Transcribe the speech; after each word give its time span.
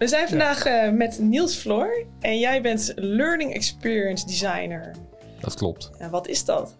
We 0.00 0.08
zijn 0.08 0.28
vandaag 0.28 0.64
eh, 0.64 0.90
met 0.90 1.18
Niels 1.18 1.54
Floor 1.54 2.04
en 2.20 2.38
jij 2.38 2.62
bent 2.62 2.92
Learning 2.96 3.54
Experience 3.54 4.26
Designer. 4.26 4.94
Dat 5.40 5.54
klopt. 5.54 5.90
Wat 6.10 6.28
is 6.28 6.44
dat? 6.44 6.76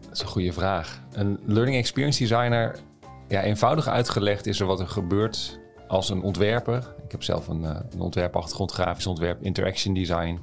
Dat 0.00 0.12
is 0.12 0.20
een 0.20 0.26
goede 0.26 0.52
vraag. 0.52 1.02
Een 1.12 1.38
Learning 1.44 1.76
Experience 1.76 2.18
Designer, 2.18 2.78
ja, 3.28 3.42
eenvoudig 3.42 3.88
uitgelegd, 3.88 4.46
is 4.46 4.60
er 4.60 4.66
wat 4.66 4.80
er 4.80 4.88
gebeurt 4.88 5.60
als 5.88 6.10
een 6.10 6.22
ontwerper. 6.22 6.94
Ik 7.04 7.12
heb 7.12 7.22
zelf 7.22 7.48
een, 7.48 7.62
uh, 7.62 7.78
een 7.90 8.00
ontwerpachtergrond, 8.00 8.72
grafisch 8.72 9.06
ontwerp, 9.06 9.42
interaction 9.42 9.94
design, 9.94 10.40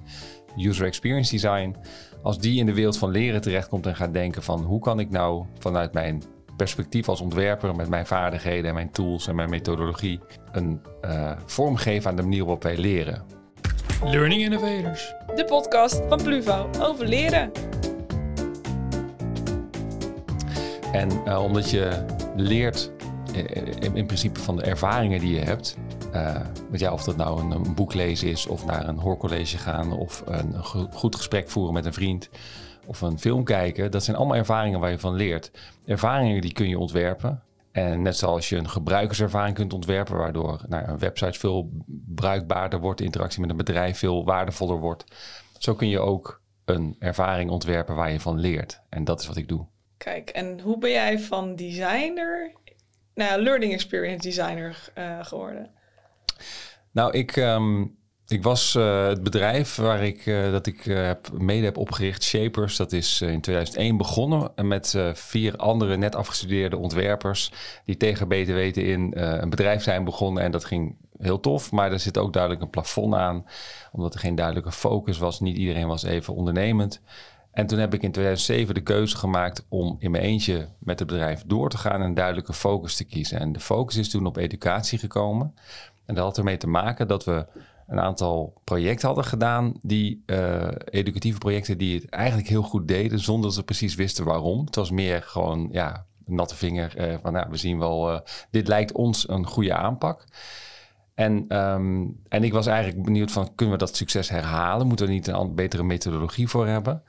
user 0.57 0.86
experience 0.86 1.32
design. 1.32 1.75
Als 2.23 2.39
die 2.39 2.60
in 2.60 2.66
de 2.66 2.73
wereld 2.73 2.98
van 2.98 3.12
leren 3.12 3.41
terechtkomt 3.41 3.86
en 3.86 3.96
gaat 3.96 4.14
denken 4.14 4.44
van 4.44 4.64
hoe 4.64 4.80
kan 4.80 5.00
ik 5.00 5.10
nou 5.10 5.46
vanuit 5.60 5.94
mijn 5.94 6.23
perspectief 6.58 7.10
als 7.10 7.22
ontwerper 7.22 7.76
met 7.76 7.90
mijn 7.90 8.06
vaardigheden 8.06 8.66
en 8.66 8.74
mijn 8.74 8.92
tools 8.92 9.28
en 9.28 9.36
mijn 9.36 9.50
methodologie 9.50 10.20
een 10.52 10.82
uh, 11.06 11.32
vorm 11.46 11.76
geven 11.76 12.10
aan 12.10 12.16
de 12.16 12.21
manier 12.21 12.44
waarop 12.44 12.64
wij 12.64 12.78
leren. 12.78 13.24
Learning 14.04 14.42
Innovators. 14.42 15.14
De 15.36 15.46
podcast 15.46 16.02
van 16.08 16.24
Pluvo 16.24 16.70
over 16.80 17.06
leren. 17.06 17.52
En 20.92 21.10
uh, 21.25 21.44
omdat 21.44 21.70
je 21.70 22.06
leert 22.36 22.92
in, 23.33 23.96
in, 23.96 24.06
principe 24.06 24.39
van 24.39 24.56
de 24.56 24.64
ervaringen 24.64 25.20
die 25.20 25.36
je 25.36 25.42
hebt. 25.42 25.78
Uh, 26.14 26.36
met 26.70 26.80
jou, 26.80 26.94
of 26.94 27.04
dat 27.04 27.18
nou 27.18 27.42
een, 27.42 27.52
een, 27.52 27.75
boek 27.75 27.94
lezen 27.94 28.30
is, 28.30 28.47
of 28.47 28.66
naar 28.66 28.88
een 28.88 28.97
hoorcollege 28.97 29.58
gaan, 29.58 29.92
of 29.92 30.24
een, 30.25 30.54
een 30.54 30.64
goed 30.94 31.16
gesprek 31.16 31.50
voeren 31.50 31.74
met 31.74 31.86
een 31.86 31.94
vriend 31.94 32.30
of 32.86 33.02
een 33.02 33.19
film 33.19 33.44
kijken, 33.44 33.92
dat 33.92 34.03
zijn 34.03 34.17
allemaal 34.17 34.38
ervaringen 34.38 34.80
waar 34.80 34.91
je 34.91 35.00
van 35.00 35.16
leert. 35.16 35.52
Ervaringen 35.86 36.41
die 36.41 36.53
kun 36.53 36.69
je 36.69 36.80
ontwerpen. 36.80 37.44
En 37.72 38.02
net 38.02 38.17
zoals 38.17 38.50
je 38.50 38.58
een 38.58 38.69
gebruikerservaring 38.69 39.55
kunt 39.55 39.73
ontwerpen, 39.73 40.17
waardoor 40.17 40.61
nou, 40.67 40.88
een 40.88 41.00
website 41.00 41.39
veel 41.39 41.69
bruikbaarder 42.05 42.80
wordt, 42.80 42.97
de 42.97 43.05
interactie 43.05 43.41
met 43.41 43.50
een 43.50 43.58
bedrijf 43.58 43.97
veel 43.97 44.25
waardevoller 44.25 44.80
wordt. 44.80 45.05
Zo 45.58 45.75
kun 45.75 45.89
je 45.89 45.99
ook 45.99 46.41
een 46.66 46.95
ervaring 46.99 47.49
ontwerpen 47.49 47.95
waar 47.95 48.11
je 48.11 48.19
van 48.19 48.39
leert. 48.39 48.81
En 48.89 49.03
dat 49.03 49.19
is 49.21 49.27
wat 49.27 49.38
ik 49.38 49.47
doe. 49.47 49.65
Kijk, 49.97 50.30
en 50.30 50.59
hoe 50.59 50.77
ben 50.77 50.91
jij 50.91 51.19
van 51.19 51.55
designer 51.55 52.52
naar 53.13 53.39
learning 53.39 53.73
experience 53.73 54.27
designer 54.27 54.91
uh, 54.97 55.25
geworden? 55.25 55.71
Nou, 56.91 57.11
ik, 57.11 57.36
um, 57.36 57.97
ik 58.27 58.43
was 58.43 58.75
uh, 58.75 59.07
het 59.07 59.23
bedrijf 59.23 59.75
waar 59.75 60.03
ik, 60.03 60.25
uh, 60.25 60.52
dat 60.52 60.67
ik 60.67 60.85
uh, 60.85 61.11
mede 61.33 61.66
heb 61.66 61.77
opgericht, 61.77 62.23
Shapers. 62.23 62.75
Dat 62.77 62.91
is 62.91 63.21
in 63.21 63.41
2001 63.41 63.97
begonnen 63.97 64.52
met 64.55 64.95
vier 65.13 65.55
andere 65.55 65.97
net 65.97 66.15
afgestudeerde 66.15 66.77
ontwerpers. 66.77 67.52
Die 67.85 67.97
tegen 67.97 68.27
beter 68.27 68.55
weten 68.55 68.85
in 68.85 69.11
een 69.15 69.49
bedrijf 69.49 69.83
zijn 69.83 70.03
begonnen. 70.03 70.43
En 70.43 70.52
dat 70.52 70.65
ging 70.65 70.95
heel 71.17 71.39
tof. 71.39 71.71
Maar 71.71 71.91
er 71.91 71.99
zit 71.99 72.17
ook 72.17 72.33
duidelijk 72.33 72.63
een 72.63 72.69
plafond 72.69 73.13
aan. 73.13 73.45
Omdat 73.91 74.13
er 74.13 74.19
geen 74.19 74.35
duidelijke 74.35 74.71
focus 74.71 75.17
was. 75.17 75.39
Niet 75.39 75.58
iedereen 75.58 75.87
was 75.87 76.03
even 76.03 76.33
ondernemend. 76.33 77.02
En 77.52 77.67
toen 77.67 77.80
heb 77.80 77.93
ik 77.93 78.02
in 78.02 78.11
2007 78.11 78.73
de 78.73 78.81
keuze 78.81 79.17
gemaakt 79.17 79.65
om 79.69 79.95
in 79.99 80.11
mijn 80.11 80.23
eentje 80.23 80.67
met 80.80 80.99
het 80.99 81.08
bedrijf 81.08 81.43
door 81.45 81.69
te 81.69 81.77
gaan 81.77 81.93
en 81.93 82.02
een 82.02 82.13
duidelijke 82.13 82.53
focus 82.53 82.95
te 82.95 83.03
kiezen. 83.03 83.39
En 83.39 83.52
de 83.52 83.59
focus 83.59 83.95
is 83.95 84.09
toen 84.09 84.25
op 84.25 84.37
educatie 84.37 84.99
gekomen. 84.99 85.55
En 86.05 86.15
dat 86.15 86.23
had 86.23 86.37
ermee 86.37 86.58
te 86.58 86.67
maken 86.67 87.08
dat 87.08 87.25
we 87.25 87.45
een 87.88 88.00
aantal 88.00 88.53
projecten 88.64 89.08
hadden 89.08 89.26
gedaan, 89.26 89.73
die 89.81 90.23
uh, 90.26 90.67
educatieve 90.86 91.38
projecten 91.38 91.78
die 91.78 92.00
het 92.00 92.09
eigenlijk 92.09 92.48
heel 92.48 92.62
goed 92.62 92.88
deden, 92.88 93.20
zonder 93.20 93.44
dat 93.44 93.53
ze 93.53 93.64
precies 93.64 93.95
wisten 93.95 94.26
waarom. 94.26 94.66
Het 94.66 94.76
was 94.76 94.92
meer 94.92 95.22
gewoon, 95.22 95.70
ja, 95.72 96.06
natte 96.26 96.56
vinger 96.56 97.09
uh, 97.11 97.17
van, 97.22 97.34
nou, 97.34 97.50
we 97.50 97.58
zien 97.58 97.80
wel, 97.80 98.11
uh, 98.11 98.20
dit 98.52 98.67
lijkt 98.67 98.92
ons 98.92 99.30
een 99.30 99.45
goede 99.45 99.73
aanpak. 99.73 100.26
En, 101.14 101.58
um, 101.58 102.20
en 102.30 102.44
ik 102.44 102.54
was 102.54 102.67
eigenlijk 102.67 103.04
benieuwd 103.04 103.31
van, 103.31 103.56
kunnen 103.56 103.73
we 103.78 103.86
dat 103.86 103.95
succes 103.95 104.30
herhalen? 104.30 104.88
Moeten 104.88 105.06
we 105.06 105.11
niet 105.11 105.28
een 105.28 105.56
betere 105.56 105.84
methodologie 105.84 106.48
voor 106.48 106.67
hebben? 106.67 107.04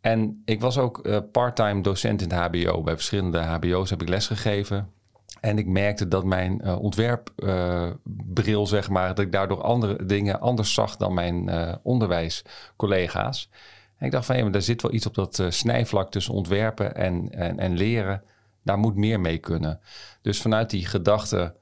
En 0.00 0.42
ik 0.44 0.60
was 0.60 0.78
ook 0.78 1.22
parttime 1.32 1.82
docent 1.82 2.22
in 2.22 2.30
het 2.30 2.38
HBO. 2.38 2.82
Bij 2.82 2.94
verschillende 2.94 3.38
HBO's 3.38 3.90
heb 3.90 4.02
ik 4.02 4.08
lesgegeven. 4.08 4.90
En 5.40 5.58
ik 5.58 5.66
merkte 5.66 6.08
dat 6.08 6.24
mijn 6.24 6.60
uh, 6.64 6.82
ontwerpbril, 6.82 8.62
uh, 8.62 8.68
zeg 8.68 8.88
maar, 8.88 9.08
dat 9.08 9.18
ik 9.18 9.32
daardoor 9.32 9.62
andere 9.62 10.06
dingen 10.06 10.40
anders 10.40 10.74
zag 10.74 10.96
dan 10.96 11.14
mijn 11.14 11.48
uh, 11.48 11.74
onderwijscollega's. 11.82 13.48
En 13.96 14.06
ik 14.06 14.12
dacht 14.12 14.26
van, 14.26 14.36
ja, 14.36 14.42
maar 14.42 14.52
daar 14.52 14.62
zit 14.62 14.82
wel 14.82 14.92
iets 14.92 15.06
op 15.06 15.14
dat 15.14 15.42
snijvlak 15.48 16.10
tussen 16.10 16.34
ontwerpen 16.34 16.94
en, 16.94 17.30
en, 17.30 17.58
en, 17.58 17.76
leren. 17.76 18.22
Daar 18.62 18.78
moet 18.78 18.96
meer 18.96 19.20
mee 19.20 19.38
kunnen. 19.38 19.80
Dus 20.22 20.40
vanuit 20.40 20.70
die 20.70 20.86
gedachte, 20.86 21.54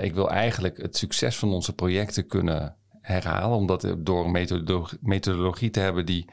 ik 0.00 0.14
wil 0.14 0.30
eigenlijk 0.30 0.76
het 0.76 0.96
succes 0.96 1.36
van 1.36 1.52
onze 1.52 1.74
projecten 1.74 2.26
kunnen 2.26 2.76
herhalen. 3.00 3.56
Omdat 3.56 3.94
door 3.98 4.24
een 4.24 4.56
methodologie, 5.00 5.70
te 5.70 5.80
hebben 5.80 6.06
die 6.06 6.28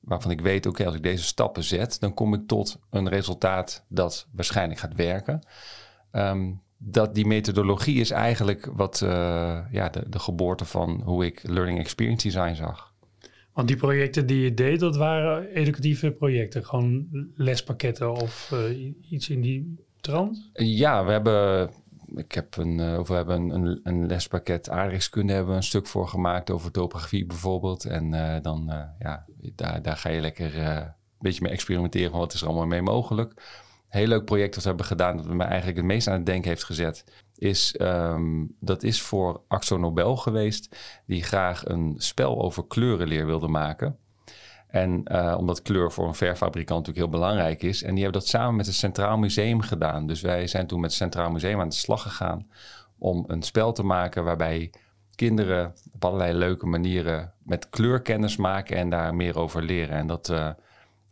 waarvan 0.00 0.30
ik 0.30 0.40
weet, 0.40 0.66
oké, 0.66 0.86
als 0.86 0.94
ik 0.94 1.02
deze 1.02 1.24
stappen 1.24 1.64
zet, 1.64 2.00
dan 2.00 2.14
kom 2.14 2.34
ik 2.34 2.46
tot 2.46 2.78
een 2.90 3.08
resultaat 3.08 3.84
dat 3.88 4.26
waarschijnlijk 4.32 4.80
gaat 4.80 4.94
werken. 4.94 5.42
Um, 6.16 6.62
dat 6.86 7.14
die 7.14 7.26
methodologie 7.26 8.00
is 8.00 8.10
eigenlijk 8.10 8.70
wat 8.76 9.00
uh, 9.04 9.58
ja, 9.70 9.88
de, 9.88 10.08
de 10.08 10.18
geboorte 10.18 10.64
van 10.64 11.00
hoe 11.04 11.24
ik 11.24 11.40
Learning 11.42 11.78
Experience 11.78 12.26
Design 12.26 12.54
zag. 12.54 12.92
Want 13.52 13.68
die 13.68 13.76
projecten 13.76 14.26
die 14.26 14.42
je 14.42 14.54
deed, 14.54 14.80
dat 14.80 14.96
waren 14.96 15.46
educatieve 15.48 16.10
projecten, 16.10 16.64
gewoon 16.64 17.06
lespakketten 17.34 18.12
of 18.12 18.50
uh, 18.54 18.92
iets 19.10 19.28
in 19.28 19.40
die 19.40 19.84
trant? 20.00 20.50
Ja, 20.52 21.04
we 21.04 21.10
hebben, 21.10 21.70
ik 22.14 22.32
heb 22.32 22.56
een, 22.56 22.78
uh, 22.78 22.98
of 22.98 23.08
we 23.08 23.14
hebben 23.14 23.40
een, 23.40 23.50
een, 23.50 23.80
een, 23.82 24.06
lespakket 24.06 24.70
aardrijkskunde 24.70 25.32
hebben 25.32 25.50
we 25.50 25.56
een 25.56 25.62
stuk 25.66 25.86
voor 25.86 26.08
gemaakt 26.08 26.50
over 26.50 26.70
topografie 26.70 27.26
bijvoorbeeld. 27.26 27.84
En 27.84 28.10
dan, 28.42 28.72
ja, 28.98 29.26
daar, 29.54 29.82
daar 29.82 29.96
ga 29.96 30.08
je 30.08 30.20
lekker 30.20 30.58
een 30.58 30.94
beetje 31.18 31.42
mee 31.42 31.52
experimenteren 31.52 32.10
van 32.10 32.20
wat 32.20 32.32
is 32.32 32.40
er 32.40 32.46
allemaal 32.46 32.66
mee 32.66 32.82
mogelijk 32.82 33.34
heel 33.94 34.06
leuk 34.06 34.24
project 34.24 34.54
dat 34.54 34.62
we 34.62 34.68
hebben 34.68 34.86
gedaan, 34.86 35.16
dat 35.16 35.26
me 35.26 35.44
eigenlijk 35.44 35.76
het 35.76 35.86
meest 35.86 36.08
aan 36.08 36.14
het 36.14 36.26
denken 36.26 36.48
heeft 36.48 36.64
gezet, 36.64 37.04
is 37.36 37.74
um, 37.80 38.56
dat 38.60 38.82
is 38.82 39.02
voor 39.02 39.40
Axo 39.48 39.76
Nobel 39.76 40.16
geweest, 40.16 40.76
die 41.06 41.22
graag 41.22 41.64
een 41.64 41.94
spel 41.98 42.42
over 42.42 42.66
kleurenleer 42.66 43.26
wilde 43.26 43.48
maken. 43.48 43.98
En 44.66 45.02
uh, 45.12 45.34
omdat 45.38 45.62
kleur 45.62 45.92
voor 45.92 46.06
een 46.06 46.14
verfabrikant 46.14 46.86
natuurlijk 46.86 47.12
heel 47.12 47.20
belangrijk 47.20 47.62
is. 47.62 47.82
En 47.82 47.94
die 47.94 48.02
hebben 48.02 48.20
dat 48.20 48.30
samen 48.30 48.56
met 48.56 48.66
het 48.66 48.74
Centraal 48.74 49.16
Museum 49.16 49.60
gedaan. 49.60 50.06
Dus 50.06 50.20
wij 50.20 50.46
zijn 50.46 50.66
toen 50.66 50.80
met 50.80 50.90
het 50.90 50.98
Centraal 50.98 51.30
Museum 51.30 51.60
aan 51.60 51.68
de 51.68 51.74
slag 51.74 52.02
gegaan 52.02 52.46
om 52.98 53.24
een 53.26 53.42
spel 53.42 53.72
te 53.72 53.82
maken 53.82 54.24
waarbij 54.24 54.72
kinderen 55.14 55.74
op 55.92 56.04
allerlei 56.04 56.32
leuke 56.32 56.66
manieren 56.66 57.32
met 57.42 57.70
kleur 57.70 58.02
kennis 58.02 58.36
maken 58.36 58.76
en 58.76 58.90
daar 58.90 59.14
meer 59.14 59.38
over 59.38 59.62
leren. 59.62 59.96
En 59.96 60.06
dat, 60.06 60.28
uh, 60.28 60.50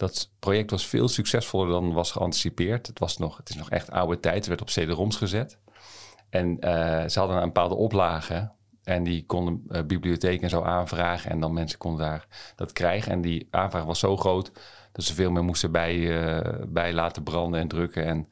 dat 0.03 0.31
project 0.39 0.71
was 0.71 0.87
veel 0.87 1.09
succesvoller 1.09 1.69
dan 1.69 1.93
was 1.93 2.13
geanticipeerd. 2.13 2.87
Het, 2.87 2.99
was 2.99 3.19
nog, 3.19 3.37
het 3.37 3.49
is 3.49 3.57
nog 3.57 3.71
echt 3.71 3.91
oude 3.91 4.21
tijd. 4.21 4.35
Het 4.35 4.47
werd 4.47 4.61
op 4.61 4.67
CD-ROMs 4.67 5.17
gezet. 5.17 5.59
En 6.31 6.57
uh, 6.61 7.09
ze 7.09 7.19
hadden 7.19 7.37
een 7.37 7.43
bepaalde 7.43 7.75
oplage. 7.75 8.51
En 8.85 9.03
die 9.03 9.27
konden 9.27 9.65
uh, 9.69 9.83
bibliotheken 9.83 10.43
en 10.43 10.51
zo 10.51 10.63
aanvragen. 10.63 11.31
En 11.31 11.41
dan 11.41 11.53
mensen 11.53 11.79
konden 11.79 12.07
daar 12.07 12.27
dat 12.57 12.73
krijgen. 12.73 13.13
En 13.13 13.21
die 13.21 13.49
aanvraag 13.51 13.85
was 13.85 13.99
zo 13.99 14.17
groot 14.17 14.53
dat 14.93 15.05
ze 15.05 15.15
veel 15.15 15.31
meer 15.31 15.45
moesten 15.45 15.73
bij, 15.73 15.97
uh, 15.97 16.65
bij 16.69 16.93
laten 16.93 17.23
branden 17.23 17.61
en 17.61 17.69
drukken. 17.69 18.05
En 18.05 18.29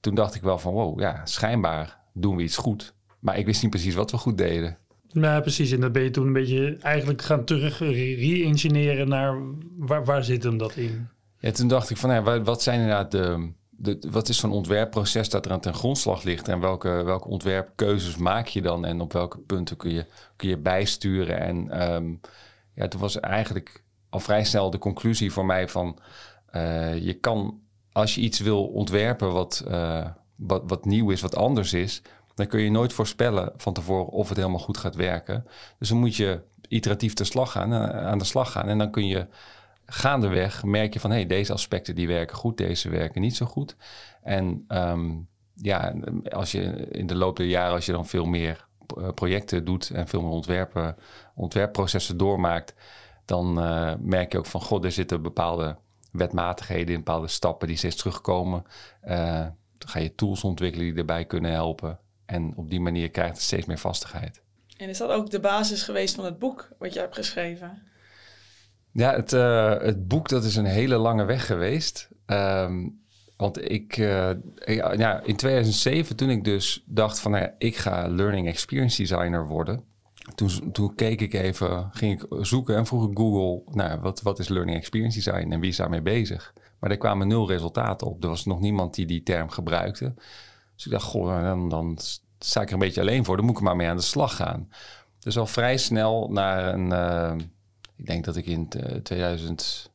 toen 0.00 0.14
dacht 0.14 0.34
ik 0.34 0.42
wel 0.42 0.58
van 0.58 0.72
wow, 0.72 1.00
ja, 1.00 1.26
schijnbaar 1.26 2.00
doen 2.12 2.36
we 2.36 2.42
iets 2.42 2.56
goed. 2.56 2.94
Maar 3.18 3.38
ik 3.38 3.46
wist 3.46 3.62
niet 3.62 3.70
precies 3.70 3.94
wat 3.94 4.10
we 4.10 4.16
goed 4.16 4.38
deden. 4.38 4.78
Ja, 5.20 5.40
precies. 5.40 5.70
En 5.70 5.80
dan 5.80 5.92
ben 5.92 6.02
je 6.02 6.10
toen 6.10 6.26
een 6.26 6.32
beetje 6.32 6.76
eigenlijk 6.80 7.22
gaan 7.22 7.44
terug 7.44 7.78
re-engineeren 7.78 9.08
naar 9.08 9.38
waar, 9.76 10.04
waar 10.04 10.24
zit 10.24 10.42
hem 10.42 10.58
dat 10.58 10.76
in? 10.76 11.08
Ja, 11.38 11.50
toen 11.50 11.68
dacht 11.68 11.90
ik 11.90 11.96
van 11.96 12.10
ja, 12.10 12.42
wat 12.42 12.62
zijn 12.62 12.80
inderdaad 12.80 13.10
de, 13.10 13.50
de, 13.70 13.98
wat 14.10 14.28
is 14.28 14.36
zo'n 14.36 14.52
ontwerpproces 14.52 15.28
dat 15.28 15.44
er 15.44 15.52
aan 15.52 15.60
ten 15.60 15.74
grondslag 15.74 16.22
ligt 16.22 16.48
en 16.48 16.60
welke, 16.60 16.88
welke 16.88 17.28
ontwerpkeuzes 17.28 18.16
maak 18.16 18.46
je 18.46 18.62
dan 18.62 18.84
en 18.84 19.00
op 19.00 19.12
welke 19.12 19.38
punten 19.38 19.76
kun 19.76 19.92
je, 19.92 20.06
kun 20.36 20.48
je 20.48 20.58
bijsturen? 20.58 21.40
En 21.40 21.90
um, 21.92 22.20
ja, 22.74 22.88
toen 22.88 23.00
was 23.00 23.20
eigenlijk 23.20 23.82
al 24.10 24.20
vrij 24.20 24.44
snel 24.44 24.70
de 24.70 24.78
conclusie 24.78 25.32
voor 25.32 25.46
mij 25.46 25.68
van 25.68 25.98
uh, 26.54 27.04
je 27.04 27.14
kan 27.14 27.60
als 27.92 28.14
je 28.14 28.20
iets 28.20 28.40
wil 28.40 28.66
ontwerpen 28.66 29.32
wat, 29.32 29.64
uh, 29.68 30.06
wat, 30.36 30.62
wat 30.66 30.84
nieuw 30.84 31.10
is, 31.10 31.20
wat 31.20 31.36
anders 31.36 31.72
is, 31.72 32.02
dan 32.36 32.46
kun 32.46 32.60
je 32.60 32.70
nooit 32.70 32.92
voorspellen 32.92 33.52
van 33.56 33.72
tevoren 33.72 34.12
of 34.12 34.28
het 34.28 34.36
helemaal 34.36 34.58
goed 34.58 34.76
gaat 34.76 34.94
werken. 34.94 35.46
Dus 35.78 35.88
dan 35.88 35.98
moet 35.98 36.16
je 36.16 36.40
iteratief 36.68 37.14
te 37.14 37.24
slag 37.24 37.50
gaan, 37.52 37.72
eh, 37.72 38.06
aan 38.06 38.18
de 38.18 38.24
slag 38.24 38.52
gaan. 38.52 38.68
En 38.68 38.78
dan 38.78 38.90
kun 38.90 39.06
je 39.06 39.26
gaandeweg 39.86 40.64
merk 40.64 40.92
je 40.92 41.00
van 41.00 41.10
hé, 41.10 41.16
hey, 41.16 41.26
deze 41.26 41.52
aspecten 41.52 41.94
die 41.94 42.06
werken 42.06 42.36
goed, 42.36 42.56
deze 42.56 42.88
werken 42.88 43.20
niet 43.20 43.36
zo 43.36 43.46
goed. 43.46 43.76
En 44.22 44.64
um, 44.68 45.28
ja, 45.54 45.94
als 46.30 46.52
je 46.52 46.62
in 46.90 47.06
de 47.06 47.14
loop 47.14 47.36
der 47.36 47.46
jaren, 47.46 47.74
als 47.74 47.86
je 47.86 47.92
dan 47.92 48.06
veel 48.06 48.24
meer 48.24 48.66
eh, 48.96 49.08
projecten 49.14 49.64
doet 49.64 49.90
en 49.90 50.08
veel 50.08 50.22
meer 50.22 50.30
ontwerpen, 50.30 50.96
ontwerpprocessen 51.34 52.16
doormaakt, 52.16 52.74
dan 53.24 53.58
uh, 53.58 53.92
merk 53.98 54.32
je 54.32 54.38
ook 54.38 54.46
van 54.46 54.60
god, 54.60 54.84
er 54.84 54.92
zitten 54.92 55.22
bepaalde 55.22 55.76
wetmatigheden 56.12 56.94
in, 56.94 57.04
bepaalde 57.04 57.28
stappen 57.28 57.68
die 57.68 57.76
steeds 57.76 57.96
terugkomen. 57.96 58.62
Dan 59.78 59.88
ga 59.88 59.98
je 59.98 60.14
tools 60.14 60.44
ontwikkelen 60.44 60.86
die 60.86 60.98
erbij 60.98 61.24
kunnen 61.24 61.50
helpen. 61.50 61.98
En 62.26 62.52
op 62.56 62.70
die 62.70 62.80
manier 62.80 63.10
krijgt 63.10 63.34
het 63.34 63.42
steeds 63.42 63.66
meer 63.66 63.78
vastigheid. 63.78 64.42
En 64.76 64.88
is 64.88 64.98
dat 64.98 65.10
ook 65.10 65.30
de 65.30 65.40
basis 65.40 65.82
geweest 65.82 66.14
van 66.14 66.24
het 66.24 66.38
boek 66.38 66.68
wat 66.78 66.92
je 66.92 67.00
hebt 67.00 67.14
geschreven? 67.14 67.82
Ja, 68.92 69.14
het, 69.14 69.32
uh, 69.32 69.78
het 69.78 70.08
boek 70.08 70.28
dat 70.28 70.44
is 70.44 70.56
een 70.56 70.64
hele 70.64 70.96
lange 70.96 71.24
weg 71.24 71.46
geweest. 71.46 72.08
Um, 72.26 73.04
want 73.36 73.70
ik, 73.70 73.96
uh, 73.96 74.30
ja, 74.66 75.20
in 75.22 75.36
2007 75.36 76.16
toen 76.16 76.30
ik 76.30 76.44
dus 76.44 76.82
dacht 76.86 77.20
van, 77.20 77.30
nou 77.30 77.42
ja, 77.42 77.54
ik 77.58 77.76
ga 77.76 78.08
learning 78.08 78.48
experience 78.48 78.96
designer 78.96 79.46
worden. 79.46 79.84
Toen, 80.34 80.72
toen 80.72 80.94
keek 80.94 81.20
ik 81.20 81.34
even, 81.34 81.88
ging 81.92 82.22
ik 82.22 82.26
zoeken 82.44 82.76
en 82.76 82.86
vroeg 82.86 83.10
ik 83.10 83.18
Google, 83.18 83.72
nou, 83.74 84.00
wat, 84.00 84.22
wat 84.22 84.38
is 84.38 84.48
learning 84.48 84.78
experience 84.78 85.22
design 85.22 85.52
en 85.52 85.60
wie 85.60 85.70
is 85.70 85.76
daarmee 85.76 86.02
bezig? 86.02 86.52
Maar 86.78 86.90
er 86.90 86.96
kwamen 86.96 87.28
nul 87.28 87.48
resultaten 87.48 88.06
op. 88.06 88.22
Er 88.22 88.28
was 88.28 88.44
nog 88.44 88.60
niemand 88.60 88.94
die 88.94 89.06
die 89.06 89.22
term 89.22 89.48
gebruikte. 89.48 90.14
Dus 90.76 90.86
ik 90.86 90.92
dacht, 90.92 91.04
goh, 91.04 91.42
dan, 91.42 91.68
dan 91.68 91.98
sta 92.38 92.60
ik 92.60 92.66
er 92.66 92.72
een 92.72 92.78
beetje 92.78 93.00
alleen 93.00 93.24
voor. 93.24 93.36
Dan 93.36 93.44
moet 93.44 93.56
ik 93.56 93.62
maar 93.62 93.76
mee 93.76 93.88
aan 93.88 93.96
de 93.96 94.02
slag 94.02 94.36
gaan. 94.36 94.68
Dus 95.18 95.38
al 95.38 95.46
vrij 95.46 95.76
snel 95.76 96.28
naar 96.30 96.74
een... 96.74 96.90
Uh, 96.90 97.34
ik 97.96 98.06
denk 98.06 98.24
dat 98.24 98.36
ik 98.36 98.46
in 98.46 98.68
2008, 99.02 99.90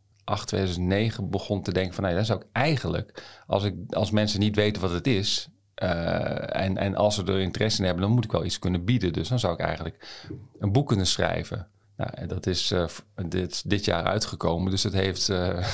2009 0.47 1.29
begon 1.29 1.61
te 1.61 1.73
denken 1.73 1.93
van... 1.93 2.03
Nou, 2.03 2.15
dan 2.15 2.25
zou 2.25 2.39
ik 2.39 2.47
eigenlijk, 2.51 3.23
als, 3.47 3.63
ik, 3.63 3.75
als 3.89 4.11
mensen 4.11 4.39
niet 4.39 4.55
weten 4.55 4.81
wat 4.81 4.91
het 4.91 5.07
is... 5.07 5.49
Uh, 5.83 6.55
en, 6.55 6.77
en 6.77 6.95
als 6.95 7.15
ze 7.15 7.23
er 7.23 7.39
interesse 7.39 7.79
in 7.79 7.85
hebben, 7.85 8.03
dan 8.03 8.13
moet 8.13 8.23
ik 8.23 8.31
wel 8.31 8.45
iets 8.45 8.59
kunnen 8.59 8.85
bieden. 8.85 9.13
Dus 9.13 9.29
dan 9.29 9.39
zou 9.39 9.53
ik 9.53 9.59
eigenlijk 9.59 10.25
een 10.59 10.71
boek 10.71 10.87
kunnen 10.87 11.07
schrijven. 11.07 11.67
Nou, 12.01 12.27
dat 12.27 12.45
is 12.45 12.71
uh, 12.71 12.85
dit, 13.27 13.69
dit 13.69 13.85
jaar 13.85 14.03
uitgekomen, 14.03 14.71
dus 14.71 14.83
het 14.83 14.93
heeft 14.93 15.29
uh, 15.29 15.65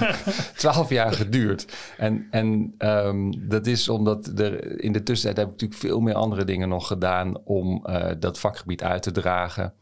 twaalf 0.56 0.88
jaar 0.88 1.12
geduurd. 1.12 1.66
En, 1.96 2.26
en 2.30 2.74
um, 2.78 3.48
dat 3.48 3.66
is 3.66 3.88
omdat 3.88 4.26
er 4.38 4.80
in 4.80 4.92
de 4.92 5.02
tussentijd 5.02 5.36
heb 5.36 5.46
ik 5.46 5.52
natuurlijk 5.52 5.80
veel 5.80 6.00
meer 6.00 6.14
andere 6.14 6.44
dingen 6.44 6.68
nog 6.68 6.86
gedaan 6.86 7.38
om 7.44 7.86
uh, 7.86 8.10
dat 8.18 8.38
vakgebied 8.38 8.82
uit 8.82 9.02
te 9.02 9.10
dragen. 9.10 9.72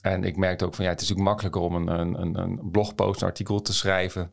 En 0.00 0.24
ik 0.24 0.36
merkte 0.36 0.64
ook 0.64 0.74
van 0.74 0.84
ja, 0.84 0.90
het 0.90 1.00
is 1.00 1.08
natuurlijk 1.08 1.36
makkelijker 1.36 1.62
om 1.62 1.88
een, 1.88 2.20
een, 2.20 2.38
een 2.38 2.70
blogpost, 2.70 3.20
een 3.20 3.28
artikel 3.28 3.62
te 3.62 3.72
schrijven 3.72 4.30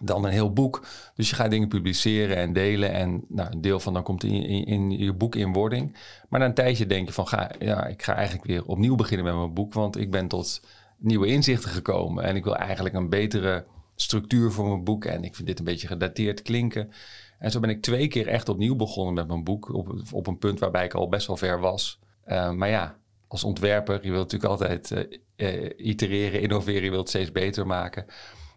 dan 0.00 0.24
een 0.24 0.30
heel 0.30 0.52
boek. 0.52 0.86
Dus 1.14 1.30
je 1.30 1.34
gaat 1.34 1.50
dingen 1.50 1.68
publiceren 1.68 2.36
en 2.36 2.52
delen. 2.52 2.92
En 2.92 3.24
nou, 3.28 3.50
een 3.52 3.60
deel 3.60 3.80
van 3.80 3.92
dan 3.92 4.02
komt 4.02 4.24
in, 4.24 4.42
in, 4.42 4.64
in, 4.64 4.90
je 4.90 5.12
boek 5.12 5.34
in 5.34 5.52
wording. 5.52 5.96
Maar 6.28 6.40
na 6.40 6.46
een 6.46 6.54
tijdje 6.54 6.86
denk 6.86 7.06
je 7.06 7.12
van, 7.12 7.28
ga, 7.28 7.50
ja, 7.58 7.86
ik 7.86 8.02
ga 8.02 8.14
eigenlijk 8.14 8.46
weer 8.46 8.64
opnieuw 8.66 8.94
beginnen 8.94 9.26
met 9.26 9.34
mijn 9.34 9.54
boek. 9.54 9.72
Want 9.74 9.96
ik 9.96 10.10
ben 10.10 10.28
tot 10.28 10.62
nieuwe 10.98 11.26
inzichten 11.26 11.70
gekomen. 11.70 12.24
En 12.24 12.36
ik 12.36 12.44
wil 12.44 12.56
eigenlijk 12.56 12.94
een 12.94 13.08
betere 13.08 13.64
structuur 13.96 14.50
voor 14.50 14.68
mijn 14.68 14.84
boek. 14.84 15.04
En 15.04 15.24
ik 15.24 15.34
vind 15.34 15.48
dit 15.48 15.58
een 15.58 15.64
beetje 15.64 15.86
gedateerd 15.86 16.42
klinken. 16.42 16.92
En 17.38 17.50
zo 17.50 17.60
ben 17.60 17.70
ik 17.70 17.82
twee 17.82 18.08
keer 18.08 18.26
echt 18.26 18.48
opnieuw 18.48 18.76
begonnen 18.76 19.14
met 19.14 19.28
mijn 19.28 19.44
boek. 19.44 19.74
Op, 19.74 20.02
op 20.12 20.26
een 20.26 20.38
punt 20.38 20.58
waarbij 20.58 20.84
ik 20.84 20.94
al 20.94 21.08
best 21.08 21.26
wel 21.26 21.36
ver 21.36 21.60
was. 21.60 22.00
Uh, 22.26 22.50
maar 22.50 22.68
ja, 22.68 22.96
als 23.28 23.44
ontwerper, 23.44 23.94
je 24.02 24.10
wilt 24.10 24.32
natuurlijk 24.32 24.50
altijd 24.50 24.90
uh, 25.36 25.62
uh, 25.64 25.70
itereren, 25.76 26.40
innoveren. 26.40 26.82
Je 26.82 26.90
wilt 26.90 27.00
het 27.00 27.08
steeds 27.08 27.32
beter 27.32 27.66
maken. 27.66 28.06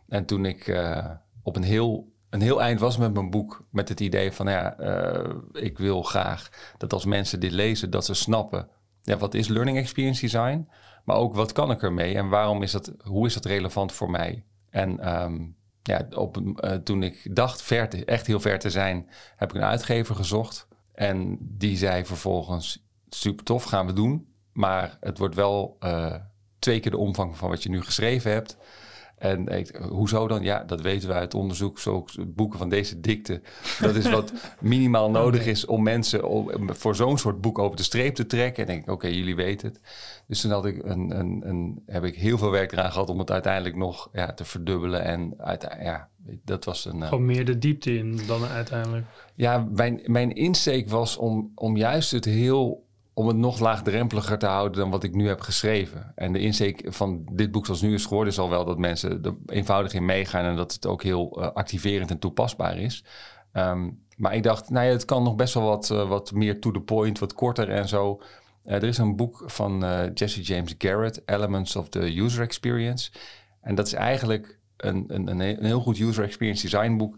En 0.08 0.26
toen 0.26 0.46
ik 0.46 0.80
op 1.44 1.56
een 1.56 1.64
heel, 1.64 2.14
een 2.30 2.42
heel 2.42 2.62
eind 2.62 2.80
was 2.80 2.98
met 2.98 3.14
mijn 3.14 3.30
boek. 3.30 3.68
Met 3.72 3.90
het 3.90 4.00
idee 4.00 4.32
van, 4.32 4.48
ja, 4.48 4.80
uh, 4.80 5.36
ik 5.52 5.78
wil 5.78 6.02
graag 6.02 6.50
dat 6.78 6.94
als 6.94 7.06
mensen 7.06 7.40
dit 7.40 7.52
lezen, 7.52 7.90
dat 7.90 8.06
ze 8.06 8.14
snappen. 8.14 8.70
Ja, 9.02 9.18
wat 9.18 9.34
is 9.34 9.48
learning 9.48 9.78
experience 9.78 10.22
design? 10.22 10.70
Maar 11.04 11.16
ook 11.16 11.36
wat 11.36 11.52
kan 11.52 11.72
ik 11.72 11.84
ermee 11.84 12.16
en 12.16 12.30
waarom 12.30 12.64
is 12.64 12.72
dat, 12.72 12.94
hoe 13.04 13.26
is 13.26 13.34
dat 13.34 13.46
relevant 13.46 13.92
voor 13.92 14.10
mij? 14.12 14.44
En 14.70 15.22
um, 15.22 15.56
ja, 15.82 16.08
op, 16.10 16.38
uh, 16.38 16.72
toen 16.72 17.04
ik 17.04 17.36
dacht 17.36 17.62
ver 17.62 17.90
te, 17.90 18.06
echt 18.06 18.28
heel 18.28 18.40
ver 18.40 18.60
te 18.60 18.70
zijn, 18.70 19.10
heb 19.36 19.50
ik 19.50 19.56
een 19.56 19.68
uitgever 19.68 20.16
gezocht. 20.16 20.68
En 20.94 21.38
die 21.40 21.78
zei 21.78 22.06
vervolgens, 22.06 22.86
super 23.10 23.46
tof, 23.46 23.64
gaan 23.64 23.86
we 23.86 23.94
doen. 23.94 24.28
Maar 24.52 24.98
het 25.00 25.18
wordt 25.18 25.36
wel 25.36 25.78
twee 26.60 26.80
keer 26.80 26.92
de 26.92 26.98
omvang 26.98 27.38
van 27.38 27.50
wat 27.50 27.64
je 27.64 27.70
nu 27.70 27.82
geschreven 27.82 28.32
hebt. 28.32 28.58
En 29.18 29.48
ik, 29.48 29.76
hoezo 29.90 30.28
dan? 30.28 30.44
Ja, 30.44 30.64
dat 30.64 30.82
weten 30.82 31.08
we 31.08 31.14
uit 31.14 31.34
onderzoek. 31.34 31.80
Zo 31.80 32.06
boeken 32.28 32.60
van 32.60 32.70
deze 32.70 33.00
dikte. 33.00 33.42
Dat 33.80 33.96
is 33.96 34.10
wat 34.10 34.34
minimaal 34.60 35.12
nodig 35.12 35.46
is 35.46 35.66
om 35.66 35.84
mensen 35.84 36.28
om, 36.28 36.74
voor 36.74 36.96
zo'n 36.96 37.18
soort 37.18 37.42
boek 37.42 37.60
over 37.60 37.78
de 37.78 37.84
streep 37.84 38.16
te 38.16 38.26
trekken. 38.26 38.64
En 38.64 38.70
denk 38.70 38.84
ik, 38.84 38.92
oké, 38.92 39.08
jullie 39.08 39.36
weten 39.36 39.68
het. 39.68 39.80
Dus 40.28 40.42
toen 40.42 40.52
had 40.52 40.66
ik 40.66 40.84
een, 40.84 41.20
een, 41.20 41.42
een, 41.48 41.84
heb 41.86 42.04
ik 42.04 42.16
heel 42.16 42.38
veel 42.38 42.52
werk 42.52 42.72
eraan 42.72 42.92
gehad 42.92 43.10
om 43.10 43.20
het 43.20 43.32
uiteindelijk 43.32 43.76
nog 43.76 44.10
ja, 44.14 44.34
te 44.34 44.46
verdubbelen. 44.46 45.04
En 45.04 45.34
ja, 45.80 46.10
dat 46.44 46.66
was 46.66 46.86
een. 46.86 47.02
Eh, 47.02 47.08
Gewoon 47.08 47.26
meer 47.26 47.46
de 47.46 47.58
diepte 47.58 47.98
in 47.98 48.20
dan 48.28 48.44
uiteindelijk. 48.44 49.06
Ja, 49.36 49.68
mijn, 49.72 50.02
mijn 50.06 50.34
insteek 50.36 50.90
was 50.90 51.18
om, 51.18 51.52
om 51.56 51.78
juist 51.78 52.12
het 52.12 52.26
heel 52.26 52.85
om 53.18 53.28
het 53.28 53.38
nog 53.38 53.60
laagdrempeliger 53.60 54.38
te 54.38 54.46
houden 54.46 54.80
dan 54.80 54.90
wat 54.90 55.04
ik 55.04 55.16
nu 55.16 55.28
heb 55.28 55.42
geschreven. 55.42 56.12
En 56.16 56.34
de 56.34 56.40
insteek 56.40 56.86
van 56.86 57.26
dit 57.32 57.52
boek 57.52 57.66
zoals 57.66 57.82
nu 57.82 57.94
is 57.94 58.06
geworden... 58.06 58.34
is 58.34 58.40
al 58.40 58.50
wel 58.50 58.66
dat 58.66 58.78
mensen 58.78 59.24
er 59.24 59.36
eenvoudig 59.46 59.94
in 59.94 60.06
meegaan... 60.06 60.46
en 60.46 60.56
dat 60.56 60.74
het 60.74 60.86
ook 60.86 61.04
heel 61.04 61.40
uh, 61.40 61.52
activerend 61.52 62.10
en 62.10 62.20
toepasbaar 62.20 62.78
is. 62.78 63.04
Um, 63.54 64.04
maar 64.18 64.36
ik 64.36 64.44
dacht, 64.44 64.70
nou 64.70 64.86
ja, 64.86 64.92
het 64.92 65.06
kan 65.06 65.24
nog 65.24 65.36
best 65.36 65.54
wel 65.54 65.64
wat, 65.64 65.90
uh, 65.90 66.10
wat 66.10 66.32
meer 66.32 66.60
to 66.60 66.72
the 66.72 66.80
point, 66.80 67.20
wat 67.20 67.34
korter 67.34 67.70
en 67.70 67.88
zo. 67.88 68.22
Uh, 68.66 68.74
er 68.74 68.84
is 68.84 68.98
een 68.98 69.16
boek 69.16 69.44
van 69.46 69.80
Jesse 70.14 70.42
James 70.42 70.76
Garrett, 70.78 71.22
Elements 71.26 71.76
of 71.76 71.90
the 71.90 72.20
User 72.20 72.44
Experience. 72.44 73.12
En 73.62 73.76
dat 73.76 73.88
is 73.88 73.94
eigenlijk 73.94 74.60
een, 74.78 75.06
een, 75.08 75.28
een 75.28 75.66
heel 75.66 75.82
goed 75.82 76.00
user 76.00 76.24
experience 76.24 76.62
design 76.62 76.98
boek 76.98 77.16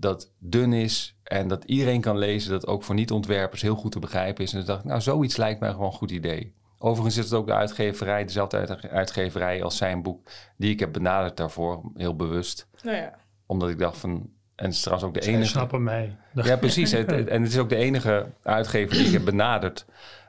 dat 0.00 0.32
dun 0.38 0.72
is 0.72 1.16
en 1.22 1.48
dat 1.48 1.64
iedereen 1.64 2.00
kan 2.00 2.18
lezen, 2.18 2.50
dat 2.50 2.66
ook 2.66 2.82
voor 2.82 2.94
niet-ontwerpers 2.94 3.62
heel 3.62 3.74
goed 3.74 3.92
te 3.92 3.98
begrijpen 3.98 4.44
is. 4.44 4.52
En 4.52 4.60
ik 4.60 4.66
dacht, 4.66 4.84
nou, 4.84 5.00
zoiets 5.00 5.36
lijkt 5.36 5.60
mij 5.60 5.70
gewoon 5.70 5.86
een 5.86 5.92
goed 5.92 6.10
idee. 6.10 6.54
Overigens 6.78 7.16
is 7.16 7.24
het 7.24 7.34
ook 7.34 7.46
de 7.46 7.54
uitgeverij, 7.54 8.24
dezelfde 8.24 8.78
uitgeverij 8.90 9.62
als 9.62 9.76
zijn 9.76 10.02
boek, 10.02 10.30
die 10.56 10.70
ik 10.70 10.80
heb 10.80 10.92
benaderd 10.92 11.36
daarvoor, 11.36 11.82
heel 11.94 12.16
bewust. 12.16 12.68
Nou 12.82 12.96
ja. 12.96 13.14
Omdat 13.46 13.68
ik 13.68 13.78
dacht 13.78 13.98
van, 13.98 14.10
en 14.54 14.64
het 14.64 14.74
is 14.74 14.80
trouwens 14.80 15.08
ook 15.08 15.22
de 15.22 15.28
enige... 15.28 15.48
Snappen 15.48 15.82
mij. 15.82 16.16
Ja, 16.34 16.56
precies. 16.56 16.92
het, 16.92 17.12
en 17.12 17.42
het 17.42 17.52
is 17.52 17.58
ook 17.58 17.68
de 17.68 17.76
enige 17.76 18.26
uitgever 18.42 18.96
die 18.96 19.06
ik 19.06 19.12
heb 19.12 19.24
benaderd. 19.24 19.86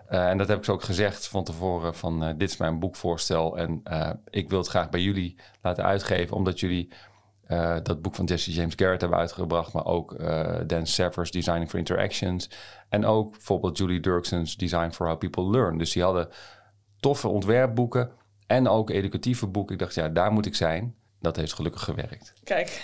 Uh, 0.10 0.30
en 0.30 0.38
dat 0.38 0.48
heb 0.48 0.58
ik 0.58 0.66
ze 0.66 0.72
ook 0.72 0.84
gezegd 0.84 1.28
van 1.28 1.44
tevoren 1.44 1.96
van, 1.96 2.24
uh, 2.24 2.30
dit 2.38 2.50
is 2.50 2.58
mijn 2.58 2.80
boekvoorstel 2.80 3.58
en 3.58 3.82
uh, 3.92 4.10
ik 4.30 4.50
wil 4.50 4.58
het 4.58 4.68
graag 4.68 4.90
bij 4.90 5.02
jullie 5.02 5.36
laten 5.62 5.84
uitgeven, 5.84 6.36
omdat 6.36 6.60
jullie 6.60 6.92
uh, 7.52 7.78
dat 7.84 8.02
boek 8.02 8.16
van 8.16 8.26
Jesse 8.26 8.52
James 8.52 8.74
Garrett 8.76 9.02
hebben 9.02 9.20
uitgebracht, 9.20 9.74
maar 9.74 9.86
ook 9.86 10.12
uh, 10.12 10.60
Dan 10.68 10.88
Severs 10.88 11.32
Designing 11.32 11.70
for 11.70 11.80
Interactions. 11.80 12.50
En 12.90 13.06
ook 13.06 13.32
bijvoorbeeld 13.32 13.78
Julie 13.78 14.00
Dirkson's 14.00 14.58
Design 14.58 14.92
for 14.92 15.08
How 15.08 15.18
People 15.18 15.50
Learn. 15.50 15.78
Dus 15.78 15.92
die 15.92 16.04
hadden 16.04 16.30
toffe 17.00 17.28
ontwerpboeken 17.28 18.12
en 18.48 18.68
ook 18.68 18.90
educatieve 18.90 19.48
boeken. 19.48 19.74
Ik 19.74 19.80
dacht, 19.80 19.96
ja, 19.96 20.10
daar 20.10 20.32
moet 20.32 20.46
ik 20.46 20.56
zijn. 20.56 20.96
Dat 21.20 21.36
heeft 21.36 21.54
gelukkig 21.54 21.84
gewerkt. 21.84 22.34
Kijk. 22.44 22.82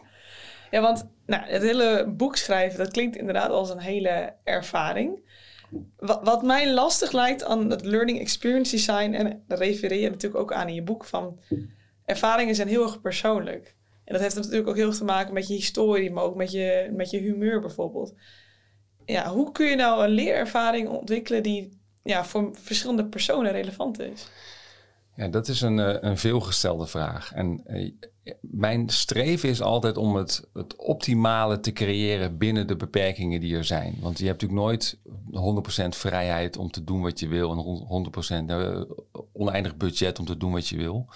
ja, 0.70 0.80
want 0.80 1.08
nou, 1.26 1.42
het 1.42 1.62
hele 1.62 2.12
boek 2.16 2.36
schrijven, 2.36 2.78
dat 2.78 2.90
klinkt 2.90 3.16
inderdaad 3.16 3.50
als 3.50 3.70
een 3.70 3.80
hele 3.80 4.34
ervaring. 4.44 5.28
Wat, 5.96 6.20
wat 6.22 6.42
mij 6.42 6.72
lastig 6.72 7.12
lijkt 7.12 7.44
aan 7.44 7.70
het 7.70 7.84
learning 7.84 8.18
experience 8.20 8.70
design, 8.70 9.12
en 9.12 9.44
daar 9.46 9.58
refereer 9.58 10.00
je 10.00 10.10
natuurlijk 10.10 10.42
ook 10.42 10.52
aan 10.52 10.68
in 10.68 10.74
je 10.74 10.82
boek, 10.82 11.04
van 11.04 11.40
ervaringen 12.04 12.54
zijn 12.54 12.68
heel 12.68 12.82
erg 12.82 13.00
persoonlijk. 13.00 13.78
En 14.10 14.16
dat 14.16 14.24
heeft 14.24 14.34
natuurlijk 14.34 14.68
ook 14.68 14.76
heel 14.76 14.88
veel 14.88 14.98
te 14.98 15.04
maken 15.04 15.34
met 15.34 15.48
je 15.48 15.54
historie, 15.54 16.10
maar 16.10 16.24
ook 16.24 16.34
met 16.34 16.50
je, 16.50 16.90
met 16.92 17.10
je 17.10 17.18
humeur 17.18 17.60
bijvoorbeeld. 17.60 18.14
Ja, 19.04 19.28
hoe 19.28 19.52
kun 19.52 19.66
je 19.66 19.76
nou 19.76 20.04
een 20.04 20.10
leerervaring 20.10 20.88
ontwikkelen 20.88 21.42
die 21.42 21.80
ja, 22.02 22.24
voor 22.24 22.50
verschillende 22.52 23.04
personen 23.04 23.52
relevant 23.52 24.00
is? 24.00 24.28
Ja, 25.16 25.28
dat 25.28 25.48
is 25.48 25.60
een, 25.60 25.78
eh, 25.78 25.96
een 26.00 26.18
veelgestelde 26.18 26.86
vraag. 26.86 27.32
En 27.32 27.60
eh, 27.64 27.90
mijn 28.40 28.88
streven 28.88 29.48
is 29.48 29.62
altijd 29.62 29.96
om 29.96 30.16
het, 30.16 30.48
het 30.52 30.76
optimale 30.76 31.60
te 31.60 31.72
creëren 31.72 32.38
binnen 32.38 32.66
de 32.66 32.76
beperkingen 32.76 33.40
die 33.40 33.56
er 33.56 33.64
zijn. 33.64 33.96
Want 34.00 34.18
je 34.18 34.26
hebt 34.26 34.42
natuurlijk 34.42 34.68
nooit 34.68 34.98
100% 35.30 35.96
vrijheid 35.96 36.56
om 36.56 36.70
te 36.70 36.84
doen 36.84 37.00
wat 37.00 37.20
je 37.20 37.28
wil 37.28 37.50
en 37.50 38.44
100% 38.44 38.50
uh, 38.50 38.82
oneindig 39.32 39.76
budget 39.76 40.18
om 40.18 40.24
te 40.24 40.36
doen 40.36 40.52
wat 40.52 40.68
je 40.68 40.76
wil. 40.76 41.06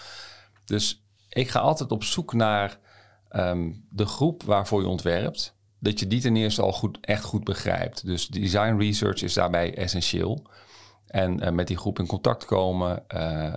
Dus 0.65 1.04
ik 1.35 1.49
ga 1.49 1.61
altijd 1.61 1.93
op 1.93 2.05
zoek 2.05 2.33
naar 2.33 2.79
um, 3.31 3.87
de 3.91 4.07
groep 4.07 4.43
waarvoor 4.43 4.81
je 4.81 4.89
ontwerpt, 4.89 5.57
dat 5.79 6.01
je 6.01 6.07
die 6.07 6.21
ten 6.21 6.37
eerste 6.37 6.63
al 6.63 6.73
goed, 6.73 6.99
echt 7.01 7.25
goed 7.25 7.45
begrijpt. 7.45 8.07
Dus 8.07 8.27
design 8.27 8.77
research 8.79 9.23
is 9.23 9.35
daarbij 9.35 9.77
essentieel. 9.77 10.47
En 11.07 11.43
uh, 11.43 11.51
met 11.51 11.67
die 11.67 11.77
groep 11.77 11.99
in 11.99 12.07
contact 12.07 12.45
komen, 12.45 13.05
uh, 13.15 13.53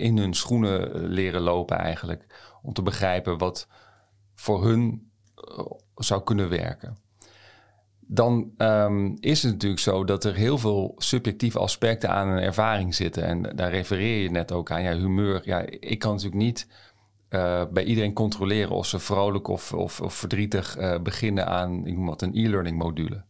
in 0.00 0.18
hun 0.18 0.34
schoenen 0.34 1.04
leren 1.06 1.40
lopen 1.40 1.78
eigenlijk, 1.78 2.26
om 2.62 2.72
te 2.72 2.82
begrijpen 2.82 3.38
wat 3.38 3.66
voor 4.34 4.64
hun 4.64 5.10
zou 5.94 6.22
kunnen 6.22 6.48
werken. 6.48 6.96
Dan 8.00 8.52
um, 8.56 9.16
is 9.20 9.42
het 9.42 9.52
natuurlijk 9.52 9.80
zo 9.80 10.04
dat 10.04 10.24
er 10.24 10.34
heel 10.34 10.58
veel 10.58 10.94
subjectieve 10.96 11.58
aspecten 11.58 12.10
aan 12.10 12.28
een 12.28 12.42
ervaring 12.42 12.94
zitten. 12.94 13.22
En 13.22 13.56
daar 13.56 13.70
refereer 13.70 14.22
je 14.22 14.30
net 14.30 14.52
ook 14.52 14.70
aan. 14.70 14.82
Ja, 14.82 14.96
humeur. 14.96 15.40
Ja, 15.44 15.60
ik 15.68 15.98
kan 15.98 16.10
natuurlijk 16.10 16.42
niet 16.42 16.66
uh, 17.30 17.62
bij 17.70 17.84
iedereen 17.84 18.12
controleren 18.12 18.76
of 18.76 18.86
ze 18.86 18.98
vrolijk 18.98 19.48
of, 19.48 19.72
of, 19.72 20.00
of 20.00 20.14
verdrietig 20.14 20.78
uh, 20.78 20.98
beginnen 20.98 21.46
aan 21.46 21.86
ik 21.86 21.96
noem 21.96 22.06
wat, 22.06 22.22
een 22.22 22.34
e-learning 22.34 22.78
module. 22.78 23.24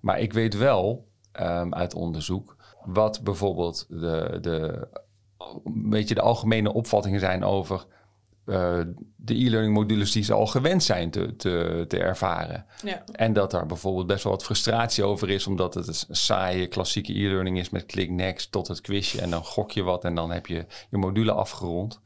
Maar 0.00 0.20
ik 0.20 0.32
weet 0.32 0.56
wel 0.56 1.08
ehm, 1.32 1.74
uit 1.74 1.94
onderzoek. 1.94 2.56
Wat 2.84 3.20
bijvoorbeeld 3.22 3.86
de, 3.88 4.38
de, 4.40 4.88
een 5.64 5.90
beetje 5.90 6.14
de 6.14 6.20
algemene 6.20 6.72
opvattingen 6.72 7.20
zijn 7.20 7.44
over 7.44 7.86
uh, 8.46 8.80
de 9.16 9.34
e-learning 9.34 9.74
modules 9.74 10.12
die 10.12 10.22
ze 10.22 10.32
al 10.32 10.46
gewend 10.46 10.82
zijn 10.82 11.10
te, 11.10 11.36
te, 11.36 11.84
te 11.88 11.98
ervaren. 11.98 12.66
Ja. 12.84 13.04
En 13.12 13.32
dat 13.32 13.50
daar 13.50 13.66
bijvoorbeeld 13.66 14.06
best 14.06 14.24
wel 14.24 14.32
wat 14.32 14.44
frustratie 14.44 15.04
over 15.04 15.30
is, 15.30 15.46
omdat 15.46 15.74
het 15.74 15.86
een 15.86 16.16
saaie 16.16 16.66
klassieke 16.66 17.12
e-learning 17.12 17.58
is 17.58 17.70
met 17.70 17.86
klik 17.86 18.10
next 18.10 18.52
tot 18.52 18.68
het 18.68 18.80
quizje 18.80 19.20
en 19.20 19.30
dan 19.30 19.44
gok 19.44 19.70
je 19.70 19.82
wat 19.82 20.04
en 20.04 20.14
dan 20.14 20.30
heb 20.30 20.46
je 20.46 20.66
je 20.90 20.96
module 20.96 21.32
afgerond. 21.32 22.00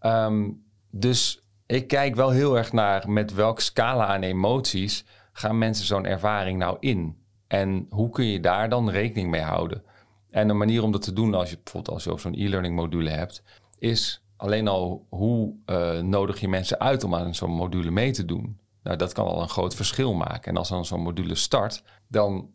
Um, 0.00 0.64
dus 0.90 1.44
ik 1.66 1.88
kijk 1.88 2.14
wel 2.14 2.30
heel 2.30 2.56
erg 2.56 2.72
naar 2.72 3.10
met 3.10 3.34
welke 3.34 3.60
scala 3.60 4.06
aan 4.06 4.22
emoties 4.22 5.04
gaan 5.32 5.58
mensen 5.58 5.86
zo'n 5.86 6.06
ervaring 6.06 6.58
nou 6.58 6.76
in? 6.80 7.16
En 7.46 7.86
hoe 7.90 8.10
kun 8.10 8.24
je 8.24 8.40
daar 8.40 8.68
dan 8.68 8.90
rekening 8.90 9.30
mee 9.30 9.40
houden? 9.40 9.82
En 10.30 10.48
een 10.48 10.56
manier 10.56 10.82
om 10.82 10.92
dat 10.92 11.02
te 11.02 11.12
doen, 11.12 11.34
als 11.34 11.50
je 11.50 11.58
bijvoorbeeld 11.64 11.94
als 11.94 12.04
je 12.04 12.18
zo'n 12.18 12.34
e-learning 12.34 12.74
module 12.74 13.10
hebt, 13.10 13.42
is 13.78 14.24
alleen 14.36 14.68
al 14.68 15.06
hoe 15.08 15.54
uh, 15.66 15.98
nodig 15.98 16.40
je 16.40 16.48
mensen 16.48 16.80
uit 16.80 17.04
om 17.04 17.14
aan 17.14 17.34
zo'n 17.34 17.50
module 17.50 17.90
mee 17.90 18.12
te 18.12 18.24
doen. 18.24 18.58
Nou, 18.82 18.96
dat 18.96 19.12
kan 19.12 19.26
al 19.26 19.42
een 19.42 19.48
groot 19.48 19.74
verschil 19.74 20.14
maken. 20.14 20.50
En 20.50 20.56
als 20.56 20.68
dan 20.68 20.84
zo'n 20.84 21.02
module 21.02 21.34
start, 21.34 21.82
dan 22.08 22.50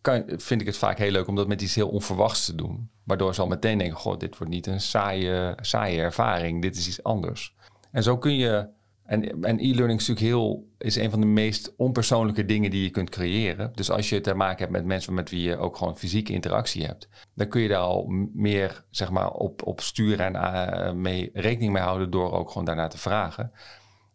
kan, 0.00 0.24
vind 0.26 0.60
ik 0.60 0.66
het 0.66 0.76
vaak 0.76 0.98
heel 0.98 1.10
leuk 1.10 1.26
om 1.26 1.36
dat 1.36 1.48
met 1.48 1.62
iets 1.62 1.74
heel 1.74 1.88
onverwachts 1.88 2.44
te 2.44 2.54
doen. 2.54 2.90
Waardoor 3.04 3.34
ze 3.34 3.40
al 3.40 3.46
meteen 3.46 3.78
denken, 3.78 3.96
goh, 3.96 4.18
dit 4.18 4.38
wordt 4.38 4.52
niet 4.52 4.66
een 4.66 4.80
saaie, 4.80 5.54
saaie 5.60 6.00
ervaring, 6.00 6.62
dit 6.62 6.76
is 6.76 6.88
iets 6.88 7.02
anders. 7.02 7.54
En 7.90 8.02
zo 8.02 8.18
kun 8.18 8.36
je 8.36 8.68
en, 9.10 9.58
e-learning 9.58 10.00
is 10.00 10.08
natuurlijk 10.08 10.20
heel, 10.36 10.68
is 10.78 10.96
een 10.96 11.10
van 11.10 11.20
de 11.20 11.26
meest 11.26 11.74
onpersoonlijke 11.76 12.44
dingen 12.44 12.70
die 12.70 12.82
je 12.82 12.90
kunt 12.90 13.10
creëren. 13.10 13.72
Dus 13.74 13.90
als 13.90 14.08
je 14.08 14.20
te 14.20 14.34
maken 14.34 14.58
hebt 14.58 14.70
met 14.70 14.84
mensen 14.84 15.14
met 15.14 15.30
wie 15.30 15.42
je 15.42 15.56
ook 15.56 15.76
gewoon 15.76 15.96
fysieke 15.96 16.32
interactie 16.32 16.84
hebt, 16.84 17.08
dan 17.34 17.48
kun 17.48 17.60
je 17.60 17.68
daar 17.68 17.78
al 17.78 18.06
meer 18.34 18.84
zeg 18.90 19.10
maar, 19.10 19.30
op, 19.30 19.66
op 19.66 19.80
sturen 19.80 20.34
en 20.34 20.34
uh, 20.34 20.92
mee 20.92 21.30
rekening 21.32 21.72
mee 21.72 21.82
houden 21.82 22.10
door 22.10 22.32
ook 22.32 22.48
gewoon 22.48 22.64
daarna 22.64 22.88
te 22.88 22.98
vragen. 22.98 23.52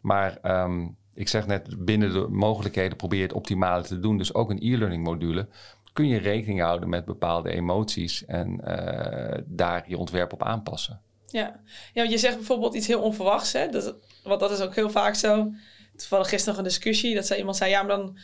Maar 0.00 0.62
um, 0.62 0.96
ik 1.16 1.28
zeg 1.28 1.46
net, 1.46 1.84
binnen 1.84 2.12
de 2.12 2.26
mogelijkheden 2.30 2.96
probeer 2.96 3.18
je 3.18 3.24
het 3.24 3.34
optimale 3.34 3.82
te 3.82 4.00
doen. 4.00 4.18
Dus 4.18 4.34
ook 4.34 4.50
een 4.50 4.62
e-learning 4.62 5.04
module 5.04 5.48
kun 5.92 6.08
je 6.08 6.18
rekening 6.18 6.60
houden 6.60 6.88
met 6.88 7.04
bepaalde 7.04 7.50
emoties 7.50 8.24
en 8.24 8.60
uh, 8.64 9.42
daar 9.46 9.84
je 9.86 9.98
ontwerp 9.98 10.32
op 10.32 10.42
aanpassen. 10.42 11.00
Ja. 11.26 11.60
ja, 11.92 12.02
je 12.02 12.18
zegt 12.18 12.36
bijvoorbeeld 12.36 12.74
iets 12.74 12.86
heel 12.86 13.02
onverwachts. 13.02 13.52
Hè? 13.52 13.68
Dat, 13.68 13.94
want 14.22 14.40
dat 14.40 14.50
is 14.50 14.60
ook 14.60 14.74
heel 14.74 14.90
vaak 14.90 15.14
zo. 15.14 15.52
Toevallig 15.96 16.28
gisteren 16.28 16.54
nog 16.54 16.64
een 16.64 16.70
discussie. 16.70 17.14
Dat 17.14 17.26
zei 17.26 17.38
iemand 17.38 17.56
zei, 17.56 17.70
ja, 17.70 17.82
maar 17.82 17.96
dan 17.96 18.18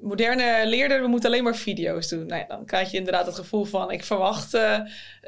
moderne 0.00 0.62
leerder, 0.66 1.00
we 1.00 1.06
moeten 1.06 1.30
alleen 1.30 1.44
maar 1.44 1.56
video's 1.56 2.08
doen. 2.08 2.26
Nou 2.26 2.40
ja, 2.40 2.46
dan 2.46 2.64
krijg 2.64 2.90
je 2.90 2.96
inderdaad 2.96 3.26
het 3.26 3.34
gevoel 3.34 3.64
van, 3.64 3.90
ik 3.90 4.04
verwacht 4.04 4.54
uh, 4.54 4.78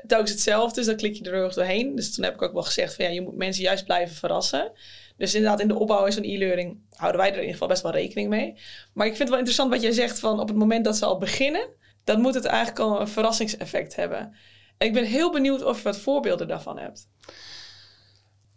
telkens 0.06 0.30
hetzelfde. 0.30 0.74
Dus 0.74 0.86
dan 0.86 0.96
klik 0.96 1.14
je 1.14 1.24
er 1.24 1.34
heel 1.34 1.54
doorheen. 1.54 1.94
Dus 1.94 2.14
toen 2.14 2.24
heb 2.24 2.34
ik 2.34 2.42
ook 2.42 2.52
wel 2.52 2.62
gezegd 2.62 2.94
van, 2.94 3.04
ja, 3.04 3.10
je 3.10 3.20
moet 3.20 3.36
mensen 3.36 3.62
juist 3.62 3.84
blijven 3.84 4.16
verrassen. 4.16 4.72
Dus 5.20 5.34
inderdaad, 5.34 5.60
in 5.60 5.68
de 5.68 5.78
opbouw 5.78 6.10
van 6.10 6.22
e-learning 6.22 6.78
houden 6.94 7.20
wij 7.20 7.28
er 7.28 7.34
in 7.34 7.40
ieder 7.40 7.54
geval 7.54 7.68
best 7.68 7.82
wel 7.82 7.92
rekening 7.92 8.28
mee. 8.28 8.54
Maar 8.92 9.06
ik 9.06 9.16
vind 9.16 9.18
het 9.18 9.28
wel 9.28 9.38
interessant 9.38 9.70
wat 9.70 9.82
jij 9.82 9.92
zegt 9.92 10.18
van, 10.18 10.40
op 10.40 10.48
het 10.48 10.56
moment 10.56 10.84
dat 10.84 10.96
ze 10.96 11.04
al 11.04 11.18
beginnen, 11.18 11.68
dan 12.04 12.20
moet 12.20 12.34
het 12.34 12.44
eigenlijk 12.44 12.78
al 12.78 13.00
een 13.00 13.08
verrassingseffect 13.08 13.96
hebben. 13.96 14.34
En 14.78 14.86
ik 14.86 14.92
ben 14.92 15.04
heel 15.04 15.32
benieuwd 15.32 15.64
of 15.64 15.76
je 15.76 15.82
wat 15.82 15.98
voorbeelden 15.98 16.48
daarvan 16.48 16.78
hebt. 16.78 17.08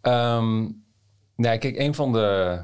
Um, 0.02 0.84
Nee, 1.36 1.58
kijk, 1.58 1.78
een 1.78 1.94
van 1.94 2.12
de 2.12 2.60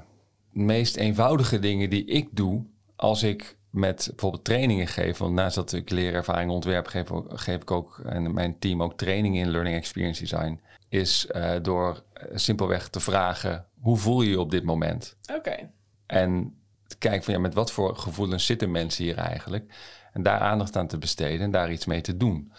meest 0.51 0.97
eenvoudige 0.97 1.59
dingen 1.59 1.91
die 1.91 2.05
ik 2.05 2.29
doe 2.33 2.65
als 2.97 3.23
ik 3.23 3.59
met 3.71 4.07
bijvoorbeeld 4.09 4.45
trainingen 4.45 4.87
geef, 4.87 5.19
want 5.19 5.35
naast 5.35 5.55
dat 5.55 5.73
ik 5.73 5.91
leerervaring 5.91 6.51
ontwerp, 6.51 6.87
geef, 6.87 7.09
geef 7.29 7.63
ik 7.63 7.71
ook 7.71 8.01
en 8.05 8.35
mijn 8.35 8.59
team 8.59 8.83
ook 8.83 8.97
trainingen 8.97 9.43
in 9.45 9.51
Learning 9.51 9.77
Experience 9.77 10.21
Design, 10.21 10.61
is 10.89 11.27
uh, 11.33 11.53
door 11.63 12.03
uh, 12.15 12.23
simpelweg 12.35 12.89
te 12.89 13.01
vragen, 13.01 13.67
hoe 13.81 13.97
voel 13.97 14.23
je 14.23 14.31
je 14.31 14.41
op 14.41 14.51
dit 14.51 14.65
moment? 14.65 15.17
Oké. 15.23 15.39
Okay. 15.39 15.71
En 16.07 16.55
te 16.87 16.99
kijken 16.99 17.23
van 17.23 17.35
ja, 17.35 17.41
met 17.41 17.55
wat 17.55 17.73
voor 17.73 17.97
gevoelens 17.97 18.47
zitten 18.47 18.71
mensen 18.71 19.05
hier 19.05 19.17
eigenlijk? 19.17 19.75
En 20.13 20.23
daar 20.23 20.41
aandacht 20.41 20.77
aan 20.77 20.87
te 20.87 20.99
besteden 20.99 21.41
en 21.41 21.51
daar 21.51 21.73
iets 21.73 21.87
mee 21.87 22.01
te 22.01 22.17
doen. 22.17 22.53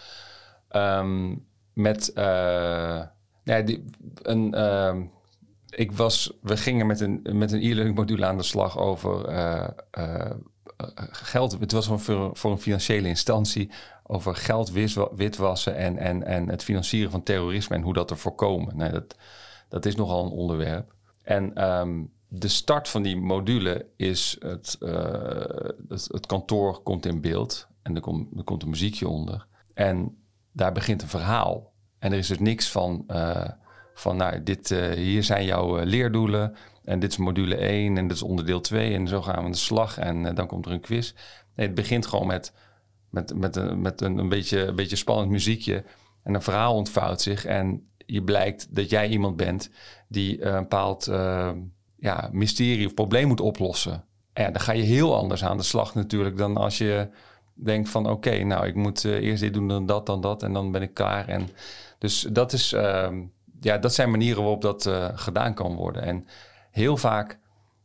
Um, 0.76 1.46
met 1.72 2.10
uh, 2.14 3.02
ja, 3.44 3.60
die, 3.64 3.84
een 4.22 4.54
ik 5.74 5.92
was, 5.92 6.38
we 6.42 6.56
gingen 6.56 6.86
met 6.86 7.00
een, 7.00 7.26
met 7.32 7.52
een 7.52 7.62
e-learning 7.62 7.96
module 7.96 8.26
aan 8.26 8.36
de 8.36 8.42
slag 8.42 8.78
over 8.78 9.28
uh, 9.30 10.30
geld. 11.10 11.56
Het 11.60 11.72
was 11.72 11.86
voor, 11.86 12.30
voor 12.32 12.50
een 12.50 12.58
financiële 12.58 13.08
instantie 13.08 13.70
over 14.02 14.34
geld 14.36 14.70
witwassen 15.14 15.76
en, 15.76 15.98
en, 15.98 16.24
en 16.24 16.48
het 16.48 16.62
financieren 16.62 17.10
van 17.10 17.22
terrorisme 17.22 17.76
en 17.76 17.82
hoe 17.82 17.94
dat 17.94 18.08
te 18.08 18.16
voorkomen. 18.16 18.76
Nee, 18.76 18.90
dat, 18.90 19.16
dat 19.68 19.86
is 19.86 19.94
nogal 19.94 20.24
een 20.24 20.30
onderwerp. 20.30 20.94
En 21.22 21.70
um, 21.70 22.12
de 22.28 22.48
start 22.48 22.88
van 22.88 23.02
die 23.02 23.16
module 23.16 23.86
is 23.96 24.36
het, 24.38 24.76
het, 25.88 26.08
het, 26.10 26.26
kantoor 26.26 26.82
komt 26.82 27.06
in 27.06 27.20
beeld 27.20 27.68
en 27.82 27.94
er 27.94 28.00
komt, 28.00 28.28
er 28.36 28.44
komt 28.44 28.62
een 28.62 28.70
muziekje 28.70 29.08
onder. 29.08 29.46
En 29.74 30.22
daar 30.52 30.72
begint 30.72 31.02
een 31.02 31.08
verhaal. 31.08 31.72
En 31.98 32.12
er 32.12 32.18
is 32.18 32.26
dus 32.26 32.38
niks 32.38 32.70
van 32.70 33.04
van 33.94 34.16
nou, 34.16 34.42
dit, 34.42 34.70
uh, 34.70 34.90
hier 34.90 35.24
zijn 35.24 35.44
jouw 35.44 35.82
leerdoelen 35.82 36.56
en 36.84 36.98
dit 36.98 37.10
is 37.10 37.16
module 37.16 37.56
1 37.56 37.96
en 37.96 38.08
dit 38.08 38.16
is 38.16 38.22
onderdeel 38.22 38.60
2 38.60 38.94
en 38.94 39.08
zo 39.08 39.22
gaan 39.22 39.34
we 39.34 39.40
aan 39.42 39.50
de 39.50 39.56
slag 39.56 39.98
en 39.98 40.24
uh, 40.24 40.34
dan 40.34 40.46
komt 40.46 40.66
er 40.66 40.72
een 40.72 40.80
quiz. 40.80 41.12
Nee, 41.54 41.66
het 41.66 41.74
begint 41.74 42.06
gewoon 42.06 42.26
met, 42.26 42.52
met, 43.10 43.34
met, 43.34 43.56
een, 43.56 43.80
met 43.80 44.00
een, 44.00 44.18
een, 44.18 44.28
beetje, 44.28 44.66
een 44.66 44.76
beetje 44.76 44.96
spannend 44.96 45.30
muziekje 45.30 45.84
en 46.22 46.34
een 46.34 46.42
verhaal 46.42 46.74
ontvouwt 46.74 47.20
zich 47.20 47.44
en 47.44 47.86
je 48.06 48.22
blijkt 48.22 48.74
dat 48.74 48.90
jij 48.90 49.08
iemand 49.08 49.36
bent 49.36 49.70
die 50.08 50.44
een 50.44 50.62
bepaald 50.62 51.04
ja, 51.96 52.28
mysterie 52.32 52.86
of 52.86 52.94
probleem 52.94 53.28
moet 53.28 53.40
oplossen. 53.40 54.04
En 54.32 54.44
ja, 54.44 54.50
dan 54.50 54.60
ga 54.60 54.72
je 54.72 54.82
heel 54.82 55.16
anders 55.16 55.44
aan 55.44 55.56
de 55.56 55.62
slag 55.62 55.94
natuurlijk 55.94 56.36
dan 56.36 56.56
als 56.56 56.78
je 56.78 57.08
denkt 57.54 57.88
van 57.88 58.10
oké, 58.10 58.44
nou 58.44 58.66
ik 58.66 58.74
moet 58.74 59.04
eerst 59.04 59.42
dit 59.42 59.54
doen, 59.54 59.68
dan 59.68 59.86
dat, 59.86 60.06
dan 60.06 60.20
dat 60.20 60.42
en 60.42 60.52
dan 60.52 60.72
ben 60.72 60.82
ik 60.82 60.94
klaar. 60.94 61.28
En 61.28 61.48
dus 61.98 62.26
dat 62.30 62.52
is 62.52 62.72
ehm, 62.72 63.22
ja, 63.60 63.78
dat 63.78 63.94
zijn 63.94 64.10
manieren 64.10 64.42
waarop 64.42 64.62
dat 64.62 64.90
gedaan 65.14 65.54
kan 65.54 65.74
worden. 65.74 66.02
En 66.02 66.26
heel 66.72 66.96
vaak 66.96 67.38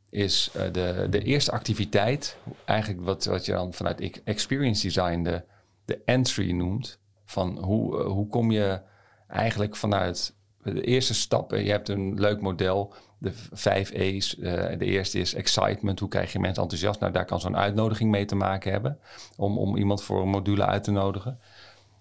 is 0.10 0.52
uh, 0.56 0.62
de, 0.72 1.08
de 1.10 1.22
eerste 1.22 1.52
activiteit, 1.52 2.38
eigenlijk 2.66 3.02
wat, 3.02 3.26
wat 3.26 3.46
je 3.46 3.52
dan 3.52 3.74
vanuit 3.74 4.22
experience 4.24 4.82
design 4.82 5.24
de, 5.24 5.44
de 5.86 6.02
entry 6.06 6.52
noemt. 6.52 7.00
Van 7.26 7.58
hoe, 7.58 8.00
uh, 8.00 8.06
hoe 8.06 8.28
kom 8.28 8.52
je 8.52 8.82
eigenlijk 9.28 9.76
vanuit 9.76 10.36
de 10.64 10.82
eerste 10.82 11.14
stappen. 11.14 11.64
Je 11.64 11.72
hebt 11.72 11.90
een 11.90 12.20
leuk 12.20 12.42
model, 12.42 12.94
de 13.18 13.32
vijf 13.52 13.92
E's. 13.92 14.36
de 14.78 14.78
eerste 14.86 15.20
is 15.20 15.34
excitement. 15.34 16.00
Hoe 16.00 16.10
krijg 16.10 16.32
je 16.32 16.40
mensen 16.40 16.62
enthousiast? 16.62 17.00
Nou, 17.00 17.12
daar 17.12 17.26
kan 17.26 17.40
zo'n 17.40 17.58
uitnodiging 17.58 18.12
mee 18.12 18.26
te 18.26 18.36
maken 18.36 18.72
hebben. 18.72 19.00
Om, 19.36 19.58
om 19.58 19.78
iemand 19.78 20.04
voor 20.04 20.22
een 20.22 20.30
module 20.30 20.66
uit 20.66 20.84
te 20.84 20.92
nodigen. 20.92 21.40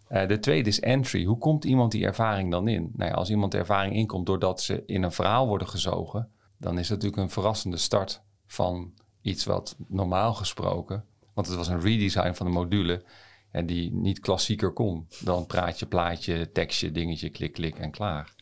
De 0.08 0.38
tweede 0.40 0.68
is 0.68 0.80
entry. 0.80 1.24
Hoe 1.24 1.38
komt 1.38 1.64
iemand 1.64 1.92
die 1.92 2.06
ervaring 2.06 2.50
dan 2.50 2.68
in? 2.68 2.92
Nou 2.96 3.10
ja, 3.10 3.16
als 3.16 3.30
iemand 3.30 3.52
de 3.52 3.58
ervaring 3.58 3.94
inkomt 3.94 4.26
doordat 4.26 4.62
ze 4.62 4.82
in 4.86 5.02
een 5.02 5.12
verhaal 5.12 5.46
worden 5.46 5.68
gezogen, 5.68 6.30
dan 6.58 6.78
is 6.78 6.88
dat 6.88 6.96
natuurlijk 6.96 7.22
een 7.22 7.30
verrassende 7.30 7.76
start 7.76 8.22
van 8.46 8.92
iets 9.22 9.44
wat 9.44 9.76
normaal 9.88 10.34
gesproken, 10.34 11.04
want 11.34 11.46
het 11.46 11.56
was 11.56 11.68
een 11.68 11.80
redesign 11.80 12.32
van 12.32 12.46
de 12.46 12.52
module 12.52 13.04
en 13.50 13.66
die 13.66 13.92
niet 13.92 14.20
klassieker 14.20 14.72
kon 14.72 15.06
dan 15.20 15.46
praatje, 15.46 15.86
plaatje, 15.86 16.52
tekstje, 16.52 16.92
dingetje, 16.92 17.28
klik, 17.28 17.52
klik 17.52 17.78
en 17.78 17.90
klaar. 17.90 18.34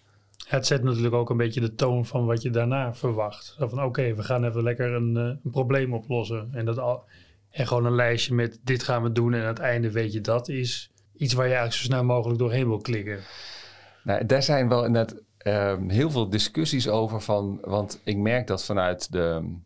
Het 0.47 0.67
zet 0.67 0.83
natuurlijk 0.83 1.15
ook 1.15 1.31
een 1.31 1.37
beetje 1.37 1.61
de 1.61 1.75
toon 1.75 2.07
van 2.07 2.27
wat 2.27 2.43
je 2.43 2.51
daarna 2.51 2.95
verwacht. 2.95 3.55
Zo 3.59 3.69
van 3.69 3.85
oké, 3.85 4.15
we 4.15 4.23
gaan 4.23 4.45
even 4.45 4.63
lekker 4.63 4.93
een, 4.93 5.15
uh, 5.17 5.23
een 5.23 5.51
probleem 5.51 5.95
oplossen. 5.95 6.49
En, 6.53 6.65
dat 6.65 6.79
al, 6.79 7.05
en 7.51 7.67
gewoon 7.67 7.85
een 7.85 7.95
lijstje 7.95 8.35
met 8.35 8.61
dit 8.63 8.83
gaan 8.83 9.03
we 9.03 9.13
doen 9.13 9.35
en 9.35 9.41
aan 9.41 9.47
het 9.47 9.59
einde 9.59 9.91
weet 9.91 10.13
je 10.13 10.21
dat 10.21 10.49
is 10.49 10.91
iets 11.17 11.33
waar 11.33 11.47
je 11.47 11.55
eigenlijk 11.55 11.83
zo 11.83 11.87
snel 11.87 12.05
mogelijk 12.05 12.39
doorheen 12.39 12.67
wil 12.67 12.79
klikken? 12.79 13.21
Nou, 14.05 14.27
daar 14.27 14.43
zijn 14.43 14.69
wel 14.69 14.89
net 14.89 15.23
um, 15.45 15.89
heel 15.91 16.11
veel 16.11 16.29
discussies 16.29 16.89
over 16.89 17.21
van, 17.21 17.59
want 17.63 18.01
ik 18.05 18.17
merk 18.17 18.47
dat 18.47 18.65
vanuit 18.65 19.13
de. 19.13 19.57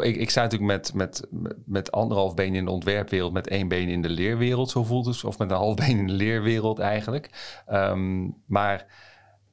Ik, 0.00 0.16
ik 0.16 0.30
sta 0.30 0.42
natuurlijk 0.42 0.70
met, 0.70 0.94
met, 0.94 1.26
met 1.64 1.92
anderhalf 1.92 2.34
been 2.34 2.54
in 2.54 2.64
de 2.64 2.70
ontwerpwereld, 2.70 3.32
met 3.32 3.48
één 3.48 3.68
been 3.68 3.88
in 3.88 4.02
de 4.02 4.08
leerwereld, 4.08 4.70
zo 4.70 4.84
voelt 4.84 5.06
het. 5.06 5.24
Of 5.24 5.38
met 5.38 5.50
een 5.50 5.56
half 5.66 5.74
been 5.74 5.98
in 5.98 6.06
de 6.06 6.12
leerwereld 6.12 6.78
eigenlijk. 6.78 7.30
Um, 7.72 8.34
maar 8.46 8.86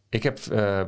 ik, 0.09 0.23
heb, 0.23 0.39
uh, 0.51 0.81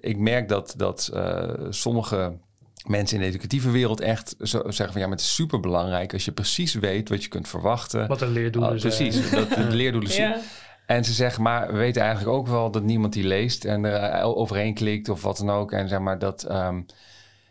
ik 0.00 0.18
merk 0.18 0.48
dat, 0.48 0.74
dat 0.76 1.10
uh, 1.14 1.50
sommige 1.70 2.38
mensen 2.86 3.16
in 3.16 3.22
de 3.22 3.28
educatieve 3.28 3.70
wereld 3.70 4.00
echt 4.00 4.34
zo 4.38 4.62
zeggen 4.64 4.92
van 4.92 5.00
ja, 5.00 5.06
maar 5.06 5.16
het 5.16 5.26
is 5.26 5.34
super 5.34 5.60
belangrijk 5.60 6.12
als 6.12 6.24
je 6.24 6.32
precies 6.32 6.74
weet 6.74 7.08
wat 7.08 7.22
je 7.22 7.28
kunt 7.28 7.48
verwachten. 7.48 8.08
Wat 8.08 8.18
de 8.18 8.26
leerdoelen 8.26 8.74
uh, 8.74 8.80
Precies, 8.80 9.30
dat 9.30 9.48
de 9.48 9.62
leerdoelen 9.62 10.10
zijn. 10.10 10.30
Ja. 10.30 10.40
En 10.90 11.04
ze 11.04 11.12
zeggen, 11.12 11.42
maar 11.42 11.72
we 11.72 11.78
weten 11.78 12.02
eigenlijk 12.02 12.36
ook 12.36 12.46
wel 12.46 12.70
dat 12.70 12.82
niemand 12.82 13.12
die 13.12 13.24
leest 13.24 13.64
en 13.64 13.84
er 13.84 14.22
overheen 14.22 14.74
klikt 14.74 15.08
of 15.08 15.22
wat 15.22 15.36
dan 15.36 15.50
ook. 15.50 15.72
En 15.72 15.88
zeg 15.88 15.98
maar 15.98 16.18
dat. 16.18 16.50
Um, 16.50 16.86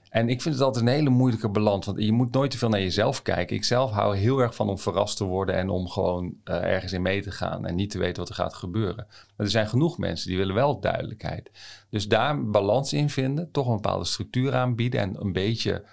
En 0.10 0.30
ik 0.30 0.42
vind 0.42 0.56
het 0.56 0.64
altijd 0.64 0.86
een 0.86 0.92
hele 0.92 1.10
moeilijke 1.10 1.50
balans. 1.50 1.86
Want 1.86 2.00
je 2.04 2.12
moet 2.12 2.34
nooit 2.34 2.52
te 2.52 2.58
veel 2.58 2.70
naar 2.70 2.80
jezelf 2.80 3.22
kijken. 3.22 3.56
Ik 3.56 3.64
zelf 3.64 3.92
hou 3.92 4.18
heel 4.18 4.40
erg 4.40 4.56
van 4.56 4.70
om 4.70 4.80
verrast 4.80 5.18
te 5.18 5.24
worden 5.24 5.56
en 5.56 5.70
om 5.70 5.88
gewoon 5.88 6.26
uh, 6.26 6.56
ergens 6.56 6.94
in 6.94 7.02
mee 7.02 7.22
te 7.22 7.32
gaan 7.32 7.66
en 7.66 7.76
niet 7.76 7.90
te 7.90 7.98
weten 7.98 8.20
wat 8.20 8.30
er 8.30 8.36
gaat 8.36 8.54
gebeuren. 8.54 9.06
Maar 9.08 9.46
er 9.46 9.50
zijn 9.50 9.68
genoeg 9.68 9.98
mensen 9.98 10.28
die 10.28 10.38
willen 10.38 10.56
wel 10.56 10.80
duidelijkheid. 10.80 11.52
Dus 11.90 12.08
daar 12.08 12.50
balans 12.50 12.94
in 12.94 13.10
vinden, 13.10 13.52
toch 13.52 13.68
een 13.68 13.76
bepaalde 13.76 14.06
structuur 14.06 14.56
aanbieden 14.56 15.00
en 15.00 15.22
een 15.22 15.34
beetje 15.34 15.84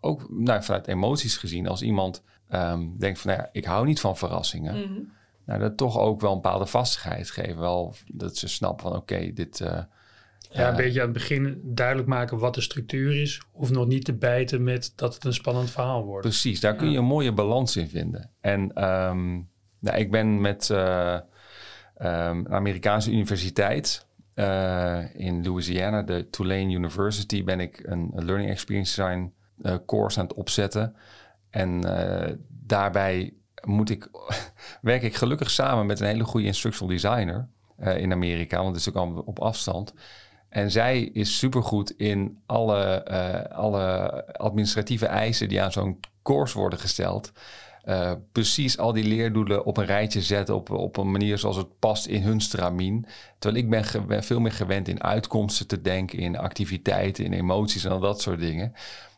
ook 0.00 0.26
nou, 0.30 0.62
vanuit 0.62 0.86
emoties 0.86 1.36
gezien, 1.36 1.68
als 1.68 1.82
iemand 1.82 2.22
um, 2.50 2.98
denkt 2.98 3.20
van 3.20 3.30
nou 3.30 3.42
ja, 3.42 3.48
ik 3.52 3.64
hou 3.64 3.86
niet 3.86 4.00
van 4.00 4.16
verrassingen. 4.16 4.74
Mhm. 4.74 5.00
Nou, 5.46 5.60
dat 5.60 5.76
toch 5.76 5.98
ook 5.98 6.20
wel 6.20 6.30
een 6.30 6.40
bepaalde 6.40 6.66
vastigheid 6.66 7.30
geven. 7.30 7.58
Wel 7.58 7.94
dat 8.06 8.36
ze 8.36 8.48
snappen 8.48 8.88
van 8.88 8.96
oké, 8.96 9.32
dit. 9.32 9.60
Uh, 9.60 9.78
ja, 10.50 10.68
een 10.68 10.76
beetje 10.76 11.00
aan 11.00 11.06
het 11.06 11.14
begin 11.14 11.60
duidelijk 11.64 12.08
maken 12.08 12.38
wat 12.38 12.54
de 12.54 12.60
structuur 12.60 13.20
is. 13.22 13.42
Hoeft 13.52 13.72
nog 13.72 13.86
niet 13.86 14.04
te 14.04 14.12
bijten 14.12 14.62
met 14.62 14.92
dat 14.96 15.14
het 15.14 15.24
een 15.24 15.34
spannend 15.34 15.70
verhaal 15.70 16.04
wordt. 16.04 16.26
Precies, 16.26 16.60
daar 16.60 16.76
kun 16.76 16.90
je 16.90 16.98
een 16.98 17.04
mooie 17.04 17.32
balans 17.32 17.76
in 17.76 17.88
vinden. 17.88 18.30
En 18.40 18.60
um, 18.84 19.48
nou, 19.78 19.98
ik 19.98 20.10
ben 20.10 20.40
met 20.40 20.68
uh, 20.72 21.12
um, 21.14 22.38
een 22.38 22.48
Amerikaanse 22.48 23.10
universiteit 23.10 24.06
uh, 24.34 25.14
in 25.14 25.44
Louisiana, 25.44 26.02
de 26.02 26.30
Tulane 26.30 26.72
University, 26.72 27.44
ben 27.44 27.60
ik 27.60 27.80
een, 27.82 28.10
een 28.14 28.24
Learning 28.24 28.50
Experience 28.50 29.02
Design 29.02 29.32
uh, 29.62 29.74
course 29.86 30.20
aan 30.20 30.26
het 30.26 30.34
opzetten. 30.34 30.96
En 31.50 31.80
daarbij 32.48 33.34
moet 33.66 33.90
ik, 33.90 34.08
werk 34.80 35.02
ik 35.02 35.14
gelukkig 35.14 35.50
samen 35.50 35.86
met 35.86 36.00
een 36.00 36.06
hele 36.06 36.24
goede 36.24 36.46
instructional 36.46 36.92
designer 36.92 37.48
in 37.96 38.12
Amerika, 38.12 38.56
want 38.56 38.68
het 38.68 38.80
is 38.80 38.88
ook 38.88 38.96
allemaal 38.96 39.22
op 39.22 39.38
afstand. 39.38 39.94
En 40.54 40.70
zij 40.70 41.02
is 41.02 41.38
supergoed 41.38 41.90
in 41.90 42.38
alle, 42.46 43.06
uh, 43.10 43.56
alle 43.56 44.24
administratieve 44.36 45.06
eisen 45.06 45.48
die 45.48 45.62
aan 45.62 45.72
zo'n 45.72 46.00
course 46.22 46.58
worden 46.58 46.78
gesteld. 46.78 47.32
Uh, 47.84 48.12
precies 48.32 48.78
al 48.78 48.92
die 48.92 49.04
leerdoelen 49.04 49.64
op 49.64 49.76
een 49.76 49.84
rijtje 49.84 50.22
zetten 50.22 50.54
op, 50.54 50.70
op 50.70 50.96
een 50.96 51.10
manier 51.10 51.38
zoals 51.38 51.56
het 51.56 51.78
past 51.78 52.06
in 52.06 52.22
hun 52.22 52.40
stramien. 52.40 53.06
Terwijl 53.38 53.64
ik 53.64 53.70
ben, 53.70 54.06
ben 54.06 54.24
veel 54.24 54.40
meer 54.40 54.52
gewend 54.52 54.88
in 54.88 55.02
uitkomsten 55.02 55.66
te 55.66 55.80
denken, 55.80 56.18
in 56.18 56.38
activiteiten, 56.38 57.24
in 57.24 57.32
emoties 57.32 57.84
en 57.84 57.90
al 57.90 58.00
dat 58.00 58.20
soort 58.20 58.40
dingen. 58.40 58.72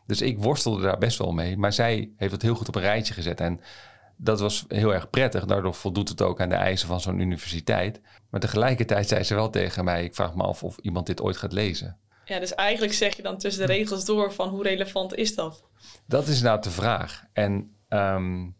Dus 0.05 0.21
ik 0.21 0.39
worstelde 0.39 0.81
daar 0.81 0.97
best 0.97 1.17
wel 1.17 1.31
mee. 1.31 1.57
Maar 1.57 1.73
zij 1.73 2.09
heeft 2.15 2.31
het 2.31 2.41
heel 2.41 2.55
goed 2.55 2.67
op 2.67 2.75
een 2.75 2.81
rijtje 2.81 3.13
gezet. 3.13 3.39
En 3.39 3.59
dat 4.17 4.39
was 4.39 4.65
heel 4.67 4.93
erg 4.93 5.09
prettig. 5.09 5.45
Daardoor 5.45 5.73
voldoet 5.73 6.09
het 6.09 6.21
ook 6.21 6.41
aan 6.41 6.49
de 6.49 6.55
eisen 6.55 6.87
van 6.87 7.01
zo'n 7.01 7.19
universiteit. 7.19 8.01
Maar 8.29 8.39
tegelijkertijd 8.39 9.07
zei 9.07 9.23
ze 9.23 9.35
wel 9.35 9.49
tegen 9.49 9.83
mij: 9.83 10.03
ik 10.03 10.15
vraag 10.15 10.35
me 10.35 10.43
af 10.43 10.63
of 10.63 10.77
iemand 10.77 11.05
dit 11.05 11.21
ooit 11.21 11.37
gaat 11.37 11.53
lezen. 11.53 11.97
Ja, 12.25 12.39
dus 12.39 12.55
eigenlijk 12.55 12.93
zeg 12.93 13.15
je 13.15 13.21
dan 13.21 13.37
tussen 13.37 13.67
de 13.67 13.73
regels 13.73 14.05
door 14.05 14.33
van 14.33 14.49
hoe 14.49 14.63
relevant 14.63 15.15
is 15.15 15.35
dat? 15.35 15.63
Dat 16.05 16.27
is 16.27 16.41
nou 16.41 16.61
de 16.61 16.71
vraag. 16.71 17.23
En 17.33 17.75
um, 17.89 18.55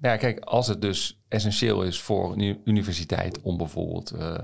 ja, 0.00 0.16
kijk, 0.16 0.40
als 0.40 0.66
het 0.66 0.80
dus 0.80 1.22
essentieel 1.28 1.82
is 1.82 2.00
voor 2.00 2.32
een 2.32 2.60
universiteit 2.64 3.40
om 3.40 3.56
bijvoorbeeld 3.56 4.12
uh, 4.14 4.34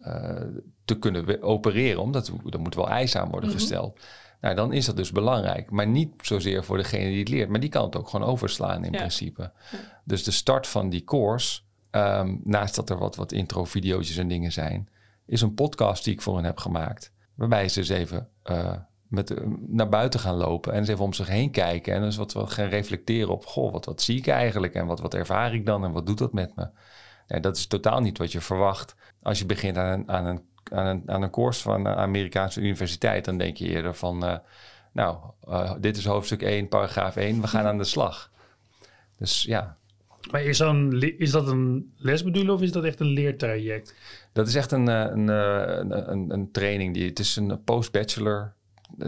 uh, 0.00 0.42
te 0.84 0.98
kunnen 0.98 1.42
opereren, 1.42 2.02
omdat 2.02 2.32
er 2.50 2.60
moet 2.60 2.74
wel 2.74 2.88
eisen 2.88 3.20
aan 3.20 3.30
worden 3.30 3.48
mm 3.48 3.54
-hmm. 3.54 3.64
gesteld. 3.64 4.00
Nou, 4.40 4.54
dan 4.54 4.72
is 4.72 4.86
dat 4.86 4.96
dus 4.96 5.12
belangrijk. 5.12 5.70
Maar 5.70 5.86
niet 5.86 6.12
zozeer 6.20 6.64
voor 6.64 6.76
degene 6.76 7.08
die 7.08 7.18
het 7.18 7.28
leert. 7.28 7.48
Maar 7.48 7.60
die 7.60 7.68
kan 7.68 7.84
het 7.84 7.96
ook 7.96 8.08
gewoon 8.08 8.28
overslaan 8.28 8.84
in 8.84 8.92
ja. 8.92 8.98
principe. 8.98 9.52
Dus 10.04 10.24
de 10.24 10.30
start 10.30 10.66
van 10.66 10.88
die 10.88 11.04
course, 11.04 11.60
um, 11.90 12.40
naast 12.44 12.74
dat 12.74 12.90
er 12.90 12.98
wat, 12.98 13.16
wat 13.16 13.32
intro-video's 13.32 14.16
en 14.16 14.28
dingen 14.28 14.52
zijn, 14.52 14.88
is 15.26 15.40
een 15.40 15.54
podcast 15.54 16.04
die 16.04 16.12
ik 16.12 16.22
voor 16.22 16.36
hen 16.36 16.44
heb 16.44 16.58
gemaakt. 16.58 17.12
Waarbij 17.34 17.68
ze 17.68 17.78
eens 17.78 17.88
even 17.88 18.28
uh, 18.50 18.76
met, 19.08 19.30
uh, 19.30 19.38
naar 19.66 19.88
buiten 19.88 20.20
gaan 20.20 20.36
lopen 20.36 20.72
en 20.72 20.78
eens 20.78 20.88
even 20.88 21.04
om 21.04 21.12
zich 21.12 21.28
heen 21.28 21.50
kijken. 21.50 21.94
En 21.94 22.04
eens 22.04 22.16
wat, 22.16 22.32
wat 22.32 22.50
gaan 22.50 22.68
reflecteren 22.68 23.32
op, 23.32 23.46
goh, 23.46 23.72
wat, 23.72 23.84
wat 23.84 24.02
zie 24.02 24.18
ik 24.18 24.26
eigenlijk? 24.26 24.74
En 24.74 24.86
wat, 24.86 25.00
wat 25.00 25.14
ervaar 25.14 25.54
ik 25.54 25.66
dan? 25.66 25.84
En 25.84 25.92
wat 25.92 26.06
doet 26.06 26.18
dat 26.18 26.32
met 26.32 26.56
me? 26.56 26.68
Nee, 27.26 27.40
dat 27.40 27.56
is 27.56 27.66
totaal 27.66 28.00
niet 28.00 28.18
wat 28.18 28.32
je 28.32 28.40
verwacht 28.40 28.94
als 29.22 29.38
je 29.38 29.46
begint 29.46 29.76
aan 29.76 29.98
een, 29.98 30.08
aan 30.08 30.26
een 30.26 30.42
aan 30.70 30.86
een, 30.86 31.02
aan 31.06 31.22
een 31.22 31.30
course 31.30 31.62
van 31.62 31.86
een 31.86 31.96
Amerikaanse 31.96 32.60
universiteit, 32.60 33.24
dan 33.24 33.38
denk 33.38 33.56
je 33.56 33.68
eerder 33.68 33.94
van, 33.94 34.24
uh, 34.24 34.36
nou, 34.92 35.18
uh, 35.48 35.72
dit 35.80 35.96
is 35.96 36.04
hoofdstuk 36.04 36.42
1, 36.42 36.68
paragraaf 36.68 37.16
1, 37.16 37.40
we 37.40 37.46
gaan 37.46 37.64
aan 37.64 37.78
de 37.78 37.84
slag. 37.84 38.30
Dus 39.18 39.42
ja. 39.42 39.76
Maar 40.30 40.42
is, 40.42 40.58
dan, 40.58 41.02
is 41.02 41.30
dat 41.30 41.48
een 41.48 41.92
lesmodule 41.96 42.52
of 42.52 42.62
is 42.62 42.72
dat 42.72 42.84
echt 42.84 43.00
een 43.00 43.06
leertraject? 43.06 43.94
Dat 44.32 44.48
is 44.48 44.54
echt 44.54 44.72
een, 44.72 44.86
een, 44.86 45.28
een, 45.28 46.10
een, 46.10 46.30
een 46.30 46.50
training. 46.50 46.94
Die, 46.94 47.08
het 47.08 47.18
is 47.18 47.36
een 47.36 47.64
post-bachelor 47.64 48.54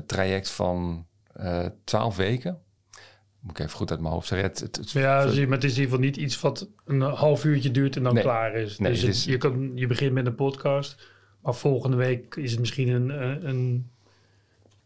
traject 0.06 0.50
van 0.50 1.06
uh, 1.40 1.66
12 1.84 2.16
weken. 2.16 2.60
Moet 3.40 3.58
ik 3.58 3.58
even 3.58 3.76
goed 3.76 3.90
uit 3.90 4.00
mijn 4.00 4.12
hoofd 4.12 4.28
zeggen. 4.28 4.48
Het, 4.48 4.60
het, 4.60 4.76
het, 4.76 4.90
ja, 4.90 5.26
dus, 5.26 5.46
maar 5.46 5.56
het 5.56 5.64
is 5.64 5.76
in 5.76 5.82
ieder 5.82 5.94
geval 5.94 5.98
niet 5.98 6.16
iets 6.16 6.40
wat 6.40 6.68
een 6.84 7.00
half 7.00 7.44
uurtje 7.44 7.70
duurt 7.70 7.96
en 7.96 8.02
dan 8.02 8.14
nee, 8.14 8.22
klaar 8.22 8.54
is. 8.54 8.78
Nee, 8.78 8.92
dus 8.92 9.02
is- 9.02 9.24
je, 9.24 9.36
kan, 9.36 9.72
je 9.74 9.86
begint 9.86 10.12
met 10.12 10.26
een 10.26 10.34
podcast, 10.34 11.11
maar 11.42 11.54
volgende 11.54 11.96
week 11.96 12.34
is 12.34 12.50
het 12.50 12.60
misschien 12.60 12.88
een, 12.88 13.08
een, 13.08 13.48
een, 13.48 13.90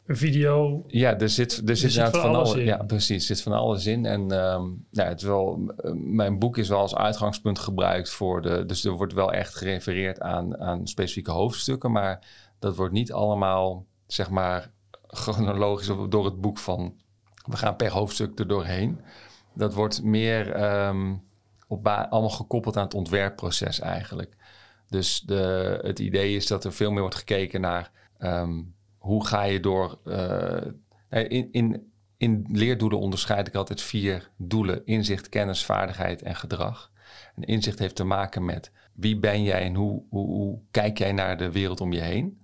een 0.06 0.16
video. 0.16 0.84
Ja, 0.86 1.18
er 1.18 1.28
zit, 1.28 1.68
er 1.68 1.76
zit, 1.76 1.92
van 1.92 2.10
van 2.10 2.34
alles 2.34 2.54
in. 2.54 2.64
Ja, 2.64 2.76
precies. 2.76 3.28
Er 3.28 3.36
zit 3.36 3.42
van 3.44 3.52
alles 3.52 3.86
in. 3.86 4.06
En 4.06 4.30
ehm, 4.30 4.64
ja, 4.90 5.04
het 5.04 5.20
is 5.20 5.26
wel, 5.26 5.72
eh, 5.76 5.90
mijn 5.94 6.38
boek 6.38 6.58
is 6.58 6.68
wel 6.68 6.78
als 6.78 6.94
uitgangspunt 6.94 7.58
gebruikt 7.58 8.10
voor 8.10 8.42
de. 8.42 8.66
Dus 8.66 8.84
er 8.84 8.92
wordt 8.92 9.12
wel 9.12 9.32
echt 9.32 9.54
gerefereerd 9.54 10.20
aan, 10.20 10.58
aan 10.58 10.86
specifieke 10.86 11.30
hoofdstukken. 11.30 11.92
Maar 11.92 12.26
dat 12.58 12.76
wordt 12.76 12.92
niet 12.92 13.12
allemaal, 13.12 13.86
zeg 14.06 14.30
maar, 14.30 14.70
chronologisch 15.06 15.90
door 16.08 16.24
het 16.24 16.40
boek 16.40 16.58
van. 16.58 16.94
We 17.46 17.56
gaan 17.56 17.76
per 17.76 17.90
hoofdstuk 17.90 18.38
er 18.38 18.48
doorheen. 18.48 19.00
Dat 19.54 19.74
wordt 19.74 20.02
meer 20.02 20.52
ehm, 20.52 21.14
op 21.68 21.86
allemaal 21.86 22.30
gekoppeld 22.30 22.76
aan 22.76 22.84
het 22.84 22.94
ontwerpproces 22.94 23.80
eigenlijk. 23.80 24.36
Dus 24.88 25.20
de, 25.20 25.78
het 25.82 25.98
idee 25.98 26.36
is 26.36 26.46
dat 26.46 26.64
er 26.64 26.72
veel 26.72 26.90
meer 26.90 27.00
wordt 27.00 27.16
gekeken 27.16 27.60
naar 27.60 27.90
ehm, 28.18 28.62
hoe 28.98 29.26
ga 29.26 29.42
je 29.42 29.60
door. 29.60 29.98
eh, 31.08 31.30
in, 31.30 31.48
in, 31.52 31.92
in 32.16 32.46
leerdoelen 32.52 32.98
onderscheid 32.98 33.46
ik 33.46 33.54
altijd 33.54 33.80
vier 33.80 34.30
doelen: 34.36 34.86
inzicht, 34.86 35.28
kennis, 35.28 35.64
vaardigheid 35.64 36.22
en 36.22 36.36
gedrag. 36.36 36.90
En 37.34 37.42
inzicht 37.42 37.78
heeft 37.78 37.96
te 37.96 38.04
maken 38.04 38.44
met 38.44 38.70
wie 38.96 39.18
ben 39.18 39.42
jij 39.42 39.62
en 39.62 39.74
hoe, 39.74 40.02
hoe, 40.10 40.60
kijk 40.70 40.98
jij 40.98 41.12
naar 41.12 41.36
de 41.36 41.50
wereld 41.50 41.80
om 41.80 41.92
je 41.92 42.00
heen. 42.00 42.40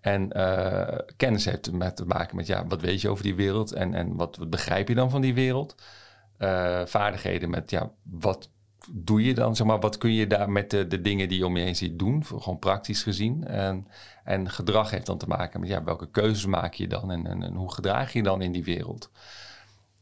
En 0.00 0.32
eh, 0.32 0.98
kennis 1.16 1.44
heeft 1.44 1.72
met 1.72 1.96
te 1.96 2.04
maken 2.04 2.36
met 2.36 2.46
ja, 2.46 2.66
wat 2.66 2.80
weet 2.80 3.00
je 3.00 3.08
over 3.08 3.24
die 3.24 3.34
wereld 3.34 3.72
en, 3.72 3.94
en 3.94 4.16
wat, 4.16 4.50
begrijp 4.50 4.88
je 4.88 4.94
dan 4.94 5.10
van 5.10 5.20
die 5.20 5.34
wereld. 5.34 5.74
Eh, 6.38 6.82
vaardigheden 6.84 7.50
met 7.50 7.70
ja, 7.70 7.92
wat 8.02 8.50
doe 8.92 9.24
je 9.24 9.34
dan? 9.34 9.56
Zeg 9.56 9.66
maar, 9.66 9.80
wat 9.80 9.98
kun 9.98 10.12
je 10.12 10.26
daar 10.26 10.50
met 10.50 10.70
de, 10.70 10.86
de 10.86 11.00
dingen 11.00 11.28
die 11.28 11.38
je 11.38 11.46
om 11.46 11.56
je 11.56 11.62
heen 11.62 11.76
ziet 11.76 11.98
doen? 11.98 12.24
Gewoon 12.24 12.58
praktisch 12.58 13.02
gezien. 13.02 13.44
En, 13.44 13.86
en 14.24 14.50
gedrag 14.50 14.90
heeft 14.90 15.06
dan 15.06 15.18
te 15.18 15.26
maken 15.26 15.60
met 15.60 15.68
ja, 15.68 15.84
welke 15.84 16.10
keuzes 16.10 16.46
maak 16.46 16.74
je 16.74 16.88
dan 16.88 17.10
en, 17.10 17.26
en, 17.26 17.54
hoe 17.54 17.72
gedraag 17.72 18.12
je 18.12 18.22
dan 18.22 18.42
in 18.42 18.52
die 18.52 18.64
wereld? 18.64 19.10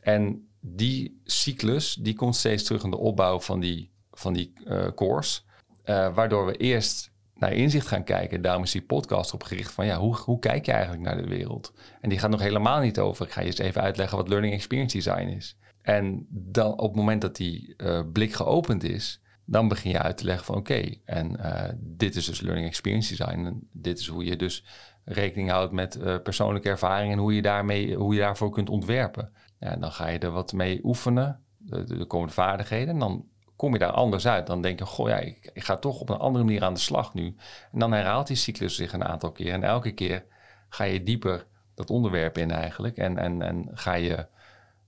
En 0.00 0.48
die 0.60 1.20
cyclus, 1.24 1.94
die 1.94 2.14
komt 2.14 2.36
steeds 2.36 2.62
terug 2.62 2.82
in 2.82 2.90
de 2.90 2.98
opbouw 2.98 3.40
van 3.40 3.60
die, 3.60 3.90
van 4.12 4.32
die 4.32 4.52
eh, 4.64 4.86
course. 4.94 5.40
Eh, 5.84 6.14
waardoor 6.14 6.46
we 6.46 6.56
eerst 6.56 7.10
naar 7.34 7.52
inzicht 7.52 7.86
gaan 7.86 8.04
kijken. 8.04 8.42
Daarom 8.42 8.62
is 8.62 8.70
die 8.70 8.82
podcast 8.82 9.32
op 9.32 9.42
gericht 9.42 9.72
van 9.72 9.86
ja, 9.86 9.98
hoe, 9.98 10.16
hoe 10.16 10.38
kijk 10.38 10.66
je 10.66 10.72
eigenlijk 10.72 11.02
naar 11.02 11.16
de 11.16 11.28
wereld? 11.28 11.72
En 12.00 12.08
die 12.08 12.18
gaat 12.18 12.30
nog 12.30 12.40
helemaal 12.40 12.80
niet 12.80 12.98
over. 12.98 13.26
Ik 13.26 13.32
ga 13.32 13.40
je 13.40 13.46
eens 13.46 13.58
even 13.58 13.82
uitleggen 13.82 14.18
wat 14.18 14.28
Learning 14.28 14.54
Experience 14.54 14.96
Design 14.96 15.26
is. 15.26 15.56
En 15.82 16.26
dan 16.30 16.72
op 16.72 16.88
het 16.88 16.96
moment 16.96 17.20
dat 17.20 17.36
die 17.36 17.74
eh, 17.76 18.00
blik 18.12 18.32
geopend 18.32 18.84
is, 18.84 19.20
dan 19.44 19.68
begin 19.68 19.90
je 19.90 19.98
uit 19.98 20.16
te 20.16 20.24
leggen 20.24 20.44
van 20.44 20.56
oké, 20.56 20.94
en 21.04 21.36
eh, 21.36 21.72
dit 21.78 22.16
is 22.16 22.24
dus 22.24 22.40
Learning 22.40 22.66
Experience 22.66 23.16
Design. 23.16 23.44
En 23.44 23.68
dit 23.72 23.98
is 23.98 24.06
hoe 24.06 24.24
je 24.24 24.36
dus 24.36 24.64
rekening 25.04 25.50
houdt 25.50 25.72
met 25.72 25.96
eh, 25.96 26.16
persoonlijke 26.22 26.68
ervaring 26.68 27.12
en 27.12 27.18
hoe 27.18 27.34
je, 27.34 27.42
daarmee, 27.42 27.94
hoe 27.94 28.14
je 28.14 28.20
daarvoor 28.20 28.50
kunt 28.50 28.70
ontwerpen. 28.70 29.32
Ja, 29.58 29.68
en 29.68 29.80
dan 29.80 29.92
ga 29.92 30.08
je 30.08 30.18
er 30.18 30.30
wat 30.30 30.52
mee 30.52 30.80
oefenen, 30.82 31.40
de, 31.58 31.84
de, 31.84 31.96
de 31.96 32.04
komende 32.04 32.34
vaardigheden. 32.34 32.88
En 32.88 32.98
dan 32.98 33.26
kom 33.56 33.72
je 33.72 33.78
daar 33.78 33.90
anders 33.90 34.26
uit. 34.26 34.46
Dan 34.46 34.62
denk 34.62 34.78
je, 34.78 34.86
goh 34.86 35.08
ja, 35.08 35.18
ik, 35.18 35.50
ik 35.52 35.64
ga 35.64 35.76
toch 35.76 36.00
op 36.00 36.08
een 36.08 36.18
andere 36.18 36.44
manier 36.44 36.62
aan 36.62 36.74
de 36.74 36.80
slag 36.80 37.14
nu. 37.14 37.36
En 37.72 37.78
dan 37.78 37.92
herhaalt 37.92 38.26
die 38.26 38.36
cyclus 38.36 38.76
zich 38.76 38.92
een 38.92 39.04
aantal 39.04 39.32
keer. 39.32 39.52
En 39.52 39.62
elke 39.62 39.92
keer 39.92 40.24
ga 40.68 40.84
je 40.84 41.02
dieper 41.02 41.46
dat 41.74 41.90
onderwerp 41.90 42.38
in 42.38 42.50
eigenlijk. 42.50 42.96
En, 42.96 43.18
en, 43.18 43.42
en 43.42 43.68
ga 43.72 43.94
je, 43.94 44.26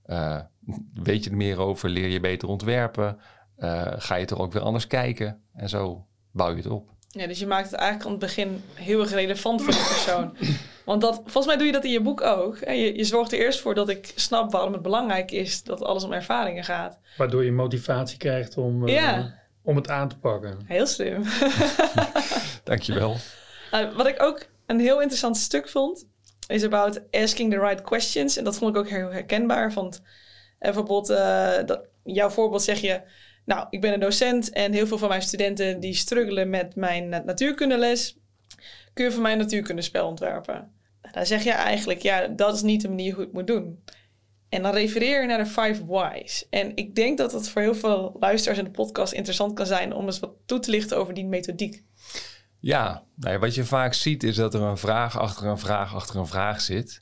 eh, 0.05 0.39
weet 0.93 1.23
je 1.23 1.29
er 1.29 1.35
meer 1.35 1.59
over, 1.59 1.89
leer 1.89 2.07
je 2.07 2.19
beter 2.19 2.47
ontwerpen. 2.47 3.19
eh, 3.55 3.93
ga 3.97 4.15
je 4.15 4.25
toch 4.25 4.39
ook 4.39 4.53
weer 4.53 4.61
anders 4.61 4.87
kijken. 4.87 5.41
En 5.53 5.69
zo 5.69 6.05
bouw 6.31 6.49
je 6.49 6.55
het 6.55 6.65
op. 6.67 6.89
Ja, 7.07 7.27
dus 7.27 7.39
je 7.39 7.47
maakt 7.47 7.69
het 7.71 7.79
eigenlijk 7.79 8.05
aan 8.05 8.11
het 8.11 8.21
begin 8.21 8.63
heel 8.73 8.99
erg 9.01 9.11
relevant 9.11 9.61
voor 9.61 9.71
de 9.73 9.77
persoon. 9.87 10.37
Want 10.85 11.01
dat, 11.01 11.15
volgens 11.15 11.45
mij 11.45 11.57
doe 11.57 11.65
je 11.65 11.71
dat 11.71 11.83
in 11.83 11.91
je 11.91 12.01
boek 12.01 12.21
ook. 12.21 12.57
Je, 12.59 12.97
je 12.97 13.03
zorgt 13.03 13.31
er 13.31 13.39
eerst 13.39 13.59
voor 13.59 13.75
dat 13.75 13.89
ik 13.89 14.11
snap 14.15 14.51
waarom 14.51 14.73
het 14.73 14.81
belangrijk 14.81 15.31
is 15.31 15.63
dat 15.63 15.81
alles 15.83 16.03
om 16.03 16.13
ervaringen 16.13 16.63
gaat. 16.63 16.99
Waardoor 17.17 17.43
je 17.45 17.51
motivatie 17.51 18.17
krijgt 18.17 18.57
om, 18.57 18.87
eh, 18.87 18.93
Ja. 18.93 19.33
om 19.63 19.75
het 19.75 19.89
aan 19.89 20.07
te 20.09 20.17
pakken. 20.17 20.57
Heel 20.65 20.87
slim. 20.87 21.23
Dankjewel. 22.63 23.15
Nou, 23.71 23.95
wat 23.95 24.07
ik 24.07 24.21
ook 24.21 24.45
een 24.65 24.79
heel 24.79 24.99
interessant 24.99 25.37
stuk 25.37 25.69
vond, 25.69 26.07
is 26.47 26.63
about 26.63 27.01
asking 27.11 27.51
the 27.51 27.59
right 27.59 27.81
questions. 27.81 28.37
En 28.37 28.43
dat 28.43 28.57
vond 28.57 28.75
ik 28.75 28.81
ook 28.81 28.89
heel 28.89 29.11
herkenbaar. 29.11 29.73
Want 29.73 30.01
eh, 30.59 31.59
eh, 31.59 31.65
dat, 31.65 31.87
jouw 32.03 32.29
voorbeeld 32.29 32.63
zeg 32.63 32.79
je... 32.79 33.01
Nou, 33.45 33.67
ik 33.69 33.81
ben 33.81 33.93
een 33.93 33.99
docent 33.99 34.49
en 34.49 34.71
heel 34.73 34.87
veel 34.87 34.97
van 34.97 35.09
mijn 35.09 35.21
studenten... 35.21 35.79
die 35.79 35.93
struggelen 35.93 36.49
met 36.49 36.75
mijn 36.75 37.09
na- 37.09 37.23
natuurkundeles. 37.25 38.17
Kun 38.93 39.05
je 39.05 39.11
voor 39.11 39.21
mij 39.21 39.31
een 39.31 39.37
natuurkundespel 39.37 40.07
ontwerpen? 40.07 40.71
Nou, 41.01 41.13
dan 41.13 41.25
zeg 41.25 41.43
je 41.43 41.51
eigenlijk, 41.51 42.01
ja, 42.01 42.27
dat 42.27 42.55
is 42.55 42.61
niet 42.61 42.81
de 42.81 42.87
manier 42.87 43.13
hoe 43.13 43.23
het 43.23 43.33
moet 43.33 43.47
doen. 43.47 43.83
En 44.49 44.61
dan 44.61 44.73
refereer 44.73 45.21
je 45.21 45.27
naar 45.27 45.37
de 45.37 45.45
five 45.45 45.85
whys. 45.85 46.47
En 46.49 46.71
ik 46.75 46.95
denk 46.95 47.17
dat 47.17 47.31
het 47.31 47.49
voor 47.49 47.61
heel 47.61 47.75
veel 47.75 48.15
luisteraars 48.19 48.59
in 48.59 48.65
de 48.65 48.71
podcast 48.71 49.13
interessant 49.13 49.53
kan 49.53 49.65
zijn... 49.65 49.93
om 49.93 50.05
eens 50.05 50.19
wat 50.19 50.33
toe 50.45 50.59
te 50.59 50.71
lichten 50.71 50.97
over 50.97 51.13
die 51.13 51.25
methodiek. 51.25 51.83
Ja, 52.65 53.03
nou 53.15 53.33
ja, 53.33 53.39
wat 53.39 53.55
je 53.55 53.65
vaak 53.65 53.93
ziet 53.93 54.23
is 54.23 54.35
dat 54.35 54.53
er 54.53 54.61
een 54.61 54.77
vraag 54.77 55.19
achter 55.19 55.47
een 55.47 55.57
vraag 55.57 55.95
achter 55.95 56.15
een 56.15 56.27
vraag 56.27 56.61
zit. 56.61 57.01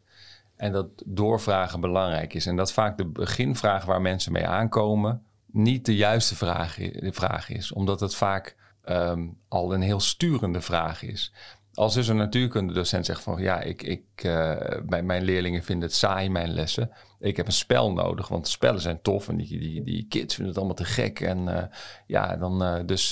En 0.56 0.72
dat 0.72 0.88
doorvragen 1.06 1.82
belangrijk 1.82 2.34
is. 2.34 2.46
En 2.46 2.56
dat 2.56 2.74
vaak 2.74 2.98
de 2.98 3.06
beginvraag 3.06 3.86
waar 3.86 4.02
mensen 4.02 4.32
mee 4.32 4.48
aankomen 4.48 5.24
niet 5.46 5.86
de 5.86 5.96
juiste 5.96 6.36
vraag, 6.36 6.76
de 6.76 7.14
vraag 7.14 7.50
is. 7.50 7.72
Omdat 7.72 8.00
het 8.00 8.16
vaak 8.16 8.56
ehm, 8.84 9.28
al 9.48 9.74
een 9.74 9.82
heel 9.82 10.00
sturende 10.00 10.62
vraag 10.62 11.04
is. 11.04 11.34
Als 11.74 11.94
dus 11.94 12.08
een 12.08 12.18
natuurkundedocent 12.18 13.06
zegt 13.06 13.22
van 13.22 13.42
ja, 13.42 13.62
ik, 13.62 13.84
ik, 13.84 14.04
eh, 14.16 14.56
mijn, 14.86 15.06
mijn 15.06 15.24
leerlingen 15.24 15.64
vinden 15.64 15.88
het 15.88 15.98
saai, 15.98 16.30
mijn 16.30 16.54
lessen. 16.54 16.92
Ik 17.20 17.38
heb 17.38 17.46
een 17.46 17.52
spel 17.52 17.94
nodig, 17.94 18.28
want 18.28 18.48
spellen 18.48 18.82
zijn 18.82 19.02
tof 19.02 19.30
en 19.30 19.38
die, 19.38 19.60
die, 19.60 19.84
die 19.84 20.06
kids 20.10 20.36
vinden 20.36 20.54
het 20.54 20.58
allemaal 20.58 20.86
te 20.86 20.92
gek. 20.92 21.20
En 21.20 21.48
eh, 21.58 21.64
ja, 22.08 22.36
dan 22.36 22.64
eh, 22.64 22.86
dus 22.86 23.12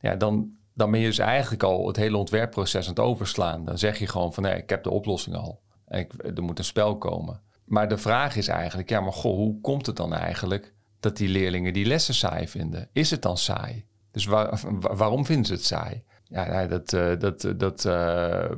ja, 0.00 0.16
dan, 0.16 0.62
dan 0.74 0.90
ben 0.90 1.00
je 1.00 1.06
dus 1.06 1.18
eigenlijk 1.18 1.62
al 1.62 1.86
het 1.86 1.96
hele 1.96 2.16
ontwerpproces 2.16 2.84
aan 2.84 2.90
het 2.94 2.98
overslaan. 3.04 3.64
Dan 3.64 3.78
zeg 3.78 3.98
je 3.98 4.06
gewoon 4.06 4.34
van 4.34 4.42
nee, 4.42 4.56
ik 4.56 4.70
heb 4.70 4.82
de 4.82 4.90
oplossing 4.90 5.36
al. 5.36 5.60
En 5.86 6.06
er 6.34 6.42
moet 6.42 6.58
een 6.58 6.64
spel 6.64 6.98
komen. 6.98 7.40
Maar 7.64 7.88
de 7.88 7.98
vraag 7.98 8.36
is 8.36 8.48
eigenlijk, 8.48 8.88
ja, 8.88 9.00
maar 9.00 9.12
goh, 9.12 9.36
hoe 9.36 9.60
komt 9.60 9.86
het 9.86 9.96
dan 9.96 10.14
eigenlijk 10.14 10.74
dat 11.00 11.16
die 11.16 11.28
leerlingen 11.28 11.72
die 11.72 11.86
lessen 11.86 12.14
saai 12.14 12.48
vinden? 12.48 12.88
Is 12.92 13.10
het 13.10 13.22
dan 13.22 13.38
saai? 13.38 13.84
Dus 14.10 14.24
waar- 14.24 14.60
wa- 14.80 14.94
waarom 14.94 15.26
vinden 15.26 15.46
ze 15.46 15.52
het 15.52 15.64
saai? 15.64 16.02
Ja, 16.28 16.66
dat, 16.66 16.92
eh, 16.92 17.18
dat, 17.18 17.52
dat, 17.56 17.84
eh, 17.84 18.50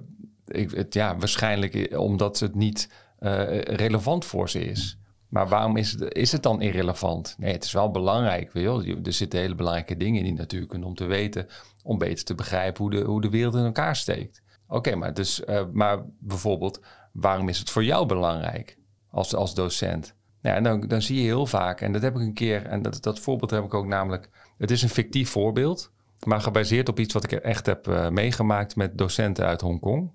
ik, 0.46 0.70
het, 0.70 0.94
ja, 0.94 1.16
waarschijnlijk 1.16 1.98
omdat 1.98 2.38
het 2.38 2.54
niet 2.54 2.90
eh, 3.18 3.60
relevant 3.60 4.24
voor 4.24 4.50
ze 4.50 4.64
is. 4.64 4.98
Maar 5.28 5.48
waarom 5.48 5.76
is 5.76 5.90
het, 5.92 6.14
is 6.14 6.32
het 6.32 6.42
dan 6.42 6.60
irrelevant? 6.60 7.34
Nee, 7.38 7.52
het 7.52 7.64
is 7.64 7.72
wel 7.72 7.90
belangrijk. 7.90 8.50
Je- 8.52 9.00
Er 9.04 9.12
zitten 9.12 9.40
hele 9.40 9.54
belangrijke 9.54 9.96
dingen 9.96 10.18
in 10.18 10.24
die 10.24 10.34
natuurkunde 10.34 10.86
om 10.86 10.94
te 10.94 11.04
weten, 11.04 11.46
om 11.82 11.98
beter 11.98 12.24
te 12.24 12.34
begrijpen 12.34 12.82
hoe 12.82 12.90
de, 12.90 13.00
hoe 13.00 13.20
de 13.20 13.30
wereld 13.30 13.54
in 13.54 13.64
elkaar 13.64 13.96
steekt. 13.96 14.42
Oké, 14.68 14.94
maar, 14.94 15.14
dus, 15.14 15.44
eh, 15.44 15.62
maar 15.72 15.98
bijvoorbeeld, 16.18 16.80
waarom 17.12 17.48
is 17.48 17.58
het 17.58 17.70
voor 17.70 17.84
jou 17.84 18.06
belangrijk 18.06 18.78
als, 19.10 19.34
als 19.34 19.54
docent? 19.54 20.14
Nou, 20.42 20.62
dan, 20.62 20.80
dan 20.80 21.02
zie 21.02 21.16
je 21.16 21.22
heel 21.22 21.46
vaak, 21.46 21.80
en 21.80 21.92
dat 21.92 22.02
heb 22.02 22.14
ik 22.14 22.20
een 22.20 22.34
keer, 22.34 22.66
en 22.66 22.82
dat, 22.82 23.02
dat 23.02 23.18
voorbeeld 23.18 23.50
heb 23.50 23.64
ik 23.64 23.74
ook 23.74 23.86
namelijk, 23.86 24.28
het 24.58 24.70
is 24.70 24.82
een 24.82 24.88
fictief 24.88 25.30
voorbeeld, 25.30 25.92
maar 26.26 26.40
gebaseerd 26.40 26.88
op 26.88 26.98
iets 27.00 27.12
wat 27.14 27.24
ik 27.24 27.32
echt 27.32 27.66
heb 27.66 27.88
eh, 27.88 28.08
meegemaakt 28.08 28.76
met 28.76 28.98
docenten 28.98 29.46
uit 29.46 29.60
Hongkong. 29.60 30.10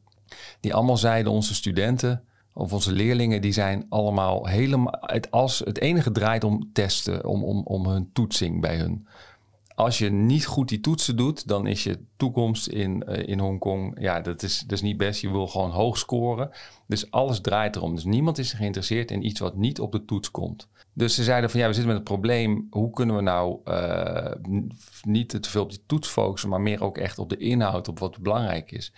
Die 0.59 0.73
allemaal 0.73 0.97
zeiden, 0.97 1.31
onze 1.31 1.53
studenten 1.53 2.23
of 2.53 2.73
onze 2.73 2.91
leerlingen, 2.91 3.41
die 3.41 3.51
zijn 3.51 3.85
allemaal 3.89 4.45
helemaal, 4.45 4.97
het, 4.99 5.31
als, 5.31 5.59
het 5.59 5.79
enige 5.79 6.11
draait 6.11 6.43
om 6.43 6.69
testen, 6.73 7.25
om, 7.25 7.43
om, 7.43 7.61
om 7.63 7.87
hun 7.87 8.09
toetsing 8.13 8.61
bij 8.61 8.77
hun. 8.77 9.07
Als 9.75 9.97
je 9.97 10.09
niet 10.09 10.45
goed 10.45 10.69
die 10.69 10.79
toetsen 10.79 11.15
doet, 11.15 11.47
dan 11.47 11.67
is 11.67 11.83
je 11.83 11.99
toekomst 12.17 12.67
in, 12.67 13.03
eh, 13.03 13.27
in 13.27 13.39
Hongkong, 13.39 13.97
ja, 13.99 14.19
dat 14.19 14.43
is, 14.43 14.59
dat 14.59 14.71
is 14.71 14.81
niet 14.81 14.97
best. 14.97 15.21
Je 15.21 15.31
wil 15.31 15.47
gewoon 15.47 15.71
hoog 15.71 15.97
scoren. 15.97 16.49
Dus 16.87 17.11
alles 17.11 17.41
draait 17.41 17.75
erom. 17.75 17.95
Dus 17.95 18.03
niemand 18.03 18.37
is 18.37 18.53
geïnteresseerd 18.53 19.11
in 19.11 19.25
iets 19.25 19.39
wat 19.39 19.55
niet 19.55 19.79
op 19.79 19.91
de 19.91 20.05
toets 20.05 20.31
komt. 20.31 20.67
Dus 20.93 21.15
ze 21.15 21.23
zeiden 21.23 21.49
van 21.49 21.59
ja, 21.59 21.67
we 21.67 21.73
zitten 21.73 21.91
met 21.91 22.01
een 22.01 22.13
probleem. 22.13 22.67
Hoe 22.69 22.89
kunnen 22.89 23.15
we 23.15 23.21
nou 23.21 23.59
eh, 23.63 24.31
niet 25.03 25.29
te 25.29 25.49
veel 25.49 25.63
op 25.63 25.69
die 25.69 25.83
toets 25.85 26.07
focussen, 26.07 26.49
maar 26.49 26.61
meer 26.61 26.83
ook 26.83 26.97
echt 26.97 27.19
op 27.19 27.29
de 27.29 27.37
inhoud, 27.37 27.87
op 27.87 27.99
wat 27.99 28.19
belangrijk 28.19 28.71
is. 28.71 28.93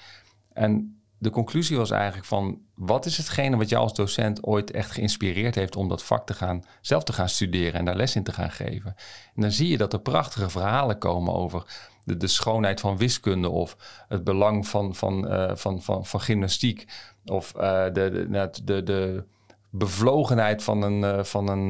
En 0.53 1.02
de 1.23 1.29
conclusie 1.29 1.77
was 1.77 1.91
eigenlijk 1.91 2.25
van 2.25 2.61
wat 2.75 3.05
is 3.05 3.17
hetgene 3.17 3.57
wat 3.57 3.69
jou 3.69 3.83
als 3.83 3.93
docent 3.93 4.43
ooit 4.43 4.71
echt 4.71 4.91
geïnspireerd 4.91 5.55
heeft 5.55 5.75
om 5.75 5.87
dat 5.87 6.03
vak 6.03 6.25
te 6.25 6.33
gaan, 6.33 6.63
zelf 6.81 7.03
te 7.03 7.13
gaan 7.13 7.29
studeren 7.29 7.73
en 7.73 7.85
daar 7.85 7.95
les 7.95 8.15
in 8.15 8.23
te 8.23 8.31
gaan 8.31 8.51
geven. 8.51 8.95
En 9.35 9.41
dan 9.41 9.51
zie 9.51 9.69
je 9.69 9.77
dat 9.77 9.93
er 9.93 9.99
prachtige 9.99 10.49
verhalen 10.49 10.97
komen 10.97 11.33
over 11.33 11.91
de, 12.03 12.27
schoonheid 12.27 12.79
van 12.79 12.97
wiskunde 12.97 13.49
of 13.49 13.77
het 14.07 14.23
belang 14.23 14.67
van, 14.67 14.95
van, 14.95 15.27
eh, 15.27 15.55
van, 15.55 15.81
van, 15.81 16.05
van 16.05 16.21
gymnastiek 16.21 16.85
of 17.25 17.55
eh, 17.55 17.83
de, 17.83 18.27
de, 18.63 18.83
de, 18.83 19.25
bevlogenheid 19.69 20.63
van 20.63 20.81
een, 20.81 21.03
eh, 21.03 21.23
van 21.23 21.47
een 21.47 21.69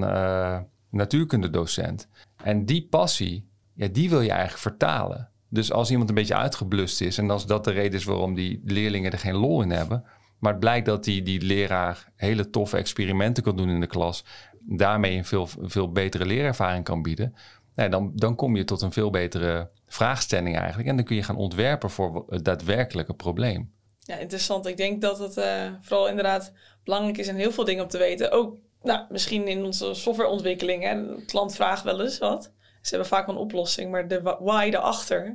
natuurkundedocent. 0.89 2.07
En 2.43 2.65
die 2.65 2.87
passie, 2.89 3.49
ja, 3.73 3.87
die 3.87 4.09
wil 4.09 4.21
je 4.21 4.31
eigenlijk 4.31 4.61
vertalen. 4.61 5.32
Dus 5.53 5.71
als 5.71 5.91
iemand 5.91 6.09
een 6.09 6.15
beetje 6.15 6.35
uitgeblust 6.35 7.01
is 7.01 7.17
en 7.17 7.29
als 7.29 7.45
dat 7.45 7.63
de 7.63 7.71
reden 7.71 7.99
is 7.99 8.05
waarom 8.05 8.33
die 8.33 8.61
leerlingen 8.65 9.11
er 9.11 9.19
geen 9.19 9.35
lol 9.35 9.61
in 9.61 9.71
hebben, 9.71 10.03
maar 10.39 10.51
het 10.51 10.59
blijkt 10.59 10.85
dat 10.85 11.03
die, 11.03 11.21
die 11.21 11.41
leraar 11.41 12.11
hele 12.15 12.49
toffe 12.49 12.77
experimenten 12.77 13.43
kan 13.43 13.57
doen 13.57 13.69
in 13.69 13.79
de 13.79 13.87
klas, 13.87 14.23
daarmee 14.59 15.17
een 15.17 15.25
veel, 15.25 15.47
veel 15.61 15.91
betere 15.91 16.25
leerervaring 16.25 16.83
kan 16.83 17.01
bieden, 17.01 17.35
nou, 17.75 17.89
dan, 17.89 18.11
dan 18.15 18.35
kom 18.35 18.55
je 18.55 18.63
tot 18.63 18.81
een 18.81 18.91
veel 18.91 19.09
betere 19.09 19.69
vraagstelling 19.87 20.57
eigenlijk. 20.57 20.89
En 20.89 20.95
dan 20.95 21.05
kun 21.05 21.15
je 21.15 21.23
gaan 21.23 21.35
ontwerpen 21.35 21.89
voor 21.89 22.25
het 22.29 22.45
daadwerkelijke 22.45 23.13
probleem. 23.13 23.71
Ja, 23.99 24.17
interessant. 24.17 24.65
Ik 24.65 24.77
denk 24.77 25.01
dat 25.01 25.19
het 25.19 25.37
eh, 25.37 25.71
vooral 25.81 26.09
inderdaad 26.09 26.51
belangrijk 26.83 27.17
is 27.17 27.27
en 27.27 27.35
heel 27.35 27.51
veel 27.51 27.65
dingen 27.65 27.83
om 27.83 27.89
te 27.89 27.97
weten. 27.97 28.31
Ook 28.31 28.57
nou, 28.81 29.05
misschien 29.09 29.47
in 29.47 29.63
onze 29.63 29.93
softwareontwikkeling. 29.93 30.83
Hè. 30.83 30.95
De 30.95 31.25
klant 31.25 31.55
vraagt 31.55 31.83
wel 31.83 32.01
eens 32.01 32.17
wat. 32.17 32.51
Ze 32.83 32.89
hebben 32.89 33.07
vaak 33.07 33.27
een 33.27 33.35
oplossing, 33.35 33.91
maar 33.91 34.07
de 34.07 34.21
why 34.21 34.69
erachter, 34.73 35.33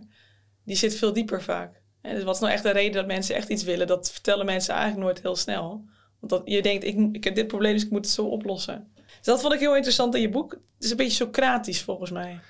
die 0.65 0.77
zit 0.77 0.95
veel 0.95 1.13
dieper 1.13 1.43
vaak. 1.43 1.83
En 2.01 2.15
dus 2.15 2.25
wat 2.25 2.35
is 2.35 2.41
nou 2.41 2.53
echt 2.53 2.63
de 2.63 2.71
reden 2.71 2.93
dat 2.93 3.07
mensen 3.07 3.35
echt 3.35 3.49
iets 3.49 3.65
willen? 3.65 3.87
Dat 3.87 4.11
vertellen 4.11 4.47
mensen 4.47 4.75
eigenlijk 4.75 5.05
nooit 5.05 5.23
heel 5.23 5.37
snel. 5.37 5.85
Want 6.21 6.33
dat, 6.33 6.43
je 6.45 6.63
denkt, 6.63 6.85
ik, 6.85 7.09
ik 7.13 7.25
heb 7.25 7.35
dit 7.35 7.47
probleem, 7.47 7.73
dus 7.73 7.85
ik 7.85 7.91
moet 7.91 8.05
het 8.05 8.15
zo 8.15 8.27
oplossen. 8.27 8.89
Dus 8.95 9.27
dat 9.27 9.41
vond 9.41 9.55
ik 9.55 9.61
heel 9.61 9.75
interessant 9.75 10.15
in 10.15 10.21
je 10.21 10.29
boek. 10.29 10.53
Het 10.53 10.85
is 10.85 10.91
een 10.91 10.97
beetje 10.97 11.25
Socratisch 11.25 11.83
volgens 11.83 12.11
mij. 12.11 12.41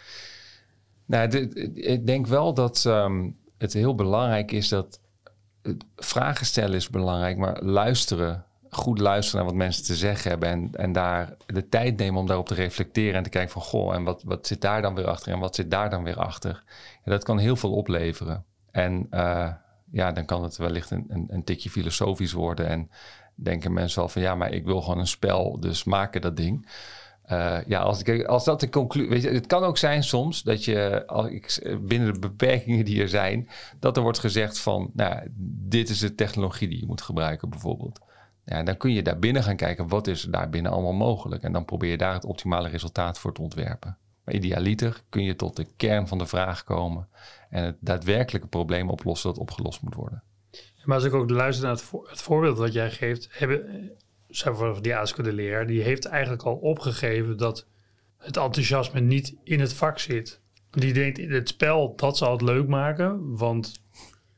Nou, 1.07 1.37
ik 1.75 2.07
denk 2.07 2.27
wel 2.27 2.55
dat 2.55 2.85
ehm, 2.87 3.31
het 3.59 3.73
heel 3.73 3.95
belangrijk 3.95 4.53
is 4.53 4.69
dat 4.69 5.01
vragen 5.97 6.47
stellen 6.47 6.77
is 6.77 6.91
belangrijk, 6.91 7.37
maar 7.37 7.63
luisteren, 7.63 8.45
goed 8.71 8.99
luisteren 8.99 9.41
naar 9.41 9.51
wat 9.51 9.63
mensen 9.63 9.85
te 9.85 9.97
zeggen 9.97 10.31
hebben 10.31 10.49
en, 10.49 10.71
en 10.73 10.93
daar 10.93 11.37
de 11.47 11.69
tijd 11.69 11.97
nemen 11.97 12.21
om 12.21 12.27
daarop 12.27 12.47
te 12.47 12.55
reflecteren 12.55 13.15
en 13.15 13.23
te 13.23 13.29
kijken 13.29 13.53
van 13.53 13.63
goh, 13.63 13.95
en 13.95 14.05
wat, 14.05 14.23
wat 14.23 14.47
zit 14.47 14.61
daar 14.61 14.83
dan 14.83 14.95
weer 14.95 15.07
achter 15.07 15.33
en 15.33 15.39
wat 15.39 15.55
zit 15.55 15.71
daar 15.71 15.91
dan 15.91 16.05
weer 16.05 16.19
achter. 16.19 16.65
Dat 17.05 17.25
kan 17.25 17.39
heel 17.39 17.57
veel 17.57 17.75
opleveren. 17.75 18.45
En 18.71 19.07
eh, 19.11 19.53
ja, 19.91 20.13
dan 20.13 20.25
kan 20.25 20.43
het 20.43 20.57
wellicht 20.57 20.91
een, 20.91 21.05
een, 21.09 21.27
een 21.29 21.45
tikje 21.45 21.71
filosofisch 21.71 22.33
worden 22.33 22.67
en 22.67 22.91
denken 23.35 23.73
mensen 23.73 23.99
wel 23.99 24.09
van 24.09 24.23
ja, 24.23 24.35
maar 24.35 24.53
ik 24.53 24.65
wil 24.65 24.81
gewoon 24.81 24.99
een 24.99 25.07
spel, 25.07 25.61
dus 25.61 25.85
maken 25.85 26.21
dat 26.21 26.37
ding. 26.37 26.69
Eh, 27.23 27.59
ja, 27.67 27.81
als, 27.81 28.03
ik, 28.03 28.25
als 28.25 28.45
dat 28.45 28.61
de 28.61 28.69
conclusie. 28.69 29.31
Het 29.31 29.47
kan 29.47 29.63
ook 29.63 29.79
zijn 29.79 30.03
soms 30.05 30.43
dat 30.43 30.65
je, 30.65 31.07
als 31.07 31.27
ik, 31.27 31.77
binnen 31.81 32.13
de 32.13 32.19
beperkingen 32.19 32.85
die 32.85 33.01
er 33.01 33.09
zijn, 33.09 33.49
dat 33.79 33.97
er 33.97 34.03
wordt 34.03 34.19
gezegd 34.19 34.59
van, 34.59 34.91
nou, 34.95 35.23
dit 35.69 35.89
is 35.89 35.99
de 35.99 36.15
technologie 36.15 36.69
die 36.69 36.81
je 36.81 36.87
moet 36.87 37.03
gebruiken, 37.03 37.51
bijvoorbeeld. 37.51 38.01
Ja, 38.49 38.63
dan 38.63 38.77
kun 38.77 38.93
je 38.93 39.03
daar 39.03 39.19
binnen 39.19 39.43
gaan 39.43 39.57
kijken, 39.57 39.89
wat 39.89 40.07
is 40.07 40.23
daar 40.23 40.51
binnen 40.51 40.73
allemaal 40.73 40.93
mogelijk? 40.93 41.43
En 41.43 41.53
dan 41.53 41.65
probeer 41.65 41.91
je 41.91 41.97
daar 41.97 42.15
het 42.15 42.25
optimale 42.25 42.69
resultaat 42.69 43.19
voor 43.19 43.33
te 43.33 43.43
ontwerpen. 43.43 43.97
Maar 44.25 44.35
idealiter 44.35 45.03
kun 45.09 45.23
je 45.23 45.37
tot 45.37 45.57
de 45.57 45.67
kern 45.77 46.09
van 46.09 46.19
de 46.19 46.27
vraag 46.27 46.65
komen 46.65 47.09
en 47.51 47.65
het 47.65 47.77
daadwerkelijke 47.81 48.49
probleem 48.49 48.91
oplossen 48.91 49.31
dat 49.31 49.39
opgelost 49.39 49.83
moet 49.83 49.95
worden. 49.95 50.23
Maar 50.85 50.97
als 50.97 51.05
ik 51.05 51.15
ook 51.15 51.31
luister 51.31 51.65
naar 51.65 51.75
het, 51.75 51.83
voor- 51.83 52.09
het 52.11 52.23
voorbeeld 52.23 52.59
wat 52.59 52.73
jij 52.73 52.91
geeft, 52.91 53.29
hebben, 53.31 53.69
eh, 53.69 54.55
die 54.55 54.93
aardrijkskunde 54.93 55.33
leraar, 55.33 55.67
die 55.67 55.83
heeft 55.83 56.05
eigenlijk 56.05 56.43
al 56.43 56.57
opgegeven 56.57 57.37
dat 57.37 57.67
het 58.17 58.37
enthousiasme 58.37 59.01
niet 59.01 59.37
in 59.45 59.61
het 59.61 59.73
vak 59.73 59.99
zit. 59.99 60.41
Die 60.71 60.93
denkt 60.93 61.19
het 61.19 61.49
spel, 61.49 61.97
dat 61.97 62.17
zal 62.17 62.33
het 62.33 62.43
leuk 62.43 62.69
maken, 62.69 63.37
want 63.37 63.83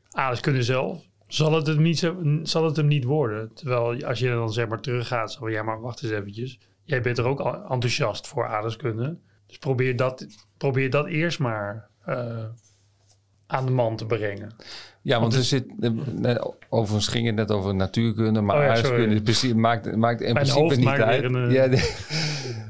aardrijkskunde 0.09 0.63
zelf 0.63 1.09
zal 1.33 1.53
het, 1.53 1.67
hem 1.67 1.81
niet 1.81 1.99
zo, 1.99 2.15
zal 2.43 2.65
het 2.65 2.75
hem 2.75 2.87
niet 2.87 3.03
worden. 3.03 3.53
Terwijl 3.53 4.05
als 4.05 4.19
je 4.19 4.29
dan 4.29 4.53
zeg 4.53 4.67
maar 4.67 4.81
teruggaat, 4.81 5.35
van, 5.35 5.51
ja 5.51 5.63
maar 5.63 5.81
wacht 5.81 6.03
eens 6.03 6.11
eventjes. 6.11 6.59
Jij 6.83 7.01
bent 7.01 7.17
er 7.17 7.25
ook 7.25 7.39
al 7.39 7.53
enthousiast 7.53 8.27
voor 8.27 8.47
aardrijkskunde. 8.47 9.17
Dus 9.47 9.57
probeer 9.57 9.95
dat, 9.95 10.27
probeer 10.57 10.89
dat 10.89 11.07
eerst 11.07 11.39
maar 11.39 11.89
eh, 12.05 12.45
aan 13.47 13.65
de 13.65 13.71
man 13.71 13.95
te 13.95 14.05
brengen. 14.05 14.55
Ja, 15.01 15.19
want 15.19 15.33
er 15.33 15.43
zit, 15.43 15.65
eh, 16.21 16.35
overigens 16.69 17.07
ging 17.07 17.25
het 17.25 17.35
net 17.35 17.51
over 17.51 17.75
natuurkunde, 17.75 18.41
maar 18.41 18.57
Oh 18.57 18.63
ja, 18.63 19.55
maakt, 19.55 19.95
maakt 19.95 20.21
in 20.21 20.33
Mijn 20.33 20.47
principe 20.47 20.75
niet 20.75 20.83
maakt 20.83 21.01
uit. 21.01 21.23
een, 21.23 21.49
eh, 21.49 21.83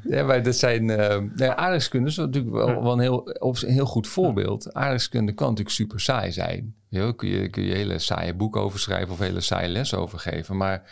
ja, 0.04 0.24
maar 0.28 0.44
dat 0.44 0.56
zijn... 0.56 0.84
Uh, 0.84 1.18
ja, 1.36 1.56
aardrijkskunde 1.56 2.10
is 2.10 2.18
natuurlijk 2.18 2.54
wel, 2.54 2.84
wel 2.84 2.94
een, 2.94 3.00
heel, 3.00 3.38
een 3.40 3.72
heel 3.72 3.86
goed 3.86 4.08
voorbeeld. 4.08 4.74
Aardrijkskunde 4.74 5.34
kan 5.34 5.48
natuurlijk 5.50 5.76
super 5.76 6.00
saai 6.00 6.32
zijn. 6.32 6.76
Kun, 6.92 7.30
je, 7.30 7.50
kun 7.50 7.64
je 7.64 7.74
hele 7.74 8.00
saaie 8.00 8.34
boek 8.34 8.56
over 8.56 8.80
schrijven 8.80 9.14
of 9.14 9.20
hele 9.20 9.42
saaie 9.42 9.68
les 9.68 9.94
over 9.94 10.20
geven. 10.20 10.58
Maar 10.58 10.92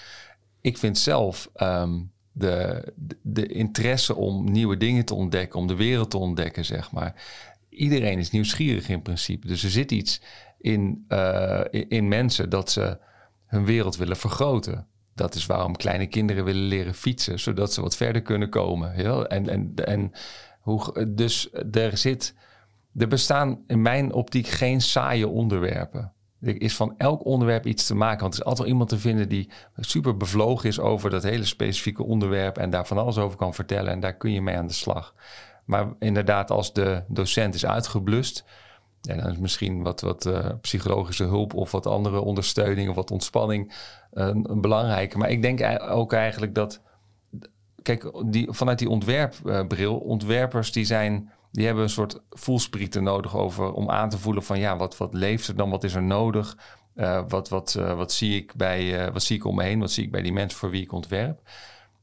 ik 0.61 0.77
vind 0.77 0.97
zelf 0.97 1.49
um, 1.61 2.11
de, 2.31 2.83
de 3.21 3.45
interesse 3.45 4.15
om 4.15 4.51
nieuwe 4.51 4.77
dingen 4.77 5.05
te 5.05 5.13
ontdekken, 5.13 5.59
om 5.59 5.67
de 5.67 5.75
wereld 5.75 6.09
te 6.11 6.17
ontdekken, 6.17 6.65
zeg 6.65 6.91
maar. 6.91 7.23
Iedereen 7.69 8.19
is 8.19 8.31
nieuwsgierig 8.31 8.89
in 8.89 9.01
principe. 9.01 9.47
Dus 9.47 9.63
er 9.63 9.69
zit 9.69 9.91
iets 9.91 10.21
in, 10.57 11.05
uh, 11.09 11.61
in 11.71 12.07
mensen 12.07 12.49
dat 12.49 12.71
ze 12.71 12.97
hun 13.45 13.65
wereld 13.65 13.97
willen 13.97 14.17
vergroten. 14.17 14.87
Dat 15.15 15.35
is 15.35 15.45
waarom 15.45 15.75
kleine 15.75 16.07
kinderen 16.07 16.45
willen 16.45 16.67
leren 16.67 16.93
fietsen, 16.93 17.39
zodat 17.39 17.73
ze 17.73 17.81
wat 17.81 17.95
verder 17.95 18.21
kunnen 18.21 18.49
komen. 18.49 18.93
En, 19.29 19.49
en, 19.49 19.71
en 19.75 20.11
hoe, 20.59 21.13
dus 21.13 21.49
er 21.71 21.97
zit. 21.97 22.35
Er 22.99 23.07
bestaan 23.07 23.63
in 23.67 23.81
mijn 23.81 24.13
optiek 24.13 24.47
geen 24.47 24.81
saaie 24.81 25.27
onderwerpen. 25.27 26.13
Er 26.41 26.61
is 26.61 26.75
van 26.75 26.93
elk 26.97 27.25
onderwerp 27.25 27.65
iets 27.65 27.85
te 27.85 27.95
maken. 27.95 28.21
Want 28.21 28.33
er 28.33 28.39
is 28.39 28.45
altijd 28.45 28.67
iemand 28.67 28.89
te 28.89 28.99
vinden 28.99 29.29
die 29.29 29.49
super 29.77 30.17
bevlogen 30.17 30.69
is 30.69 30.79
over 30.79 31.09
dat 31.09 31.23
hele 31.23 31.45
specifieke 31.45 32.03
onderwerp. 32.03 32.57
En 32.57 32.69
daar 32.69 32.87
van 32.87 32.97
alles 32.97 33.17
over 33.17 33.37
kan 33.37 33.53
vertellen. 33.53 33.91
En 33.91 33.99
daar 33.99 34.17
kun 34.17 34.31
je 34.31 34.41
mee 34.41 34.57
aan 34.57 34.67
de 34.67 34.73
slag. 34.73 35.13
Maar 35.65 35.87
inderdaad, 35.99 36.51
als 36.51 36.73
de 36.73 37.03
docent 37.07 37.55
is 37.55 37.65
uitgeblust. 37.65 38.43
En 39.01 39.17
dan 39.17 39.31
is 39.31 39.37
misschien 39.37 39.83
wat, 39.83 40.01
wat 40.01 40.25
uh, 40.25 40.45
psychologische 40.61 41.23
hulp 41.23 41.53
of 41.53 41.71
wat 41.71 41.85
andere 41.85 42.19
ondersteuning 42.19 42.89
of 42.89 42.95
wat 42.95 43.11
ontspanning 43.11 43.73
uh, 44.13 44.27
een 44.27 44.61
belangrijke. 44.61 45.17
Maar 45.17 45.29
ik 45.29 45.41
denk 45.41 45.81
ook 45.81 46.13
eigenlijk 46.13 46.55
dat. 46.55 46.81
Kijk, 47.81 48.11
die, 48.25 48.47
vanuit 48.51 48.79
die 48.79 48.89
ontwerpbril, 48.89 49.97
ontwerpers 49.97 50.71
die 50.71 50.85
zijn 50.85 51.31
die 51.51 51.65
hebben 51.65 51.83
een 51.83 51.89
soort 51.89 52.21
voelsprieten 52.29 53.03
nodig 53.03 53.35
over 53.35 53.71
om 53.71 53.89
aan 53.89 54.09
te 54.09 54.17
voelen 54.17 54.43
van 54.43 54.59
ja, 54.59 54.77
wat, 54.77 54.97
wat 54.97 55.13
leeft 55.13 55.47
er 55.47 55.55
dan, 55.55 55.69
wat 55.69 55.83
is 55.83 55.93
er 55.93 56.03
nodig? 56.03 56.57
Uh, 56.95 57.21
wat, 57.27 57.49
wat, 57.49 57.75
uh, 57.79 57.93
wat, 57.95 58.11
zie 58.11 58.35
ik 58.35 58.55
bij, 58.55 59.05
uh, 59.05 59.13
wat 59.13 59.23
zie 59.23 59.35
ik 59.35 59.45
om 59.45 59.55
me 59.55 59.63
heen? 59.63 59.79
Wat 59.79 59.91
zie 59.91 60.03
ik 60.03 60.11
bij 60.11 60.21
die 60.21 60.33
mensen 60.33 60.59
voor 60.59 60.69
wie 60.69 60.81
ik 60.81 60.91
ontwerp? 60.91 61.49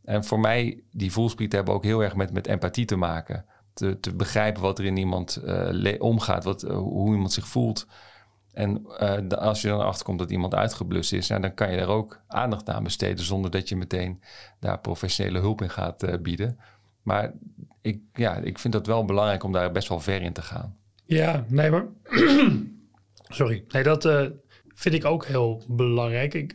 En 0.05 0.25
voor 0.25 0.41
mij, 0.41 0.83
die 0.93 1.13
voelsprieten 1.13 1.57
hebben 1.57 1.75
ook 1.75 1.85
heel 1.85 2.03
erg 2.03 2.15
met, 2.15 2.33
met 2.33 2.47
empathie 2.47 2.85
te 2.85 2.97
maken. 2.97 3.45
Te, 3.73 4.01
te 4.01 4.15
begrijpen 4.15 4.63
wat 4.63 4.79
er 4.79 4.85
in 4.85 4.97
iemand 4.97 5.43
omgaat, 5.99 6.45
wat, 6.45 6.63
hoe 6.63 7.13
iemand 7.13 7.33
zich 7.33 7.49
voelt. 7.49 7.87
En 8.53 8.87
als 9.39 9.63
je 9.63 9.69
dan 9.69 9.81
achterkomt 9.81 10.19
dat 10.19 10.31
iemand 10.31 10.55
uitgeblust 10.55 11.13
is, 11.13 11.27
dan 11.27 11.55
kan 11.55 11.71
je 11.71 11.77
daar 11.77 11.89
ook 11.89 12.21
aandacht 12.27 12.69
aan 12.69 12.83
besteden 12.83 13.25
zonder 13.25 13.51
dat 13.51 13.69
je 13.69 13.77
meteen 13.77 14.23
daar 14.61 14.79
professionele 14.81 15.39
hulp 15.39 15.63
in 15.63 15.71
gaat 15.71 16.23
bieden. 16.23 16.59
Maar 17.07 17.33
ik, 17.83 18.01
ja, 18.15 18.37
ik 18.37 18.59
vind 18.59 18.75
het 18.75 18.87
wel 18.87 19.05
belangrijk 19.05 19.43
om 19.43 19.53
daar 19.53 19.73
best 19.73 19.89
wel 19.89 20.01
ver 20.01 20.23
in 20.23 20.33
te 20.33 20.43
gaan. 20.43 20.77
Ja, 21.05 21.45
nee, 21.49 21.71
maar. 21.71 21.87
Sorry. 23.39 23.65
Nee, 23.69 23.83
dat 23.83 24.05
uh, 24.05 24.27
vind 24.75 24.95
ik 24.95 25.05
ook 25.05 25.27
heel 25.27 25.65
belangrijk. 25.69 26.35
Ik, 26.35 26.53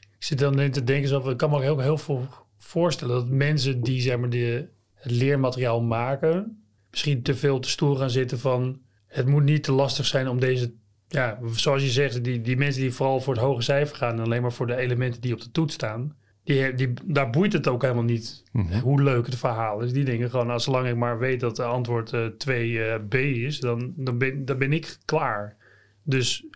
ik 0.00 0.24
zit 0.24 0.38
dan 0.38 0.60
in 0.60 0.70
te 0.70 0.84
denken, 0.84 1.30
ik 1.30 1.36
kan 1.36 1.50
me 1.50 1.56
ook 1.56 1.62
heel, 1.62 1.78
heel 1.78 1.98
veel 1.98 2.28
voorstellen 2.56 3.14
dat 3.14 3.28
mensen 3.28 3.80
die 3.80 4.00
zeg 4.00 4.18
maar, 4.18 4.30
de, 4.30 4.68
het 4.94 5.12
leermateriaal 5.12 5.82
maken, 5.82 6.64
misschien 6.90 7.22
te 7.22 7.34
veel 7.34 7.60
te 7.60 7.68
stoer 7.68 7.96
gaan 7.96 8.10
zitten 8.10 8.38
van. 8.38 8.80
Het 9.06 9.26
moet 9.26 9.44
niet 9.44 9.62
te 9.62 9.72
lastig 9.72 10.06
zijn 10.06 10.28
om 10.28 10.40
deze. 10.40 10.74
Ja, 11.08 11.38
zoals 11.52 11.82
je 11.82 11.90
zegt, 11.90 12.24
die, 12.24 12.40
die 12.40 12.56
mensen 12.56 12.82
die 12.82 12.92
vooral 12.92 13.20
voor 13.20 13.34
het 13.34 13.42
hoge 13.42 13.62
cijfer 13.62 13.96
gaan 13.96 14.12
en 14.12 14.24
alleen 14.24 14.42
maar 14.42 14.52
voor 14.52 14.66
de 14.66 14.76
elementen 14.76 15.20
die 15.20 15.32
op 15.32 15.40
de 15.40 15.50
toets 15.50 15.74
staan 15.74 16.18
die, 16.44 16.74
die, 16.74 16.92
daar 17.04 17.30
boeit 17.30 17.52
het 17.52 17.68
ook 17.68 17.82
helemaal 17.82 18.02
niet 18.02 18.44
mhm. 18.52 18.78
hoe 18.78 19.02
leuk 19.02 19.26
het 19.26 19.36
verhaal 19.36 19.80
is. 19.80 19.92
Die 19.92 20.04
dingen 20.04 20.30
gewoon, 20.30 20.50
als 20.50 20.64
zolang 20.64 20.88
ik 20.88 20.96
maar 20.96 21.18
weet 21.18 21.40
dat 21.40 21.56
de 21.56 21.62
antwoord 21.62 22.12
uh, 22.12 22.26
2b 22.26 23.14
is, 23.18 23.60
dan, 23.60 23.92
dan, 23.96 24.18
ben, 24.18 24.44
dan 24.44 24.58
ben 24.58 24.72
ik 24.72 24.96
klaar. 25.04 25.56
Dus 26.02 26.46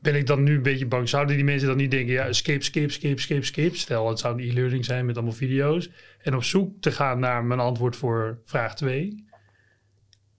ben 0.00 0.14
ik 0.14 0.26
dan 0.26 0.42
nu 0.42 0.54
een 0.54 0.62
beetje 0.62 0.86
bang. 0.86 1.08
Zouden 1.08 1.36
die 1.36 1.44
mensen 1.44 1.68
dan 1.68 1.76
niet 1.76 1.90
denken, 1.90 2.12
ja, 2.12 2.32
skip, 2.32 2.62
skip, 2.62 2.90
skip, 2.90 3.20
skip, 3.20 3.44
skip. 3.44 3.76
Stel, 3.76 4.08
het 4.08 4.18
zou 4.18 4.34
een 4.34 4.48
e-learning 4.48 4.84
zijn 4.84 5.06
met 5.06 5.16
allemaal 5.16 5.34
video's. 5.34 5.90
En 6.22 6.34
op 6.34 6.44
zoek 6.44 6.80
te 6.80 6.92
gaan 6.92 7.18
naar 7.18 7.44
mijn 7.44 7.60
antwoord 7.60 7.96
voor 7.96 8.40
vraag 8.44 8.74
2. 8.74 9.24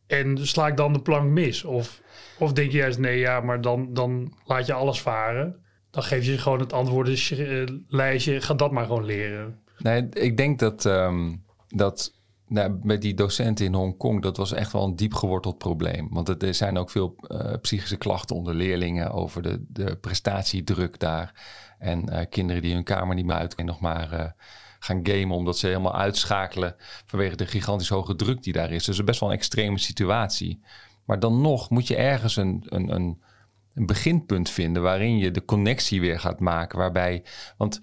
En 0.07 0.47
sla 0.47 0.67
ik 0.67 0.77
dan 0.77 0.93
de 0.93 1.01
plank 1.01 1.31
mis? 1.31 1.63
Of, 1.63 2.01
of 2.39 2.53
denk 2.53 2.71
je 2.71 2.77
juist, 2.77 2.99
nee, 2.99 3.19
ja, 3.19 3.39
maar 3.39 3.61
dan, 3.61 3.93
dan 3.93 4.37
laat 4.45 4.65
je 4.65 4.73
alles 4.73 5.01
varen 5.01 5.64
dan 5.95 6.03
geef 6.03 6.25
je 6.25 6.37
gewoon 6.37 6.59
het 6.59 6.73
antwoordenlijstje. 6.73 8.41
Ga 8.41 8.53
dat 8.53 8.71
maar 8.71 8.85
gewoon 8.85 9.05
leren. 9.05 9.59
Nee, 9.77 10.09
ik 10.09 10.37
denk 10.37 10.59
dat, 10.59 10.85
um, 10.85 11.43
dat 11.67 12.13
nou, 12.47 12.97
die 12.97 13.13
docenten 13.13 13.65
in 13.65 13.73
Hongkong, 13.73 14.21
dat 14.21 14.37
was 14.37 14.51
echt 14.51 14.71
wel 14.71 14.83
een 14.83 14.95
diep 14.95 15.13
geworteld 15.13 15.57
probleem. 15.57 16.07
Want 16.11 16.43
er 16.43 16.53
zijn 16.53 16.77
ook 16.77 16.89
veel 16.89 17.15
uh, 17.27 17.53
psychische 17.61 17.97
klachten 17.97 18.35
onder 18.35 18.53
leerlingen 18.53 19.11
over 19.11 19.41
de, 19.41 19.65
de 19.67 19.95
prestatiedruk 19.95 20.99
daar. 20.99 21.43
En 21.79 22.09
uh, 22.09 22.19
kinderen 22.29 22.61
die 22.61 22.73
hun 22.73 22.83
kamer 22.83 23.15
niet 23.15 23.25
meer 23.25 23.35
uit 23.35 23.63
nog 23.63 23.79
maar 23.79 24.13
uh, 24.13 24.25
gaan 24.79 24.99
gamen 25.03 25.35
omdat 25.37 25.57
ze 25.57 25.67
helemaal 25.67 25.95
uitschakelen 25.95 26.75
vanwege 27.05 27.35
de 27.35 27.45
gigantisch 27.45 27.89
hoge 27.89 28.15
druk 28.15 28.43
die 28.43 28.53
daar 28.53 28.71
is. 28.71 28.85
Dus 28.85 29.03
best 29.03 29.19
wel 29.19 29.29
een 29.29 29.35
extreme 29.35 29.79
situatie. 29.79 30.61
Maar 31.05 31.19
dan 31.19 31.41
nog 31.41 31.69
moet 31.69 31.87
je 31.87 31.95
ergens 31.95 32.35
een, 32.35 32.63
een, 32.65 32.95
een 32.95 33.21
een 33.75 33.85
beginpunt 33.85 34.49
vinden 34.49 34.81
waarin 34.81 35.17
je 35.17 35.31
de 35.31 35.45
connectie 35.45 36.01
weer 36.01 36.19
gaat 36.19 36.39
maken. 36.39 36.77
Waarbij, 36.77 37.23
want. 37.57 37.79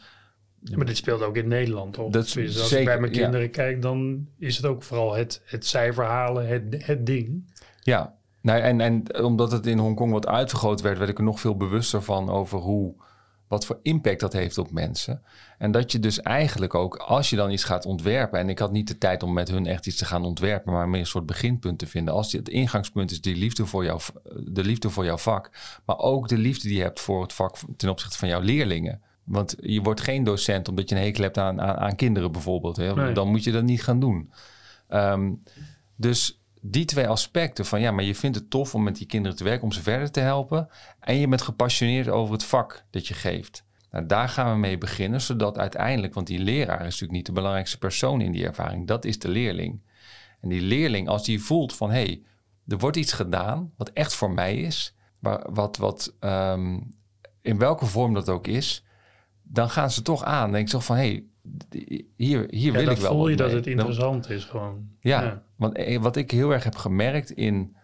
Ja, 0.65 0.77
maar 0.77 0.87
dit 0.87 0.97
speelt 0.97 1.23
ook 1.23 1.37
in 1.37 1.49
Nederland, 1.49 1.93
toch? 1.93 2.11
Dat 2.11 2.37
is 2.37 2.61
als 2.61 2.73
ik 2.73 2.85
bij 2.85 3.01
mijn 3.01 3.13
kinderen 3.13 3.51
kijk, 3.51 3.83
dan 3.83 4.27
is 4.39 4.57
het 4.57 4.67
ook 4.67 4.83
vooral 4.83 5.15
het, 5.15 5.43
het 5.45 5.67
cijfer 5.67 6.05
halen, 6.05 6.47
het, 6.47 6.87
het 6.87 7.07
ding. 7.07 7.53
Ja, 7.81 8.15
nou, 8.43 8.61
en, 8.61 8.81
en 8.81 9.23
omdat 9.25 9.53
het 9.53 9.67
in 9.67 9.79
Hongkong 9.79 10.13
wat 10.13 10.27
uitvergroot 10.27 10.81
werd, 10.81 10.99
werd 10.99 11.11
ik 11.11 11.19
er 11.19 11.25
nog 11.25 11.41
veel 11.41 11.57
bewuster 11.57 12.03
van 12.03 12.31
over 12.31 12.59
hoe 12.59 12.95
wat 13.53 13.67
voor 13.67 13.79
impact 13.83 14.21
dat 14.21 14.33
heeft 14.33 14.59
op 14.59 14.71
mensen. 14.71 15.23
En 15.59 15.71
dat 15.71 15.93
je 15.93 15.99
dus 15.99 16.21
eigenlijk 16.21 16.75
ook, 16.75 16.97
als 16.97 17.31
je 17.31 17.37
dan 17.37 17.51
iets 17.51 17.65
gaat 17.65 17.87
ontwerpen, 17.87 18.39
en 18.39 18.49
ik 18.49 18.59
had 18.59 18.73
niet 18.73 18.89
de 18.89 18.99
tijd 18.99 19.23
om 19.23 19.33
met 19.33 19.49
hun 19.49 19.67
echt 19.67 19.87
iets 19.87 19.97
te 19.97 20.05
gaan 20.05 20.25
ontwerpen, 20.25 20.73
maar 20.73 20.89
meer 20.89 21.01
een 21.01 21.07
soort 21.07 21.27
beginpunt 21.27 21.79
te 21.79 21.87
vinden. 21.87 22.15
Als 22.15 22.33
het 22.33 22.49
ingangspunt 22.49 23.11
is 23.11 23.21
die 23.21 23.37
liefde 23.37 23.67
voor 23.67 23.85
jou, 23.85 24.01
de 24.45 24.65
liefde 24.65 24.91
voor 24.91 25.05
jouw 25.05 25.19
vak, 25.19 25.51
maar 25.85 25.99
ook 25.99 26.29
de 26.29 26.39
liefde 26.39 26.69
die 26.69 26.77
je 26.77 26.83
hebt 26.83 27.01
voor 27.01 27.23
het 27.23 27.33
vak 27.33 27.57
ten 27.77 27.89
opzichte 27.89 28.19
van 28.19 28.29
jouw 28.29 28.41
leerlingen. 28.41 29.01
Want 29.25 29.55
je 29.61 29.83
wordt 29.83 30.01
geen 30.01 30.25
docent 30.25 30.69
omdat 30.69 30.89
je 30.89 30.95
een 30.95 31.03
hekel 31.03 31.23
hebt 31.23 31.39
aan, 31.39 31.61
aan, 31.61 31.77
aan 31.77 31.97
kinderen 31.97 32.33
bijvoorbeeld. 32.33 32.77
Hè? 32.77 33.13
Dan 33.13 33.29
moet 33.29 33.45
je 33.45 33.53
dat 33.53 33.65
niet 33.65 33.83
gaan 33.83 34.01
doen. 34.01 34.33
Um, 34.89 35.43
dus 35.97 36.42
die 36.65 36.85
twee 36.85 37.09
aspecten 37.09 37.67
van 37.67 37.81
ja, 37.81 37.91
maar 37.91 38.05
je 38.05 38.15
vindt 38.15 38.37
het 38.37 38.51
tof 38.51 38.75
om 38.75 38.83
met 38.83 38.97
die 38.97 39.07
kinderen 39.07 39.37
te 39.37 39.45
werken, 39.45 39.65
om 39.65 39.73
ze 39.73 39.83
verder 39.83 40.11
te 40.11 40.21
helpen. 40.21 40.69
En 41.01 41.17
je 41.17 41.29
bent 41.29 41.43
gepassioneerd 41.43 42.09
over 42.09 42.33
het 42.33 42.45
vak 42.45 42.85
dat 42.91 43.07
je 43.09 43.15
geeft. 43.15 43.65
Nou, 43.91 44.07
daar 44.07 44.29
gaan 44.29 44.53
we 44.53 44.59
mee 44.59 44.79
beginnen, 44.79 45.21
zodat 45.21 45.59
uiteindelijk, 45.59 46.15
want 46.15 46.27
die 46.27 46.39
leraar 46.39 46.79
is 46.79 46.85
natuurlijk 46.85 47.13
niet 47.13 47.27
de 47.27 47.33
belangrijkste 47.33 47.79
persoon 47.79 48.21
in 48.21 48.33
die 48.33 48.47
ervaring, 48.47 48.87
dat 48.87 49.05
is 49.05 49.19
de 49.19 49.29
leerling. 49.29 49.81
En 50.41 50.49
die 50.49 50.61
leerling, 50.61 51.09
als 51.09 51.25
die 51.25 51.43
voelt 51.43 51.75
van 51.75 51.91
hé, 51.91 52.03
hey, 52.03 52.23
er 52.67 52.79
wordt 52.79 52.97
iets 52.97 53.13
gedaan 53.13 53.73
wat 53.77 53.89
echt 53.89 54.15
voor 54.15 54.31
mij 54.31 54.57
is, 54.57 54.97
wat, 55.45 55.77
wat 55.77 56.15
um, 56.21 56.95
in 57.43 57.59
welke 57.59 57.87
vorm 57.87 58.15
dat 58.15 58.29
ook 58.29 58.47
is, 58.47 58.85
dan 59.43 59.71
gaan 59.71 59.91
ze 59.91 60.03
toch 60.03 60.25
aan. 60.25 60.53
Denk 60.53 60.65
ik 60.65 60.71
toch 60.71 60.85
van 60.85 60.97
hé, 60.97 61.09
hey, 61.09 61.25
hier, 62.17 62.47
hier 62.49 62.73
wil 62.73 62.89
ik 62.89 62.99
wel. 62.99 63.13
voel 63.13 63.29
je 63.29 63.37
dat 63.37 63.53
het 63.53 63.67
interessant 63.67 64.31
is 64.31 64.45
gewoon. 64.45 64.89
Ja, 65.01 65.43
want 65.57 65.77
eh, 65.77 66.01
wat 66.01 66.17
ik 66.17 66.31
heel 66.31 66.51
erg 66.51 66.65
heb 66.65 66.77
gemerkt 66.77 67.31
in 67.31 67.77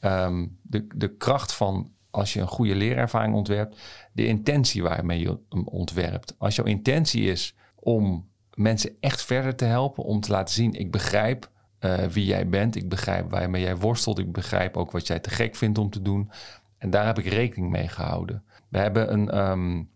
ehm, 0.00 0.46
de, 0.62 0.86
de 0.94 1.16
kracht 1.16 1.54
van 1.54 1.92
als 2.10 2.32
je 2.32 2.40
een 2.40 2.46
goede 2.46 2.74
leerervaring 2.74 3.34
ontwerpt, 3.34 3.80
de 4.12 4.26
intentie 4.26 4.82
waarmee 4.82 5.18
je 5.18 5.38
hem 5.48 5.66
ontwerpt. 5.66 6.34
Als 6.38 6.56
jouw 6.56 6.64
intentie 6.64 7.30
is 7.30 7.54
om 7.74 8.28
mensen 8.54 8.96
echt 9.00 9.22
verder 9.22 9.54
te 9.54 9.64
helpen, 9.64 10.04
om 10.04 10.20
te 10.20 10.30
laten 10.30 10.54
zien, 10.54 10.74
ik 10.74 10.90
begrijp 10.90 11.50
uh, 11.80 12.04
wie 12.04 12.24
jij 12.24 12.48
bent, 12.48 12.76
ik 12.76 12.88
begrijp 12.88 13.30
waarmee 13.30 13.62
jij 13.62 13.76
worstelt, 13.76 14.18
ik 14.18 14.32
begrijp 14.32 14.76
ook 14.76 14.90
wat 14.90 15.06
jij 15.06 15.18
te 15.18 15.30
gek 15.30 15.56
vindt 15.56 15.78
om 15.78 15.90
te 15.90 16.02
doen. 16.02 16.30
En 16.78 16.90
daar 16.90 17.06
heb 17.06 17.18
ik 17.18 17.26
rekening 17.26 17.70
mee 17.70 17.88
gehouden. 17.88 18.42
We 18.68 18.78
hebben 18.78 19.12
een, 19.12 19.38
um, 19.38 19.90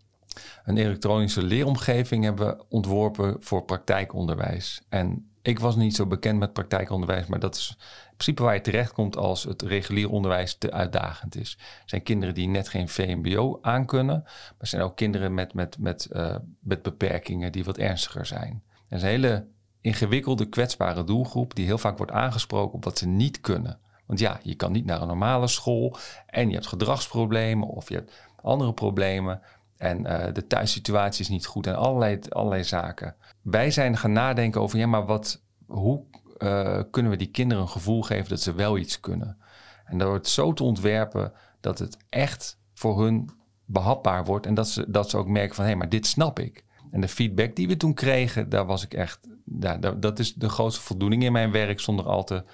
een 0.65 0.77
elektronische 0.77 1.43
leeromgeving 1.43 2.25
hebben 2.25 2.71
ontworpen 2.71 3.37
voor 3.41 3.65
praktijkonderwijs. 3.65 4.83
En 4.89 5.27
ik 5.43 5.59
was 5.59 5.77
niet 5.77 5.95
zo 5.95 6.07
bekend 6.07 6.39
met 6.39 6.53
praktijkonderwijs, 6.53 7.27
maar 7.27 7.41
dat 7.41 7.55
is 7.55 7.77
in 7.79 8.17
principe 8.17 8.43
waar 8.43 8.55
je 8.55 8.61
terechtkomt 8.61 9.17
als 9.17 9.45
het 9.45 9.63
regulier 9.63 10.11
onderwijs 10.11 10.55
te 10.55 10.71
uitdagend 10.71 11.37
is. 11.37 11.57
Er 11.59 11.83
zijn 11.89 12.03
kinderen 12.03 12.35
die 12.35 12.49
net 12.49 12.69
geen 12.69 12.89
VMBO 12.89 13.59
aankunnen, 13.63 14.21
maar 14.25 14.55
er 14.59 14.67
zijn 14.67 14.83
ook 14.83 14.97
kinderen 14.97 15.35
met, 15.35 15.55
met, 15.55 15.79
met, 15.79 16.09
uh, 16.13 16.37
met 16.61 16.83
beperkingen 16.83 17.53
die 17.53 17.65
wat 17.65 17.79
ernstiger 17.79 18.27
zijn. 18.27 18.63
Er 18.89 18.97
is 18.97 19.03
een 19.03 19.09
hele 19.09 19.47
ingewikkelde, 19.81 20.49
kwetsbare 20.49 21.05
doelgroep 21.05 21.55
die 21.55 21.67
heel 21.67 21.79
vaak 21.79 21.97
wordt 21.97 22.13
aangesproken 22.13 22.75
op 22.75 22.85
wat 22.85 22.99
ze 22.99 23.07
niet 23.07 23.41
kunnen. 23.41 23.79
Want 24.07 24.19
ja, 24.19 24.41
je 24.43 24.55
kan 24.55 24.73
niet 24.73 24.85
naar 24.85 25.01
een 25.01 25.07
normale 25.07 25.49
school 25.49 25.97
en 26.27 26.49
je 26.49 26.55
hebt 26.55 26.67
gedragsproblemen 26.67 27.69
of 27.69 27.89
je 27.89 27.95
hebt 27.95 28.13
andere 28.43 28.73
problemen. 28.73 29.41
En 29.83 30.07
uh, 30.07 30.25
de 30.33 30.47
thuissituatie 30.47 31.21
is 31.21 31.29
niet 31.29 31.47
goed 31.47 31.67
en 31.67 31.77
allerlei, 31.77 32.19
allerlei 32.29 32.65
zaken. 32.65 33.15
Wij 33.41 33.71
zijn 33.71 33.97
gaan 33.97 34.13
nadenken 34.13 34.61
over, 34.61 34.79
ja, 34.79 34.87
maar 34.87 35.07
wat, 35.07 35.43
hoe 35.67 36.05
uh, 36.39 36.81
kunnen 36.91 37.11
we 37.11 37.17
die 37.17 37.31
kinderen 37.31 37.63
een 37.63 37.69
gevoel 37.69 38.03
geven 38.03 38.29
dat 38.29 38.41
ze 38.41 38.55
wel 38.55 38.79
iets 38.79 39.01
kunnen. 39.01 39.39
En 39.85 39.99
door 39.99 40.15
het 40.15 40.29
zo 40.29 40.53
te 40.53 40.63
ontwerpen 40.63 41.33
dat 41.61 41.79
het 41.79 41.97
echt 42.09 42.59
voor 42.75 43.03
hun 43.03 43.31
behapbaar 43.65 44.25
wordt. 44.25 44.47
En 44.47 44.55
dat 44.55 44.69
ze, 44.69 44.85
dat 44.89 45.11
ze 45.11 45.17
ook 45.17 45.29
merken 45.29 45.55
van 45.55 45.65
hé, 45.65 45.71
hey, 45.71 45.79
maar 45.79 45.89
dit 45.89 46.07
snap 46.07 46.39
ik. 46.39 46.65
En 46.91 47.01
de 47.01 47.09
feedback 47.09 47.57
die 47.57 47.69
we 47.69 47.77
toen 47.77 47.95
kregen, 47.95 48.49
daar 48.49 48.67
was 48.67 48.85
ik 48.85 48.95
echt. 48.95 49.21
Daar, 49.45 50.01
dat 50.01 50.19
is 50.19 50.35
de 50.35 50.49
grootste 50.49 50.83
voldoening 50.83 51.23
in 51.23 51.33
mijn 51.33 51.51
werk, 51.51 51.81
zonder 51.81 52.05
al 52.05 52.25
te 52.25 52.45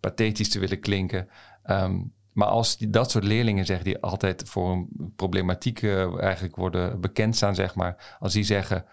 pathetisch 0.00 0.50
te 0.50 0.58
willen 0.58 0.80
klinken. 0.80 1.28
Ehm, 1.62 2.00
maar 2.38 2.48
als 2.48 2.76
die, 2.76 2.90
dat 2.90 3.10
soort 3.10 3.24
leerlingen 3.24 3.66
zeggen, 3.66 3.84
die 3.84 3.98
altijd 3.98 4.48
voor 4.48 4.70
een 4.70 5.12
problematiek 5.16 5.82
uh, 5.82 6.22
eigenlijk 6.22 6.56
worden 6.56 7.00
bekend 7.00 7.36
staan, 7.36 7.54
zeg 7.54 7.74
maar. 7.74 8.16
Als 8.20 8.32
die 8.32 8.44
zeggen, 8.44 8.84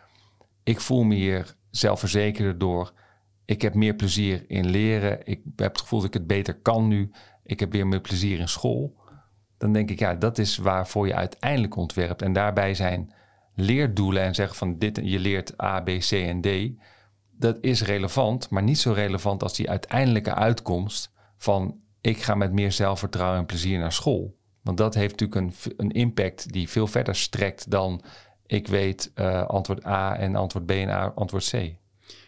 ik 0.64 0.80
voel 0.80 1.04
me 1.04 1.16
hier 1.16 1.56
zelfverzekerder 1.70 2.58
door. 2.58 2.94
Ik 3.46 3.62
heb 3.62 3.74
meer 3.74 3.96
plezier 3.96 4.44
in 4.48 4.70
leren. 4.70 5.20
Ik 5.24 5.42
heb 5.56 5.72
het 5.72 5.82
gevoel 5.82 6.00
dat 6.00 6.08
ik 6.08 6.14
het 6.14 6.28
beter 6.28 6.56
kan 6.56 6.88
nu. 6.88 7.12
Ik 7.44 7.60
heb 7.60 7.72
weer 7.72 7.88
meer 7.88 8.02
plezier 8.02 8.40
in 8.40 8.48
school. 8.48 8.96
Dan 9.58 9.74
denk 9.74 9.90
ik, 9.90 10.00
ja, 10.00 10.16
dat 10.16 10.38
is 10.38 10.58
waarvoor 10.58 11.08
je 11.08 11.16
uiteindelijk 11.16 11.76
ontwerpt. 11.76 12.22
En 12.22 12.34
daarbij 12.34 12.74
zijn 12.74 13.14
leerdoelen 13.56 14.24
en 14.24 14.36
zeggen 14.36 14.56
van 14.58 14.78
dit, 14.78 15.00
je 15.04 15.20
leert 15.20 15.62
A, 15.62 15.82
B, 15.82 15.90
C 16.00 16.12
en 16.12 16.42
D. 16.42 16.48
Dat 17.32 17.58
is 17.62 17.84
relevant, 17.84 18.50
maar 18.50 18.64
niet 18.64 18.80
zo 18.80 18.92
relevant 18.92 19.44
als 19.44 19.56
die 19.56 19.70
uiteindelijke 19.70 20.34
uitkomst 20.34 21.12
van 21.38 21.84
ik 22.06 22.24
ga 22.24 22.36
met 22.36 22.52
meer 22.52 22.72
zelfvertrouwen 22.72 23.40
en 23.40 23.46
plezier 23.46 23.80
naar 23.80 23.92
school. 23.92 24.38
Want 24.62 24.78
dat 24.78 24.94
heeft 24.94 25.20
natuurlijk 25.20 25.42
een, 25.42 25.74
een 25.78 25.92
impact 25.92 26.52
die 26.52 26.70
veel 26.70 26.88
verder 26.88 27.16
strekt 27.16 27.72
dan 27.72 28.04
ik 28.46 28.68
weet 28.68 29.12
uh, 29.16 29.46
antwoord 29.46 29.86
A 29.86 30.18
en 30.18 30.36
antwoord 30.36 30.66
B 30.66 30.72
en 30.72 31.16
antwoord 31.16 31.50
C. 31.50 31.74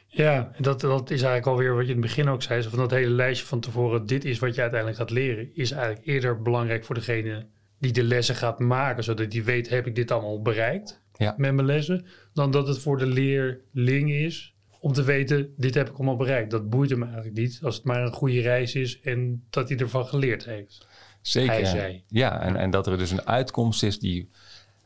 Ja, 0.08 0.52
dat, 0.60 0.82
dat 0.82 1.10
is 1.10 1.22
eigenlijk 1.22 1.48
alweer 1.48 1.76
wat 1.76 1.84
je 1.84 1.94
in 1.94 2.02
het 2.02 2.08
begin 2.08 2.30
ook 2.30 2.42
zei. 2.42 2.64
van 2.64 2.80
dat 2.80 2.92
hele 2.92 3.10
lijstje 3.10 3.48
van 3.48 3.60
tevoren, 3.60 4.06
dit 4.06 4.26
is 4.26 4.40
wat 4.40 4.56
je 4.56 4.62
uiteindelijk 4.62 5.00
gaat 5.00 5.10
leren, 5.10 5.56
is 5.56 5.72
eigenlijk 5.72 6.06
eerder 6.06 6.42
belangrijk 6.42 6.86
voor 6.86 6.96
degene 6.96 7.46
die 7.80 7.92
de 7.92 8.04
lessen 8.04 8.36
gaat 8.36 8.60
maken, 8.60 9.04
zodat 9.04 9.32
die 9.32 9.44
weet, 9.44 9.70
heb 9.70 9.88
ik 9.88 9.96
dit 9.96 10.12
allemaal 10.12 10.42
bereikt 10.42 11.02
ja. 11.14 11.34
met 11.38 11.54
mijn 11.54 11.68
lessen, 11.68 12.06
dan 12.34 12.52
dat 12.52 12.68
het 12.68 12.80
voor 12.80 12.98
de 12.98 13.06
leerling 13.06 14.12
is 14.12 14.57
om 14.80 14.94
te 14.94 15.04
weten, 15.04 15.54
dit 15.58 15.74
heb 15.74 15.90
ik 15.90 15.96
allemaal 15.96 16.16
bereikt. 16.16 16.52
Dat 16.52 16.70
boeit 16.70 16.90
hem 16.90 17.04
eigenlijk 17.04 17.36
niet, 17.36 17.60
als 17.64 17.76
het 17.76 17.84
maar 17.84 18.02
een 18.02 18.14
goede 18.14 18.42
reis 18.42 18.76
is 18.76 19.00
en 19.00 19.46
dat 19.50 19.70
hij 19.70 19.78
ervan 19.78 20.06
geleerd 20.06 20.46
heeft. 20.46 20.88
Zeker. 21.22 22.02
Ja, 22.08 22.42
en, 22.42 22.56
en 22.56 22.70
dat 22.70 22.88
er 22.88 22.98
dus 22.98 23.12
een 23.12 23.28
uitkomst 23.28 23.84
is 23.84 24.00
die 24.00 24.30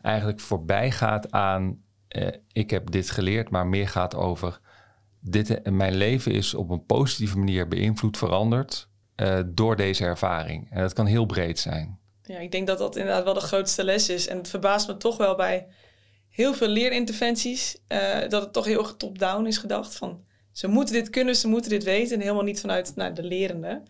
eigenlijk 0.02 0.40
voorbij 0.40 0.92
gaat 0.92 1.32
aan, 1.32 1.82
eh, 2.08 2.28
ik 2.52 2.70
heb 2.70 2.92
dit 2.92 3.10
geleerd, 3.10 3.50
maar 3.50 3.68
meer 3.68 3.88
gaat 3.88 4.16
over, 4.16 4.60
dit, 5.20 5.70
mijn 5.72 5.96
leven 5.96 6.32
is 6.32 6.54
op 6.54 6.70
een 6.70 6.86
positieve 6.86 7.38
manier 7.38 7.68
beïnvloed, 7.68 8.18
veranderd 8.18 8.90
uh, 9.16 9.40
door 9.46 9.76
deze 9.76 10.06
ervaring. 10.06 10.68
En 10.70 10.82
dat 10.82 10.94
kan 10.94 11.06
heel 11.06 11.26
breed 11.26 11.60
zijn. 11.60 12.00
Ja, 12.24 12.38
ik 12.38 12.52
denk 12.52 12.68
dat 12.68 12.78
dat 12.78 12.96
inderdaad 12.96 13.24
wel 13.24 13.34
de 13.34 13.40
grootste 13.40 13.84
les 13.84 14.10
is. 14.10 14.28
En 14.28 14.38
het 14.38 14.50
verbaast 14.50 14.88
me 14.88 14.98
toch 14.98 15.18
wel 15.18 15.36
bij 15.36 15.68
heel 16.32 16.54
veel 16.54 16.68
leerinterventies, 16.68 17.78
uh, 17.88 18.20
dat 18.30 18.42
het 18.42 18.54
toch 18.54 18.66
heel 18.66 18.80
erg 18.80 18.96
top-down 18.98 19.46
is 19.46 19.58
gedacht. 19.58 19.96
Van 19.96 20.24
ze 20.52 20.68
moeten 20.68 20.94
dit 20.94 21.10
kunnen, 21.10 21.36
ze 21.36 21.48
moeten 21.48 21.70
dit 21.70 21.84
weten. 21.84 22.16
En 22.16 22.22
helemaal 22.22 22.44
niet 22.44 22.60
vanuit 22.60 22.96
nou, 22.96 23.14
de 23.14 23.24
lerende. 23.24 23.84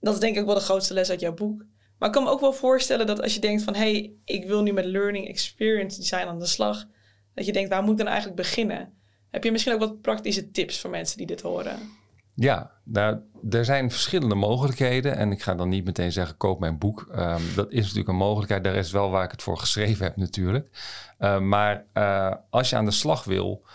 Dat 0.00 0.14
is 0.14 0.20
denk 0.20 0.36
ik 0.36 0.44
wel 0.44 0.54
de 0.54 0.60
grootste 0.60 0.94
les 0.94 1.10
uit 1.10 1.20
jouw 1.20 1.34
boek. 1.34 1.64
Maar 1.98 2.08
ik 2.08 2.14
kan 2.14 2.24
me 2.24 2.30
ook 2.30 2.40
wel 2.40 2.52
voorstellen 2.52 3.06
dat 3.06 3.22
als 3.22 3.34
je 3.34 3.40
denkt 3.40 3.62
van... 3.62 3.74
hé, 3.74 3.80
hey, 3.80 4.12
ik 4.24 4.44
wil 4.44 4.62
nu 4.62 4.72
met 4.72 4.84
learning 4.84 5.28
experience 5.28 5.98
design 5.98 6.26
aan 6.26 6.38
de 6.38 6.46
slag... 6.46 6.86
dat 7.34 7.46
je 7.46 7.52
denkt, 7.52 7.68
waar 7.68 7.82
moet 7.82 7.92
ik 7.92 7.98
dan 7.98 8.06
eigenlijk 8.06 8.36
beginnen? 8.36 8.92
Heb 9.30 9.44
je 9.44 9.52
misschien 9.52 9.72
ook 9.72 9.80
wat 9.80 10.00
praktische 10.00 10.50
tips 10.50 10.78
voor 10.78 10.90
mensen 10.90 11.16
die 11.16 11.26
dit 11.26 11.40
horen? 11.40 11.78
Ja, 12.40 12.70
nou, 12.84 13.18
er 13.50 13.64
zijn 13.64 13.90
verschillende 13.90 14.34
mogelijkheden. 14.34 15.16
En 15.16 15.32
ik 15.32 15.42
ga 15.42 15.54
dan 15.54 15.68
niet 15.68 15.84
meteen 15.84 16.12
zeggen, 16.12 16.36
koop 16.36 16.60
mijn 16.60 16.78
boek. 16.78 17.08
Um, 17.10 17.42
dat 17.54 17.72
is 17.72 17.80
natuurlijk 17.80 18.08
een 18.08 18.16
mogelijkheid. 18.16 18.64
Daar 18.64 18.74
is 18.74 18.90
wel 18.90 19.10
waar 19.10 19.24
ik 19.24 19.30
het 19.30 19.42
voor 19.42 19.58
geschreven 19.58 20.04
heb 20.04 20.16
natuurlijk. 20.16 20.68
Uh, 21.18 21.40
maar 21.40 21.84
uh, 21.94 22.34
als 22.50 22.70
je 22.70 22.76
aan 22.76 22.84
de 22.84 22.90
slag 22.90 23.24
wil... 23.24 23.66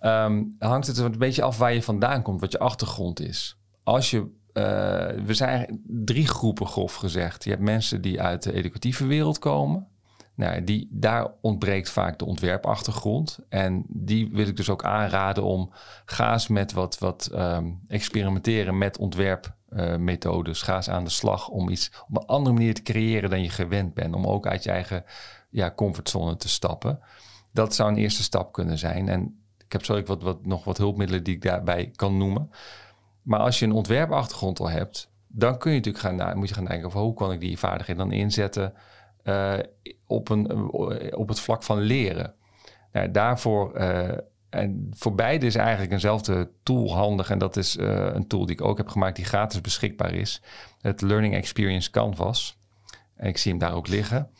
Um, 0.00 0.56
hangt 0.58 0.86
het 0.86 0.98
een 0.98 1.18
beetje 1.18 1.42
af 1.42 1.58
waar 1.58 1.74
je 1.74 1.82
vandaan 1.82 2.22
komt, 2.22 2.40
wat 2.40 2.52
je 2.52 2.58
achtergrond 2.58 3.20
is. 3.20 3.58
Als 3.82 4.10
je 4.10 4.18
uh, 4.18 5.24
we 5.24 5.34
zijn 5.34 5.82
drie 5.86 6.26
groepen 6.26 6.66
grof 6.66 6.94
gezegd. 6.94 7.44
Je 7.44 7.50
hebt 7.50 7.62
mensen 7.62 8.00
die 8.00 8.20
uit 8.20 8.42
de 8.42 8.52
educatieve 8.52 9.06
wereld 9.06 9.38
komen. 9.38 9.86
Nou, 10.34 10.64
die, 10.64 10.88
daar 10.90 11.32
ontbreekt 11.40 11.90
vaak 11.90 12.18
de 12.18 12.24
ontwerpachtergrond. 12.24 13.38
En 13.48 13.84
die 13.88 14.30
wil 14.32 14.46
ik 14.46 14.56
dus 14.56 14.68
ook 14.68 14.84
aanraden 14.84 15.44
om 15.44 15.72
ga 16.04 16.32
eens 16.32 16.48
met 16.48 16.72
wat, 16.72 16.98
wat 16.98 17.30
um, 17.34 17.80
experimenteren 17.88 18.78
met 18.78 18.98
ontwerpmethodes. 18.98 20.60
Uh, 20.60 20.64
ga 20.64 20.76
eens 20.76 20.90
aan 20.90 21.04
de 21.04 21.10
slag 21.10 21.48
om 21.48 21.68
iets 21.68 21.90
op 22.08 22.16
een 22.16 22.26
andere 22.26 22.54
manier 22.54 22.74
te 22.74 22.82
creëren 22.82 23.30
dan 23.30 23.42
je 23.42 23.48
gewend 23.48 23.94
bent. 23.94 24.14
Om 24.14 24.26
ook 24.26 24.46
uit 24.46 24.62
je 24.62 24.70
eigen 24.70 25.04
ja, 25.50 25.72
comfortzone 25.72 26.36
te 26.36 26.48
stappen. 26.48 27.00
Dat 27.52 27.74
zou 27.74 27.90
een 27.90 27.98
eerste 27.98 28.22
stap 28.22 28.52
kunnen 28.52 28.78
zijn. 28.78 29.08
En 29.08 29.42
ik 29.64 29.72
heb 29.72 29.84
zo 29.84 30.02
wat, 30.02 30.22
wat, 30.22 30.46
nog 30.46 30.64
wat 30.64 30.78
hulpmiddelen 30.78 31.24
die 31.24 31.34
ik 31.34 31.42
daarbij 31.42 31.90
kan 31.96 32.16
noemen. 32.16 32.50
Maar 33.22 33.40
als 33.40 33.58
je 33.58 33.64
een 33.64 33.72
ontwerpachtergrond 33.72 34.60
al 34.60 34.70
hebt, 34.70 35.10
dan 35.26 35.58
kun 35.58 35.70
je 35.70 35.76
natuurlijk 35.76 36.04
gaan, 36.04 36.38
moet 36.38 36.48
je 36.48 36.54
gaan 36.54 36.64
denken 36.64 36.86
over 36.86 37.00
hoe 37.00 37.14
kan 37.14 37.32
ik 37.32 37.40
die 37.40 37.58
vaardigheden 37.58 38.08
dan 38.08 38.18
inzetten 38.18 38.74
uh, 39.24 39.54
op, 40.06 40.28
een, 40.28 40.50
uh, 40.50 41.18
op 41.18 41.28
het 41.28 41.40
vlak 41.40 41.62
van 41.62 41.78
leren. 41.78 42.34
Nou, 42.92 43.10
daarvoor, 43.10 43.80
uh, 43.80 44.10
en 44.50 44.86
voor 44.90 45.14
beide 45.14 45.46
is 45.46 45.54
eigenlijk 45.54 45.92
eenzelfde 45.92 46.50
tool 46.62 46.94
handig. 46.94 47.30
En 47.30 47.38
dat 47.38 47.56
is 47.56 47.76
een 47.78 48.26
tool 48.26 48.46
die 48.46 48.54
ik 48.54 48.64
ook 48.64 48.76
heb 48.76 48.88
gemaakt 48.88 49.16
die 49.16 49.24
gratis 49.24 49.60
beschikbaar 49.60 50.14
is. 50.14 50.42
Het 50.80 51.00
Learning 51.00 51.34
Experience 51.34 51.90
Canvas. 51.90 52.58
En 53.16 53.28
ik 53.28 53.38
zie 53.38 53.50
hem 53.50 53.60
daar 53.60 53.74
ook 53.74 53.88
liggen. 53.88 54.30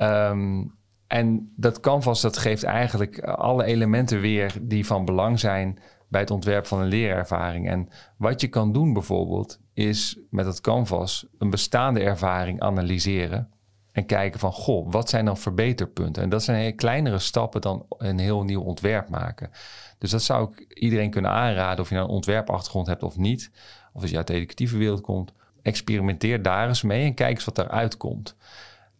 Um, 0.00 0.74
en 1.06 1.52
dat 1.56 1.80
canvas 1.80 2.20
dat 2.20 2.36
geeft 2.36 2.62
eigenlijk 2.62 3.20
alle 3.20 3.64
elementen 3.64 4.20
weer 4.20 4.54
die 4.60 4.86
van 4.86 5.04
belang 5.04 5.40
zijn 5.40 5.78
bij 6.08 6.20
het 6.20 6.30
ontwerp 6.30 6.66
van 6.66 6.80
een 6.80 6.88
leerervaring. 6.88 7.68
En 7.68 7.88
wat 8.16 8.40
je 8.40 8.48
kan 8.48 8.72
doen 8.72 8.92
bijvoorbeeld, 8.92 9.60
is 9.74 10.18
met 10.30 10.46
het 10.46 10.60
canvas 10.60 11.26
een 11.38 11.50
bestaande 11.50 12.00
ervaring 12.00 12.60
analyseren. 12.60 13.53
En 13.94 14.06
kijken 14.06 14.40
van, 14.40 14.52
goh, 14.52 14.92
wat 14.92 15.08
zijn 15.08 15.24
dan 15.24 15.36
verbeterpunten? 15.36 16.22
En 16.22 16.28
dat 16.28 16.42
zijn 16.42 16.76
kleinere 16.76 17.18
stappen 17.18 17.60
dan 17.60 17.86
een 17.98 18.18
heel 18.18 18.42
nieuw 18.42 18.62
ontwerp 18.62 19.08
maken. 19.08 19.50
Dus 19.98 20.10
dat 20.10 20.22
zou 20.22 20.52
ik 20.52 20.78
iedereen 20.78 21.10
kunnen 21.10 21.30
aanraden, 21.30 21.80
of 21.80 21.88
je 21.88 21.94
nou 21.94 22.06
een 22.06 22.14
ontwerpachtergrond 22.14 22.86
hebt 22.86 23.02
of 23.02 23.16
niet. 23.16 23.50
Of 23.92 24.02
als 24.02 24.10
je 24.10 24.16
uit 24.16 24.26
de 24.26 24.34
educatieve 24.34 24.76
wereld 24.76 25.00
komt. 25.00 25.32
Experimenteer 25.62 26.42
daar 26.42 26.68
eens 26.68 26.82
mee 26.82 27.04
en 27.04 27.14
kijk 27.14 27.34
eens 27.34 27.44
wat 27.44 27.58
eruit 27.58 27.96
komt 27.96 28.36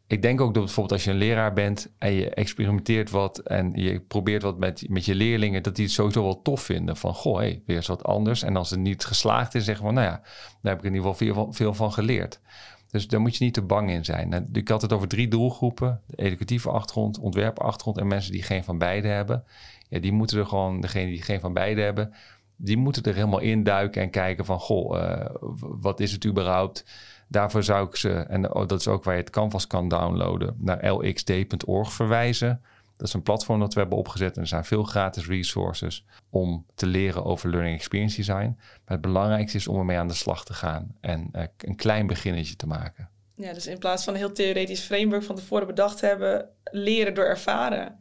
ik 0.07 0.23
denk 0.23 0.41
ook 0.41 0.55
dat 0.55 0.65
bijvoorbeeld 0.65 0.93
als 0.93 1.05
je 1.05 1.11
een 1.11 1.17
leraar 1.17 1.53
bent 1.53 1.91
en 1.99 2.13
je 2.13 2.31
experimenteert 2.31 3.11
wat 3.11 3.39
en 3.39 3.73
je 3.75 4.01
probeert 4.01 4.43
wat 4.43 4.59
met, 4.59 4.89
met 4.89 5.05
je 5.05 5.15
leerlingen, 5.15 5.63
dat 5.63 5.77
die 5.77 5.85
het 5.85 5.95
sowieso 5.95 6.23
wel 6.23 6.43
tof 6.43 6.63
vinden. 6.63 6.97
Van 6.97 7.15
goh, 7.15 7.39
weer 7.39 7.63
eens 7.67 7.87
wat 7.87 8.05
anders. 8.05 8.43
En 8.43 8.57
als 8.57 8.71
het 8.71 8.81
niet 8.81 9.05
geslaagd 9.05 9.55
is, 9.55 9.65
zeggen 9.65 9.85
van 9.85 9.95
nou 9.95 10.07
ja, 10.07 10.21
daar 10.63 10.73
heb 10.73 10.79
ik 10.79 10.85
in 10.85 10.95
ieder 10.95 11.15
geval 11.15 11.53
veel 11.53 11.75
van 11.75 11.93
geleerd. 11.93 12.41
Dus 12.95 13.07
daar 13.07 13.21
moet 13.21 13.37
je 13.37 13.45
niet 13.45 13.55
te 13.55 13.63
bang 13.63 13.91
in 13.91 14.05
zijn. 14.05 14.49
Ik 14.53 14.69
had 14.69 14.83
het 14.83 14.93
over 14.93 15.09
drie 15.09 15.29
doelgroepen: 15.29 16.01
de 16.07 16.17
educatieve 16.17 16.71
achtergrond, 16.71 17.19
ontwerpachtergrond 17.19 17.99
en 17.99 18.07
mensen 18.07 18.33
die 18.33 18.43
geen 18.43 18.65
van 18.65 18.79
beide 18.79 19.09
hebben. 19.09 19.45
Ja, 19.89 19.99
die 19.99 20.13
moeten 20.13 20.39
er 20.39 20.47
gewoon, 20.47 20.81
degene 20.81 21.11
die 21.11 21.23
geen 21.23 21.41
van 21.41 21.53
beide 21.53 21.81
hebben, 21.81 22.15
die 22.57 22.77
moeten 22.77 23.03
er 23.03 23.15
helemaal 23.15 23.39
induiken 23.39 24.03
en 24.03 24.11
kijken 24.11 24.45
van 24.45 24.59
goh, 24.59 24.97
uh, 24.97 25.27
wat 25.59 26.01
is 26.01 26.13
het 26.13 26.27
überhaupt? 26.27 26.85
Daarvoor 27.29 27.63
zou 27.63 27.87
ik 27.87 27.97
ze, 27.97 28.11
en 28.11 28.55
oh, 28.55 28.67
dat 28.67 28.81
is 28.81 28.89
ook 28.89 29.05
waar 29.05 29.15
je 29.15 29.21
het 29.21 29.31
canvas 29.31 29.67
kan 29.67 29.89
downloaden, 29.89 30.57
naar 30.59 30.93
lxd.org 30.93 31.93
verwijzen. 31.93 32.63
Dat 32.97 33.07
is 33.07 33.13
een 33.13 33.23
platform 33.23 33.61
dat 33.61 33.75
we 33.75 33.81
hebben 33.81 33.99
opgezet 33.99 34.37
en 34.37 34.43
er 34.43 34.49
zijn 34.49 34.65
veel 34.65 34.83
gratis 34.83 35.27
resources 35.27 36.05
om 36.31 36.67
te 36.75 36.87
leren 36.87 37.25
over 37.25 37.51
learning 37.51 37.77
experience 37.77 38.17
design. 38.17 38.57
Maar 38.59 38.83
het 38.85 39.01
belangrijkste 39.01 39.57
is 39.57 39.69
om 39.69 39.79
ermee 39.79 39.99
aan 39.99 40.09
de 40.09 40.15
slag 40.15 40.45
te 40.45 40.55
gaan 40.55 40.97
en 41.01 41.29
uh, 41.33 41.43
een 41.59 41.77
klein 41.77 42.07
beginnetje 42.07 42.57
te 42.57 42.67
maken. 42.67 43.09
Ja, 43.37 43.53
dus 43.53 43.67
in 43.67 43.79
plaats 43.79 44.05
van 44.05 44.13
een 44.13 44.19
heel 44.19 44.33
theoretisch 44.33 44.81
framework 44.81 45.23
van 45.23 45.37
tevoren 45.37 45.67
bedacht 45.67 46.01
hebben, 46.01 46.49
leren 46.71 47.15
door 47.15 47.25
ervaren. 47.25 48.01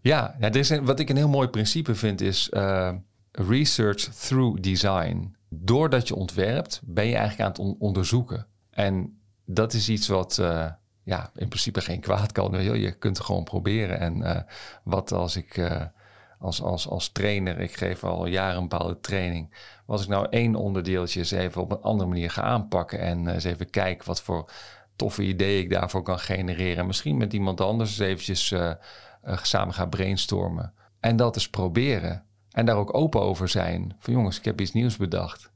Ja, 0.00 0.36
ja 0.40 0.52
is 0.52 0.70
een, 0.70 0.84
wat 0.84 1.00
ik 1.00 1.08
een 1.08 1.16
heel 1.16 1.28
mooi 1.28 1.48
principe 1.48 1.94
vind 1.94 2.20
is 2.20 2.50
uh, 2.52 2.92
research 3.32 4.00
through 4.00 4.60
design. 4.60 5.36
Doordat 5.48 6.08
je 6.08 6.14
ontwerpt, 6.14 6.80
ben 6.84 7.06
je 7.06 7.16
eigenlijk 7.16 7.58
aan 7.58 7.64
het 7.64 7.78
onderzoeken. 7.78 8.46
En 8.70 9.20
dat 9.44 9.72
is 9.72 9.88
iets 9.88 10.08
wat 10.08 10.38
uh, 10.40 10.66
ja, 11.10 11.30
in 11.34 11.48
principe 11.48 11.80
geen 11.80 12.00
kwaad 12.00 12.32
kan. 12.32 12.62
Je 12.62 12.92
kunt 12.92 13.16
het 13.16 13.26
gewoon 13.26 13.44
proberen. 13.44 13.98
En 13.98 14.16
uh, 14.16 14.36
wat 14.82 15.12
als 15.12 15.36
ik 15.36 15.56
uh, 15.56 15.82
als, 16.38 16.62
als, 16.62 16.88
als 16.88 17.08
trainer, 17.08 17.58
ik 17.58 17.76
geef 17.76 18.04
al 18.04 18.26
jaren 18.26 18.56
een 18.56 18.68
bepaalde 18.68 19.00
training. 19.00 19.54
Als 19.86 20.02
ik 20.02 20.08
nou 20.08 20.26
één 20.30 20.54
onderdeeltje 20.54 21.18
eens 21.18 21.30
even 21.30 21.62
op 21.62 21.72
een 21.72 21.82
andere 21.82 22.08
manier 22.08 22.30
ga 22.30 22.42
aanpakken. 22.42 22.98
En 23.00 23.28
eens 23.28 23.44
even 23.44 23.70
kijken 23.70 24.06
wat 24.06 24.22
voor 24.22 24.50
toffe 24.96 25.22
ideeën 25.22 25.62
ik 25.62 25.70
daarvoor 25.70 26.02
kan 26.02 26.18
genereren. 26.18 26.86
Misschien 26.86 27.16
met 27.16 27.32
iemand 27.32 27.60
anders 27.60 27.90
eens 27.90 28.08
eventjes 28.08 28.54
samen 29.42 29.74
gaan 29.74 29.88
brainstormen. 29.88 30.72
En 31.00 31.16
dat 31.16 31.34
eens 31.34 31.50
proberen 31.50 32.24
En 32.50 32.66
daar 32.66 32.76
ook 32.76 32.94
open 32.94 33.20
over 33.20 33.48
zijn. 33.48 33.96
Van 33.98 34.12
jongens, 34.12 34.38
ik 34.38 34.44
heb 34.44 34.60
iets 34.60 34.72
nieuws 34.72 34.96
bedacht. 34.96 35.50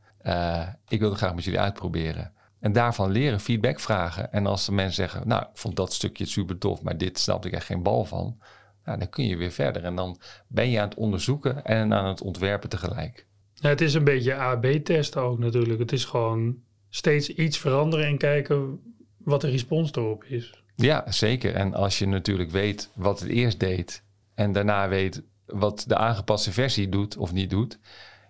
Ik 0.89 1.01
wil 1.01 1.09
het 1.09 1.19
graag 1.19 1.35
met 1.35 1.45
jullie 1.45 1.61
uitproberen. 1.61 2.33
En 2.65 2.73
daarvan 2.73 3.11
leren, 3.11 3.41
feedback 3.41 3.81
vragen. 3.81 4.33
En 4.33 4.47
als 4.47 4.67
de 4.67 4.73
mensen 4.73 4.95
zeggen, 4.95 5.29
nou, 5.29 5.43
ik 5.43 5.49
vond 5.53 5.77
dat 5.77 5.93
stukje 5.93 6.27
super 6.27 6.59
tof, 6.59 6.83
maar 6.83 6.99
dit 6.99 7.19
snapte 7.19 7.49
ik 7.49 7.55
echt 7.55 7.67
geen 7.67 7.83
bal 7.83 8.05
van. 8.05 8.39
Nou, 8.85 8.99
dan 8.99 9.09
kun 9.09 9.27
je 9.27 9.37
weer 9.37 9.51
verder. 9.51 9.85
En 9.85 9.97
dan 9.97 10.21
ben 10.49 10.71
je 10.71 10.81
aan 10.81 10.89
het 10.89 10.97
onderzoeken 10.97 11.65
en 11.65 11.93
aan 11.93 12.07
het 12.07 12.23
ontwerpen 12.23 12.69
tegelijk. 12.69 13.27
Ja, 13.55 13.69
het 13.69 13.81
is 13.81 13.95
een 13.95 14.05
beetje 14.05 14.35
A-B-testen 14.35 15.23
ook 15.23 15.39
natuurlijk. 15.39 15.79
Het 15.79 15.93
is 15.93 16.05
gewoon 16.05 16.57
steeds 16.89 17.29
iets 17.29 17.59
veranderen 17.59 18.07
en 18.07 18.19
kijken 18.19 18.81
wat 19.19 19.41
de 19.41 19.51
respons 19.51 19.93
erop 19.93 20.25
is. 20.25 20.63
Ja, 20.77 21.05
zeker. 21.13 21.55
En 21.55 21.75
als 21.75 21.99
je 21.99 22.07
natuurlijk 22.07 22.51
weet 22.51 22.91
wat 22.95 23.21
het 23.21 23.29
eerst 23.29 23.61
deed 23.61 24.05
en 24.35 24.53
daarna 24.53 24.89
weet 24.89 25.23
wat 25.47 25.85
de 25.87 25.97
aangepaste 25.97 26.53
versie 26.53 26.89
doet 26.89 27.17
of 27.17 27.33
niet 27.33 27.51
doet, 27.51 27.79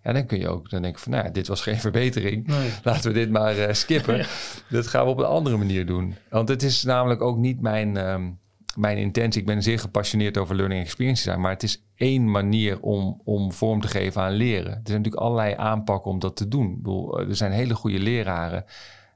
ja, 0.05 0.13
dan 0.13 0.27
kun 0.27 0.39
je 0.39 0.49
ook 0.49 0.71
dan 0.71 0.83
denken 0.83 1.01
van, 1.01 1.13
nou, 1.13 1.31
dit 1.31 1.47
was 1.47 1.61
geen 1.61 1.81
verbetering. 1.89 2.49
Laten 2.83 3.13
we 3.13 3.19
dit 3.19 3.31
maar 3.31 3.57
uh, 3.57 3.73
skippen. 3.73 4.27
Dat 4.71 4.87
gaan 4.87 5.05
we 5.05 5.11
op 5.11 5.19
een 5.19 5.25
andere 5.25 5.57
manier 5.57 5.87
doen. 5.87 6.15
Want 6.31 6.49
het 6.49 6.63
is 6.63 6.83
namelijk 6.83 7.23
ook 7.23 7.37
niet 7.37 7.61
mijn, 7.61 7.97
ehm, 7.97 8.31
mijn 8.77 8.99
intentie. 8.99 9.41
Ik 9.41 9.47
ben 9.47 9.63
zeer 9.63 9.79
gepassioneerd 9.79 10.39
over 10.39 10.57
learning 10.57 10.83
experience 10.83 11.25
design, 11.25 11.41
maar 11.41 11.53
het 11.53 11.63
is 11.63 11.85
één 11.97 12.31
manier 12.31 12.81
om, 12.81 13.21
om 13.25 13.53
vorm 13.53 13.81
te 13.81 13.89
geven 13.89 14.23
aan 14.23 14.33
leren. 14.33 14.73
Er 14.73 14.81
zijn 14.85 14.99
natuurlijk 14.99 15.23
allerlei 15.23 15.55
aanpakken 15.57 16.11
om 16.11 16.19
dat 16.19 16.37
te 16.37 16.49
doen. 16.49 16.71
Ik 16.71 16.77
bedoel, 16.77 17.21
er 17.21 17.37
zijn 17.37 17.53
hele 17.53 17.75
goede 17.75 17.99
leraren 17.99 18.65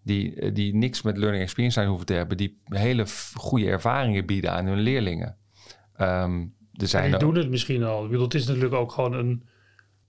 die, 0.03 0.53
die 0.53 0.75
niks 0.75 1.03
met 1.03 1.17
learning 1.17 1.43
experience 1.43 1.75
design 1.75 1.91
hoeven 1.91 2.15
te 2.15 2.19
hebben, 2.19 2.37
die 2.37 2.59
hele 2.65 3.05
goede 3.35 3.67
ervaringen 3.67 4.27
bieden 4.27 4.53
aan 4.53 4.67
hun 4.67 4.81
leerlingen. 4.81 5.37
Um, 6.01 6.55
er 6.73 6.89
zijn 6.89 7.11
die 7.11 7.19
doen 7.19 7.35
het 7.35 7.51
misschien 7.51 7.85
al. 7.85 8.05
Ik 8.05 8.11
bedoel, 8.11 8.25
het 8.25 8.35
is 8.35 8.47
natuurlijk 8.47 8.75
ook 8.75 8.93
gewoon 8.93 9.13
een 9.13 9.43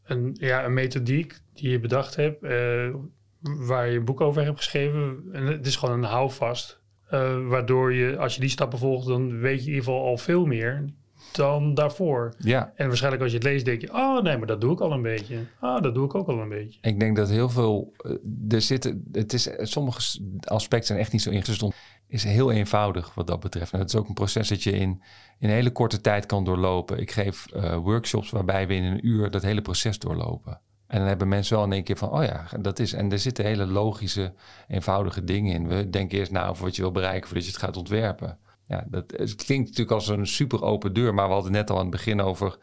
een, 0.09 0.35
ja, 0.39 0.65
een 0.65 0.73
methodiek 0.73 1.39
die 1.53 1.69
je 1.69 1.79
bedacht 1.79 2.15
hebt, 2.15 2.43
uh, 2.43 2.95
waar 3.41 3.89
je 3.89 3.97
een 3.97 4.05
boek 4.05 4.21
over 4.21 4.43
hebt 4.43 4.57
geschreven. 4.57 5.23
En 5.31 5.45
het 5.45 5.65
is 5.65 5.75
gewoon 5.75 5.97
een 5.97 6.09
houvast. 6.09 6.81
Uh, 7.13 7.47
waardoor 7.47 7.93
je, 7.93 8.17
als 8.17 8.35
je 8.35 8.41
die 8.41 8.49
stappen 8.49 8.79
volgt, 8.79 9.07
dan 9.07 9.39
weet 9.39 9.59
je 9.59 9.69
in 9.69 9.75
ieder 9.75 9.83
geval 9.83 10.05
al 10.05 10.17
veel 10.17 10.45
meer 10.45 10.85
dan 11.31 11.73
daarvoor. 11.73 12.33
Ja. 12.37 12.73
En 12.75 12.87
waarschijnlijk 12.87 13.23
als 13.23 13.31
je 13.31 13.37
het 13.37 13.47
leest, 13.47 13.65
denk 13.65 13.81
je, 13.81 13.93
oh 13.93 14.21
nee, 14.21 14.37
maar 14.37 14.47
dat 14.47 14.61
doe 14.61 14.71
ik 14.71 14.79
al 14.81 14.91
een 14.91 15.01
beetje. 15.01 15.37
Ah, 15.59 15.75
oh, 15.75 15.81
dat 15.81 15.93
doe 15.93 16.05
ik 16.05 16.15
ook 16.15 16.27
al 16.27 16.39
een 16.39 16.49
beetje. 16.49 16.79
Ik 16.81 16.99
denk 16.99 17.15
dat 17.15 17.29
heel 17.29 17.49
veel, 17.49 17.93
eh, 17.97 18.11
er 18.49 18.61
zitten, 18.61 19.03
het 19.11 19.33
is, 19.33 19.49
sommige 19.57 20.19
aspecten 20.39 20.87
zijn 20.87 20.99
echt 20.99 21.11
niet 21.11 21.21
zo 21.21 21.29
ingestond 21.29 21.75
is 22.09 22.23
heel 22.23 22.51
eenvoudig 22.51 23.13
wat 23.13 23.27
dat 23.27 23.39
betreft. 23.39 23.73
En 23.73 23.79
het 23.79 23.89
is 23.89 23.95
ook 23.95 24.07
een 24.07 24.13
proces 24.13 24.47
dat 24.47 24.63
je 24.63 24.71
in, 24.71 25.01
in 25.39 25.49
een 25.49 25.55
hele 25.55 25.71
korte 25.71 26.01
tijd 26.01 26.25
kan 26.25 26.43
doorlopen. 26.43 26.99
Ik 26.99 27.11
geef 27.11 27.45
uh, 27.53 27.75
workshops 27.75 28.29
waarbij 28.29 28.67
we 28.67 28.73
in 28.73 28.83
een 28.83 29.07
uur 29.07 29.31
dat 29.31 29.41
hele 29.41 29.61
proces 29.61 29.99
doorlopen. 29.99 30.61
En 30.87 30.97
dan 30.99 31.07
hebben 31.07 31.27
mensen 31.27 31.55
wel 31.55 31.65
in 31.65 31.71
één 31.71 31.83
keer 31.83 31.97
van, 31.97 32.09
oh 32.09 32.23
ja, 32.23 32.45
dat 32.59 32.79
is. 32.79 32.93
En 32.93 33.11
er 33.11 33.19
zitten 33.19 33.45
hele 33.45 33.65
logische, 33.65 34.33
eenvoudige 34.67 35.23
dingen 35.23 35.53
in. 35.53 35.67
We 35.67 35.89
denken 35.89 36.17
eerst 36.17 36.31
na 36.31 36.47
over 36.47 36.63
wat 36.63 36.75
je 36.75 36.81
wil 36.81 36.91
bereiken 36.91 37.27
voordat 37.27 37.45
je 37.45 37.51
het 37.51 37.61
gaat 37.61 37.77
ontwerpen. 37.77 38.37
Ja, 38.67 38.85
dat, 38.87 39.11
het 39.11 39.35
klinkt 39.35 39.67
natuurlijk 39.67 39.91
als 39.91 40.07
een 40.07 40.27
super 40.27 40.61
open 40.61 40.93
deur, 40.93 41.13
maar 41.13 41.27
we 41.27 41.33
hadden 41.33 41.51
net 41.51 41.69
al 41.69 41.75
aan 41.75 41.81
het 41.81 41.91
begin 41.91 42.21
over, 42.21 42.57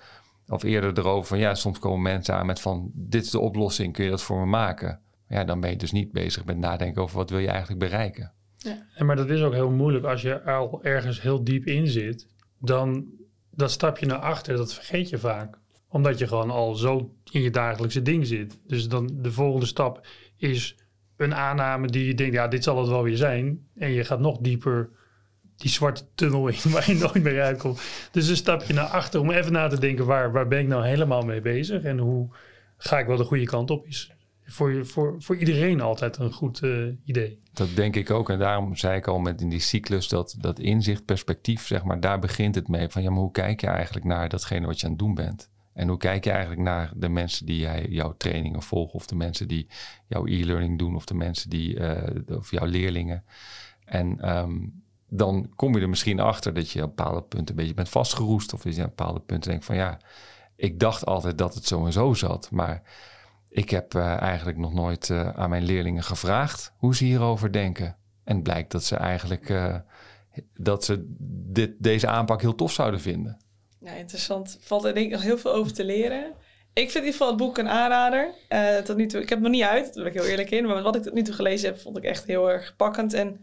of 0.49 0.63
eerder 0.63 0.99
erover 0.99 1.27
van, 1.27 1.39
ja, 1.39 1.55
soms 1.55 1.79
komen 1.79 2.03
mensen 2.03 2.35
aan 2.35 2.47
met 2.47 2.61
van, 2.61 2.91
dit 2.95 3.25
is 3.25 3.31
de 3.31 3.41
oplossing, 3.41 3.93
kun 3.93 4.05
je 4.05 4.11
dat 4.11 4.23
voor 4.23 4.39
me 4.39 4.47
maken? 4.47 5.01
Ja, 5.29 5.45
dan 5.45 5.61
ben 5.61 5.71
je 5.71 5.77
dus 5.77 5.93
niet 5.93 6.13
bezig 6.13 6.45
met 6.45 6.59
nadenken 6.59 7.03
over 7.03 7.17
wat 7.17 7.31
wil 7.31 7.39
je 7.39 7.49
eigenlijk 7.49 7.81
bereiken. 7.81 8.33
Ja. 8.57 9.05
Maar 9.05 9.17
dat 9.17 9.31
is 9.31 9.43
ook 9.43 9.53
heel 9.53 9.71
moeilijk 9.71 10.05
als 10.05 10.23
je 10.23 10.43
al 10.43 10.81
ergens 10.83 11.23
heel 11.23 11.45
diep 11.45 11.65
in 11.65 11.87
zit. 11.87 12.27
Dan 12.59 13.07
dat 13.51 13.71
stapje 13.71 14.07
naar 14.07 14.19
achter, 14.19 14.57
dat 14.57 14.75
vergeet 14.75 15.09
je 15.09 15.19
vaak. 15.19 15.59
Omdat 15.89 16.19
je 16.19 16.27
gewoon 16.27 16.51
al 16.51 16.75
zo 16.75 17.15
in 17.31 17.43
je 17.43 17.51
dagelijkse 17.51 18.03
ding 18.03 18.27
zit. 18.27 18.59
Dus 18.67 18.89
dan 18.89 19.11
de 19.13 19.33
volgende 19.33 19.67
stap 19.67 20.07
is 20.37 20.77
een 21.17 21.35
aanname 21.35 21.87
die 21.87 22.07
je 22.07 22.15
denkt, 22.15 22.35
ja, 22.35 22.49
dit 22.49 22.65
zal 22.65 22.79
het 22.79 22.89
wel 22.89 23.03
weer 23.03 23.17
zijn. 23.17 23.67
En 23.75 23.91
je 23.91 24.05
gaat 24.05 24.21
nog 24.21 24.39
dieper 24.39 24.91
die 25.57 25.71
zwarte 25.71 26.05
tunnel 26.15 26.49
in 26.49 26.57
waar 26.73 26.91
je 26.91 26.95
nooit 26.99 27.23
meer 27.23 27.43
uitkomt. 27.43 27.81
Dus 28.11 28.29
een 28.29 28.37
stapje 28.37 28.75
naar 28.75 28.87
achter 28.87 29.21
om 29.21 29.31
even 29.31 29.53
na 29.53 29.69
te 29.69 29.81
denken, 29.81 30.07
waar, 30.07 30.33
waar 30.33 30.49
ben 30.49 30.61
ik 30.61 30.69
nou 30.69 30.87
helemaal 30.87 31.23
mee 31.23 31.41
bezig? 31.41 31.83
En 31.83 31.99
hoe 31.99 32.29
ga 32.77 32.99
ik 32.99 33.07
wel 33.07 33.17
de 33.17 33.25
goede 33.25 33.45
kant 33.45 33.71
op? 33.71 33.87
Is 33.87 34.11
voor, 34.47 34.87
voor, 34.87 35.15
voor 35.19 35.37
iedereen 35.37 35.81
altijd 35.81 36.17
een 36.17 36.33
goed 36.33 36.63
uh, 36.63 36.93
idee. 37.05 37.41
Dat 37.53 37.69
denk 37.75 37.97
ik 37.97 38.11
ook. 38.11 38.31
En 38.31 38.39
daarom 38.39 38.77
zei 38.77 38.97
ik 38.97 39.07
al 39.07 39.19
met 39.19 39.41
in 39.41 39.49
die 39.49 39.61
cyclus 39.61 40.09
dat, 40.09 40.37
dat 40.39 40.59
inzicht, 40.59 41.05
perspectief, 41.05 41.67
zeg 41.67 41.85
maar, 41.85 42.01
daar 42.01 42.19
begint 42.19 42.55
het 42.55 42.69
mee. 42.69 42.89
Van 42.89 43.03
ja, 43.03 43.11
maar 43.11 43.21
hoe 43.21 43.33
kijk 43.33 43.61
je 43.61 43.67
eigenlijk 43.67 44.07
naar 44.07 44.29
datgene 44.29 44.67
wat 44.67 44.81
je 44.81 44.85
aan 44.85 44.93
het 44.93 45.01
doen 45.01 45.15
bent? 45.15 45.51
En 45.73 45.89
hoe 45.89 45.99
kijk 45.99 46.25
je 46.25 46.31
eigenlijk 46.31 46.61
naar 46.61 46.93
de 46.97 47.09
mensen 47.09 47.47
die 47.47 47.59
jij, 47.59 47.87
jouw 47.89 48.15
trainingen 48.17 48.63
volgen, 48.63 48.95
of 48.95 49.07
de 49.07 49.15
mensen 49.15 49.49
die 49.49 49.67
jouw 50.07 50.27
e-learning 50.27 50.79
doen, 50.79 50.97
of 50.97 51.05
de 51.05 51.15
mensen 51.15 51.51
die, 51.51 51.75
uh, 51.75 52.37
of 52.37 52.51
jouw 52.51 52.67
leerlingen. 52.67 53.25
En 53.85 54.37
um, 54.37 54.83
dan 55.09 55.53
kom 55.57 55.75
je 55.75 55.81
er 55.81 55.89
misschien 55.89 56.21
achter 56.21 56.55
dat 56.55 56.71
je 56.71 56.83
op 56.83 56.97
bepaalde 56.97 57.23
punten 57.23 57.49
een 57.49 57.61
beetje 57.61 57.75
bent 57.75 57.89
vastgeroest, 57.89 58.53
of 58.53 58.63
dat 58.63 58.77
je 58.77 58.83
op 58.83 58.97
bepaalde 58.97 59.21
punten 59.21 59.51
denkt 59.51 59.65
van 59.65 59.77
ja, 59.77 59.99
ik 60.57 60.81
dacht 60.81 61.07
altijd 61.07 61.39
dat 61.39 61.55
het 61.55 61.67
zo 61.67 61.87
en 61.87 61.93
zo 61.93 62.15
zat, 62.15 62.51
maar 62.51 62.83
ik 63.57 63.71
heb 63.71 63.95
uh, 63.95 64.21
eigenlijk 64.21 64.59
nog 64.59 64.75
nooit 64.75 65.09
uh, 65.09 65.29
aan 65.29 65.51
mijn 65.51 65.65
leerlingen 65.65 66.03
gevraagd 66.03 66.73
hoe 66.77 66.97
ze 66.97 67.05
hierover 67.05 67.53
denken. 67.53 67.97
En 68.25 68.43
blijkt 68.43 68.71
dat 68.71 68.85
ze 68.85 68.97
eigenlijk 68.97 69.49
uh, 69.49 69.77
dat 70.55 70.85
ze 70.85 71.05
dit, 71.53 71.73
deze 71.79 72.07
aanpak 72.07 72.41
heel 72.41 72.55
tof 72.55 72.73
zouden 72.73 73.01
vinden. 73.01 73.41
Ja, 73.81 73.93
interessant. 73.93 74.59
Valt 74.61 74.85
er 74.85 74.95
denk 74.95 75.07
ik 75.07 75.13
nog 75.13 75.23
heel 75.23 75.39
veel 75.39 75.53
over 75.53 75.73
te 75.73 75.85
leren. 75.85 76.25
Ik 76.73 76.91
vind 76.91 76.95
in 76.95 77.01
ieder 77.01 77.13
geval 77.13 77.29
het 77.29 77.37
boek 77.37 77.59
een 77.59 77.69
aanrader. 77.69 78.31
tot 78.85 78.97
nu 78.97 79.07
toe, 79.07 79.21
ik 79.21 79.29
heb 79.29 79.39
het 79.39 79.49
nog 79.49 79.57
niet 79.57 79.69
uit, 79.69 79.95
daar 79.95 80.05
ben 80.05 80.13
ik 80.13 80.19
heel 80.21 80.31
eerlijk 80.31 80.51
in. 80.51 80.67
Maar 80.67 80.83
wat 80.83 80.97
ik 80.97 81.03
tot 81.03 81.15
nu 81.15 81.23
toe 81.23 81.35
gelezen 81.35 81.69
heb, 81.69 81.81
vond 81.81 81.97
ik 81.97 82.05
echt 82.05 82.27
heel 82.27 82.51
erg 82.51 82.77
pakkend. 82.77 83.13
En 83.13 83.41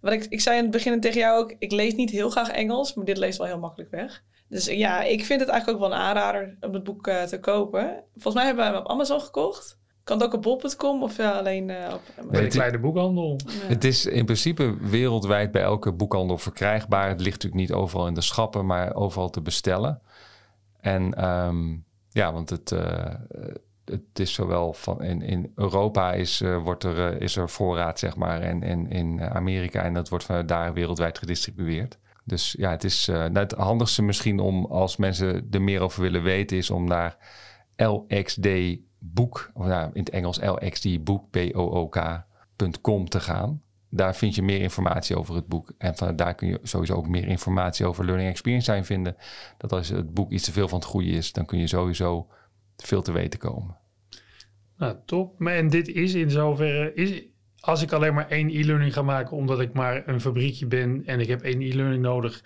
wat 0.00 0.12
ik, 0.12 0.24
ik 0.24 0.40
zei 0.40 0.56
in 0.56 0.62
het 0.62 0.72
begin 0.72 1.00
tegen 1.00 1.20
jou 1.20 1.38
ook, 1.38 1.54
ik 1.58 1.72
lees 1.72 1.94
niet 1.94 2.10
heel 2.10 2.30
graag 2.30 2.50
Engels, 2.50 2.94
maar 2.94 3.04
dit 3.04 3.18
leest 3.18 3.38
wel 3.38 3.46
heel 3.46 3.58
makkelijk 3.58 3.90
weg. 3.90 4.24
Dus 4.48 4.66
ja, 4.66 5.02
ik 5.02 5.24
vind 5.24 5.40
het 5.40 5.48
eigenlijk 5.48 5.82
ook 5.82 5.88
wel 5.88 5.98
een 5.98 6.04
aanrader 6.04 6.56
om 6.60 6.72
het 6.72 6.84
boek 6.84 7.06
uh, 7.06 7.22
te 7.22 7.40
kopen. 7.40 8.04
Volgens 8.12 8.34
mij 8.34 8.44
hebben 8.44 8.64
we 8.64 8.70
hem 8.70 8.80
op 8.80 8.90
Amazon 8.90 9.20
gekocht. 9.20 9.78
Kan 10.04 10.18
het 10.18 10.26
ook 10.26 10.34
op 10.34 10.42
bol.com 10.42 11.02
of 11.02 11.16
ja, 11.16 11.30
alleen 11.30 11.68
uh, 11.68 11.94
op... 11.94 12.30
Bij 12.30 12.40
de 12.40 12.46
kleine 12.46 12.78
boekhandel. 12.78 13.40
Het 13.50 13.84
is 13.84 14.06
in 14.06 14.24
principe 14.24 14.76
wereldwijd 14.80 15.50
bij 15.50 15.62
elke 15.62 15.92
boekhandel 15.92 16.38
verkrijgbaar. 16.38 17.08
Het 17.08 17.20
ligt 17.20 17.42
natuurlijk 17.42 17.60
niet 17.60 17.72
overal 17.72 18.06
in 18.06 18.14
de 18.14 18.20
schappen, 18.20 18.66
maar 18.66 18.94
overal 18.94 19.30
te 19.30 19.40
bestellen. 19.40 20.00
En 20.80 21.24
um, 21.24 21.84
ja, 22.10 22.32
want 22.32 22.50
het, 22.50 22.70
uh, 22.70 23.14
het 23.84 24.18
is 24.18 24.32
zowel 24.32 24.72
van 24.72 25.02
in, 25.02 25.22
in 25.22 25.52
Europa 25.54 26.12
is, 26.12 26.40
uh, 26.40 26.62
wordt 26.62 26.84
er, 26.84 27.20
is 27.20 27.36
er 27.36 27.48
voorraad, 27.48 27.98
zeg 27.98 28.16
maar, 28.16 28.40
en, 28.40 28.62
en 28.62 28.90
in 28.90 29.22
Amerika 29.22 29.82
en 29.82 29.94
dat 29.94 30.08
wordt 30.08 30.48
daar 30.48 30.72
wereldwijd 30.72 31.18
gedistribueerd. 31.18 31.98
Dus 32.28 32.54
ja, 32.58 32.70
het 32.70 32.84
is 32.84 33.08
uh, 33.08 33.26
het 33.32 33.52
handigste 33.52 34.02
misschien 34.02 34.38
om 34.38 34.64
als 34.64 34.96
mensen 34.96 35.48
er 35.50 35.62
meer 35.62 35.80
over 35.80 36.02
willen 36.02 36.22
weten, 36.22 36.56
is 36.56 36.70
om 36.70 36.84
naar 36.84 37.16
LXD 37.76 38.48
boek, 38.98 39.50
of 39.54 39.66
ja, 39.66 39.90
in 39.92 40.00
het 40.00 40.10
Engels 40.10 40.40
LXD 40.40 41.04
boek, 41.04 41.30
B-O-O-K.com 41.30 43.08
te 43.08 43.20
gaan. 43.20 43.62
Daar 43.90 44.16
vind 44.16 44.34
je 44.34 44.42
meer 44.42 44.60
informatie 44.60 45.16
over 45.16 45.34
het 45.34 45.46
boek. 45.46 45.72
En 45.78 45.96
van 45.96 46.16
daar 46.16 46.34
kun 46.34 46.48
je 46.48 46.58
sowieso 46.62 46.94
ook 46.94 47.08
meer 47.08 47.28
informatie 47.28 47.86
over 47.86 48.04
Learning 48.04 48.30
Experience 48.30 48.70
zijn 48.70 48.84
vinden. 48.84 49.16
Dat 49.56 49.72
als 49.72 49.88
het 49.88 50.14
boek 50.14 50.30
iets 50.30 50.44
te 50.44 50.52
veel 50.52 50.68
van 50.68 50.78
het 50.78 50.88
goede 50.88 51.10
is, 51.10 51.32
dan 51.32 51.46
kun 51.46 51.58
je 51.58 51.66
sowieso 51.66 52.28
veel 52.76 53.02
te 53.02 53.12
weten 53.12 53.38
komen. 53.38 53.76
Nou, 54.76 54.96
top. 55.04 55.38
Maar 55.38 55.54
en 55.54 55.68
dit 55.68 55.88
is 55.88 56.14
in 56.14 56.30
zoverre, 56.30 56.94
is, 56.94 57.22
als 57.68 57.82
ik 57.82 57.92
alleen 57.92 58.14
maar 58.14 58.28
één 58.28 58.48
e-learning 58.48 58.92
ga 58.92 59.02
maken 59.02 59.36
omdat 59.36 59.60
ik 59.60 59.72
maar 59.72 60.08
een 60.08 60.20
fabriekje 60.20 60.66
ben 60.66 61.02
en 61.06 61.20
ik 61.20 61.28
heb 61.28 61.42
één 61.42 61.60
e-learning 61.60 62.02
nodig, 62.02 62.44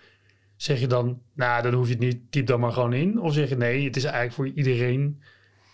zeg 0.57 0.81
je 0.81 0.87
dan, 0.87 1.21
nou, 1.35 1.63
dan 1.63 1.73
hoef 1.73 1.87
je 1.87 1.93
het 1.93 2.03
niet, 2.03 2.21
typ 2.31 2.47
dan 2.47 2.61
maar 2.61 2.73
gewoon 2.73 2.93
in. 2.93 3.21
Of 3.21 3.33
zeg 3.33 3.49
je 3.49 3.57
nee, 3.57 3.85
het 3.85 3.97
is 3.97 4.05
eigenlijk 4.05 4.35
voor 4.35 4.49
iedereen, 4.49 5.23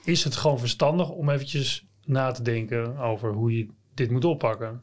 is 0.04 0.24
het 0.24 0.36
gewoon 0.36 0.58
verstandig 0.58 1.10
om 1.10 1.30
eventjes 1.30 1.86
na 2.04 2.30
te 2.30 2.42
denken 2.42 2.98
over 2.98 3.32
hoe 3.32 3.56
je 3.56 3.68
dit 3.94 4.10
moet 4.10 4.24
oppakken. 4.24 4.82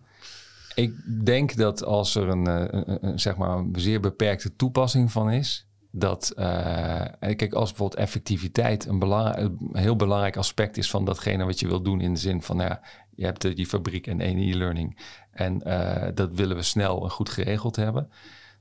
Ik 0.75 0.93
denk 1.25 1.55
dat 1.55 1.83
als 1.83 2.15
er 2.15 2.27
een, 2.27 2.47
eh, 2.47 3.11
zeg 3.15 3.35
maar 3.35 3.57
een 3.57 3.73
zeer 3.75 3.99
beperkte 3.99 4.55
toepassing 4.55 5.11
van 5.11 5.31
is, 5.31 5.67
dat, 5.97 6.33
uh, 6.37 6.45
kijk, 7.19 7.53
als 7.53 7.69
bijvoorbeeld 7.69 7.99
effectiviteit 7.99 8.85
een, 8.85 9.01
een, 9.01 9.69
heel 9.73 9.95
belangrijk 9.95 10.37
aspect 10.37 10.77
is 10.77 10.89
van 10.89 11.05
datgene 11.05 11.45
wat 11.45 11.59
je 11.59 11.67
wil 11.67 11.81
doen, 11.81 12.01
in 12.01 12.13
de 12.13 12.19
zin 12.19 12.41
van, 12.41 12.57
nou 12.57 12.69
ja, 12.69 12.81
je 13.15 13.25
hebt 13.25 13.55
die 13.55 13.65
fabriek 13.65 14.07
en 14.07 14.21
één 14.21 14.37
e-learning 14.37 14.99
en 15.31 15.61
uh, 15.67 16.07
dat 16.13 16.31
willen 16.33 16.55
we 16.55 16.61
snel 16.61 17.03
en 17.03 17.09
goed 17.09 17.29
geregeld 17.29 17.75
hebben, 17.75 18.09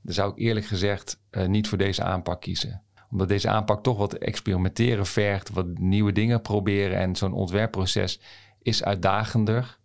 dan 0.01 0.13
zou 0.13 0.31
ik 0.31 0.37
eerlijk 0.37 0.65
gezegd 0.65 1.19
uh, 1.31 1.45
niet 1.47 1.67
voor 1.67 1.77
deze 1.77 2.03
aanpak 2.03 2.41
kiezen. 2.41 2.81
Omdat 3.11 3.27
deze 3.27 3.49
aanpak 3.49 3.83
toch 3.83 3.97
wat 3.97 4.13
experimenteren 4.13 5.05
vergt, 5.05 5.49
wat 5.49 5.77
nieuwe 5.77 6.11
dingen 6.11 6.41
proberen 6.41 6.97
en 6.97 7.15
zo'n 7.15 7.33
ontwerpproces 7.33 8.19
is 8.61 8.83
uitdagender 8.83 9.77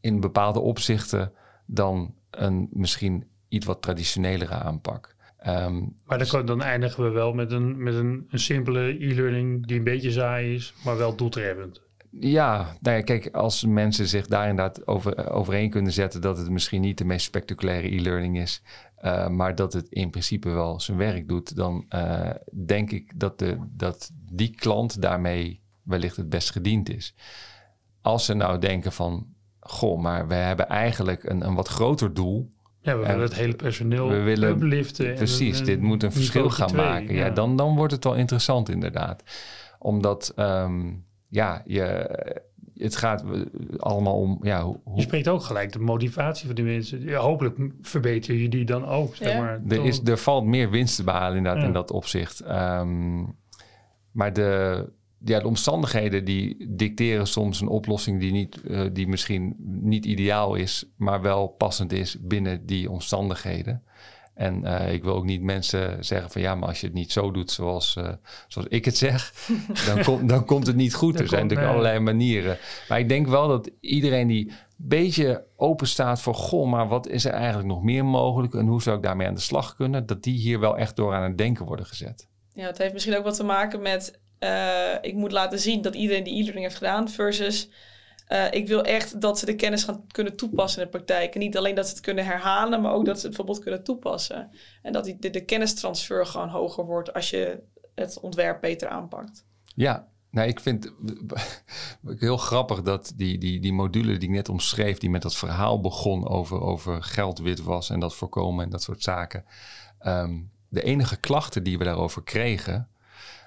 in 0.00 0.20
bepaalde 0.20 0.60
opzichten 0.60 1.32
dan 1.66 2.14
een 2.30 2.68
misschien 2.72 3.24
iets 3.48 3.66
wat 3.66 3.82
traditionelere 3.82 4.54
aanpak. 4.54 5.14
Ehm, 5.38 5.78
Maar 6.04 6.18
dan, 6.18 6.26
kan- 6.26 6.46
dan 6.46 6.62
eindigen 6.62 7.04
we 7.04 7.10
wel 7.10 7.32
met 7.32 7.52
een, 7.52 7.82
met 7.82 7.94
een, 7.94 8.26
een 8.28 8.38
simpele 8.38 8.80
e-learning 9.04 9.66
die 9.66 9.78
een 9.78 9.84
beetje 9.84 10.10
saai 10.10 10.54
is, 10.54 10.74
maar 10.84 10.96
wel 10.96 11.16
doeltreffend. 11.16 11.82
Ja, 12.20 12.76
nou 12.80 12.96
ja, 12.96 13.02
kijk, 13.02 13.28
als 13.34 13.64
mensen 13.64 14.06
zich 14.08 14.26
daar 14.26 14.48
inderdaad 14.48 14.86
over, 14.86 15.30
overeen 15.30 15.70
kunnen 15.70 15.92
zetten 15.92 16.20
dat 16.20 16.38
het 16.38 16.50
misschien 16.50 16.80
niet 16.80 16.98
de 16.98 17.04
meest 17.04 17.26
spectaculaire 17.26 17.94
e-learning 17.94 18.38
is, 18.38 18.62
eh, 18.96 19.28
maar 19.28 19.54
dat 19.54 19.72
het 19.72 19.88
in 19.88 20.10
principe 20.10 20.48
wel 20.50 20.80
zijn 20.80 20.96
werk 20.96 21.28
doet, 21.28 21.56
dan 21.56 21.84
eh, 21.88 22.30
denk 22.66 22.90
ik 22.90 23.12
dat, 23.20 23.38
de, 23.38 23.56
dat 23.70 24.10
die 24.32 24.50
klant 24.50 25.02
daarmee 25.02 25.60
wellicht 25.82 26.16
het 26.16 26.28
best 26.28 26.50
gediend 26.50 26.88
is. 26.94 27.14
Als 28.02 28.24
ze 28.24 28.34
nou 28.34 28.58
denken 28.58 28.92
van, 28.92 29.26
goh, 29.60 30.00
maar 30.00 30.28
we 30.28 30.34
hebben 30.34 30.68
eigenlijk 30.68 31.24
een, 31.24 31.46
een 31.46 31.54
wat 31.54 31.68
groter 31.68 32.14
doel. 32.14 32.48
Ja, 32.80 32.96
we 32.98 33.02
En 33.04 33.08
willen 33.10 33.22
het 33.28 33.34
hele 33.34 33.56
personeel 33.56 34.08
we 34.08 34.20
willen- 34.20 34.48
upliften. 34.50 35.08
en 35.08 35.14
Precies, 35.14 35.64
dit 35.64 35.80
moet 35.80 36.02
een 36.02 36.12
verschil 36.12 36.50
gaan 36.50 36.68
twee, 36.68 36.84
maken. 36.84 37.14
Ja, 37.14 37.30
dan, 37.30 37.56
dan 37.56 37.76
wordt 37.76 37.92
het 37.92 38.04
wel 38.04 38.14
interessant 38.14 38.68
inderdaad. 38.68 39.22
Omdat, 39.78 40.32
ehm, 40.36 40.92
ja, 41.36 41.62
je, 41.66 41.84
het 42.74 42.96
gaat 42.96 43.24
allemaal 43.76 44.20
om, 44.20 44.38
ja, 44.42 44.62
hoe, 44.64 44.78
Je 44.94 45.02
spreekt 45.02 45.28
ook 45.28 45.42
gelijk 45.42 45.72
de 45.72 45.78
motivatie 45.78 46.46
van 46.46 46.54
die 46.54 46.64
mensen. 46.64 47.02
Ja, 47.02 47.18
hopelijk 47.20 47.58
verbeter 47.80 48.34
je 48.34 48.48
die 48.48 48.64
dan 48.64 48.86
ook. 48.86 49.16
Zeg 49.16 49.32
Ja. 49.32 49.38
maar. 49.40 49.60
Er, 49.68 49.84
is, 49.84 50.00
er 50.04 50.18
valt 50.18 50.44
meer 50.44 50.70
winst 50.70 50.96
te 50.96 51.04
behalen 51.04 51.36
inderdaad 51.36 51.60
Ja. 51.60 51.66
in 51.66 51.72
dat 51.72 51.90
opzicht. 51.90 52.40
Ehm, 52.40 53.24
maar 54.12 54.32
de, 54.32 54.84
ja, 55.24 55.38
de 55.40 55.46
omstandigheden 55.46 56.24
die 56.24 56.66
dicteren 56.76 57.26
soms 57.26 57.60
een 57.60 57.68
oplossing 57.68 58.20
die, 58.20 58.32
niet, 58.32 58.62
eh, 58.62 58.86
die 58.92 59.08
misschien 59.08 59.56
niet 59.82 60.04
ideaal 60.04 60.54
is, 60.54 60.92
maar 60.96 61.22
wel 61.22 61.46
passend 61.48 61.92
is 61.92 62.16
binnen 62.20 62.66
die 62.66 62.90
omstandigheden. 62.90 63.82
En 64.36 64.64
eh, 64.64 64.92
ik 64.92 65.04
wil 65.04 65.14
ook 65.14 65.24
niet 65.24 65.42
mensen 65.42 66.04
zeggen 66.04 66.30
van 66.30 66.40
ja, 66.40 66.54
maar 66.54 66.68
als 66.68 66.80
je 66.80 66.86
het 66.86 66.94
niet 66.94 67.12
zo 67.12 67.30
doet 67.30 67.50
zoals, 67.50 67.96
eh, 67.96 68.12
zoals 68.48 68.68
ik 68.68 68.84
het 68.84 68.96
zeg, 68.96 69.32
dan, 69.86 70.02
komt 70.02 70.28
dan 70.28 70.44
komt 70.44 70.66
het 70.66 70.76
niet 70.76 70.94
goed. 70.94 71.20
Er 71.20 71.28
zijn 71.28 71.42
natuurlijk 71.42 71.70
allerlei 71.70 71.98
manieren. 71.98 72.58
Maar 72.88 72.98
ik 72.98 73.08
denk 73.08 73.26
wel 73.26 73.48
dat 73.48 73.70
iedereen 73.80 74.26
die 74.26 74.48
een 74.48 74.54
beetje 74.76 75.44
open 75.56 75.86
staat 75.86 76.20
voor 76.20 76.34
goh, 76.34 76.70
maar 76.70 76.88
wat 76.88 77.08
is 77.08 77.24
er 77.24 77.32
eigenlijk 77.32 77.68
nog 77.68 77.82
meer 77.82 78.04
mogelijk 78.04 78.54
en 78.54 78.66
hoe 78.66 78.82
zou 78.82 78.96
ik 78.96 79.02
daarmee 79.02 79.26
aan 79.26 79.34
de 79.34 79.40
slag 79.40 79.74
kunnen, 79.76 80.06
dat 80.06 80.22
die 80.22 80.38
hier 80.38 80.60
wel 80.60 80.76
echt 80.76 80.96
door 80.96 81.14
aan 81.14 81.22
het 81.22 81.38
denken 81.38 81.66
worden 81.66 81.86
gezet. 81.86 82.28
Ja, 82.54 82.66
het 82.66 82.78
heeft 82.78 82.92
misschien 82.92 83.16
ook 83.16 83.24
wat 83.24 83.36
te 83.36 83.44
maken 83.44 83.82
met... 83.82 84.18
eh, 84.38 84.94
ik 85.00 85.14
moet 85.14 85.32
laten 85.32 85.58
zien 85.58 85.82
dat 85.82 85.94
iedereen 85.94 86.24
die 86.24 86.34
e-learning 86.34 86.64
heeft 86.64 86.78
gedaan... 86.78 87.08
versus 87.08 87.68
eh, 88.26 88.46
ik 88.50 88.68
wil 88.68 88.82
echt 88.82 89.20
dat 89.20 89.38
ze 89.38 89.46
de 89.46 89.54
kennis 89.54 89.84
gaan 89.84 90.06
kunnen 90.06 90.36
toepassen 90.36 90.80
in 90.80 90.84
de 90.84 90.96
praktijk. 90.96 91.34
En 91.34 91.40
niet 91.40 91.56
alleen 91.56 91.74
dat 91.74 91.86
ze 91.86 91.92
het 91.92 92.02
kunnen 92.02 92.24
herhalen... 92.24 92.80
maar 92.80 92.92
ook 92.92 93.04
dat 93.04 93.20
ze 93.20 93.26
het 93.26 93.36
bijvoorbeeld 93.36 93.64
kunnen 93.64 93.84
toepassen. 93.84 94.50
En 94.82 94.92
dat 94.92 95.04
die, 95.04 95.30
de, 95.30 95.44
kennistransfer 95.44 96.26
gewoon 96.26 96.48
hoger 96.48 96.84
wordt... 96.84 97.12
als 97.12 97.30
je 97.30 97.62
het 97.94 98.20
ontwerp 98.20 98.60
beter 98.60 98.88
aanpakt. 98.88 99.44
Ja, 99.74 100.08
nou, 100.30 100.48
ik 100.48 100.60
vind 100.60 100.92
het 101.04 101.20
heel 102.20 102.36
grappig 102.36 102.82
dat 102.82 103.12
die, 103.16 103.38
die, 103.38 103.60
die 103.60 103.72
module 103.72 104.18
die 104.18 104.28
ik 104.28 104.34
net 104.34 104.48
omschreef, 104.48 104.98
die 104.98 105.10
met 105.10 105.22
dat 105.22 105.36
verhaal 105.36 105.80
begon 105.80 106.28
over, 106.28 106.60
over 106.60 107.02
geldwitwas 107.02 107.90
en 107.90 108.00
dat 108.00 108.14
voorkomen 108.14 108.64
en 108.64 108.70
dat 108.70 108.82
soort 108.82 109.02
zaken. 109.02 109.44
ehm, 109.98 110.40
de 110.68 110.82
enige 110.82 111.16
klachten 111.16 111.62
die 111.62 111.78
we 111.78 111.84
daarover 111.84 112.22
kregen, 112.22 112.88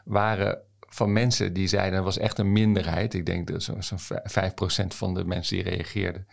waren 0.06 0.62
van 0.90 1.14
mensen 1.14 1.54
die 1.54 1.68
zeiden, 1.68 1.94
dat 1.94 2.04
was 2.04 2.18
echt 2.18 2.38
een 2.38 2.52
minderheid. 2.52 3.14
Ik 3.14 3.26
denk 3.26 3.48
dat 3.48 3.64
zo'n 3.64 3.84
zo 3.84 3.96
5% 3.96 4.88
van 4.88 5.14
de 5.14 5.26
mensen 5.26 5.56
die 5.56 5.70
reageerden. 5.70 6.28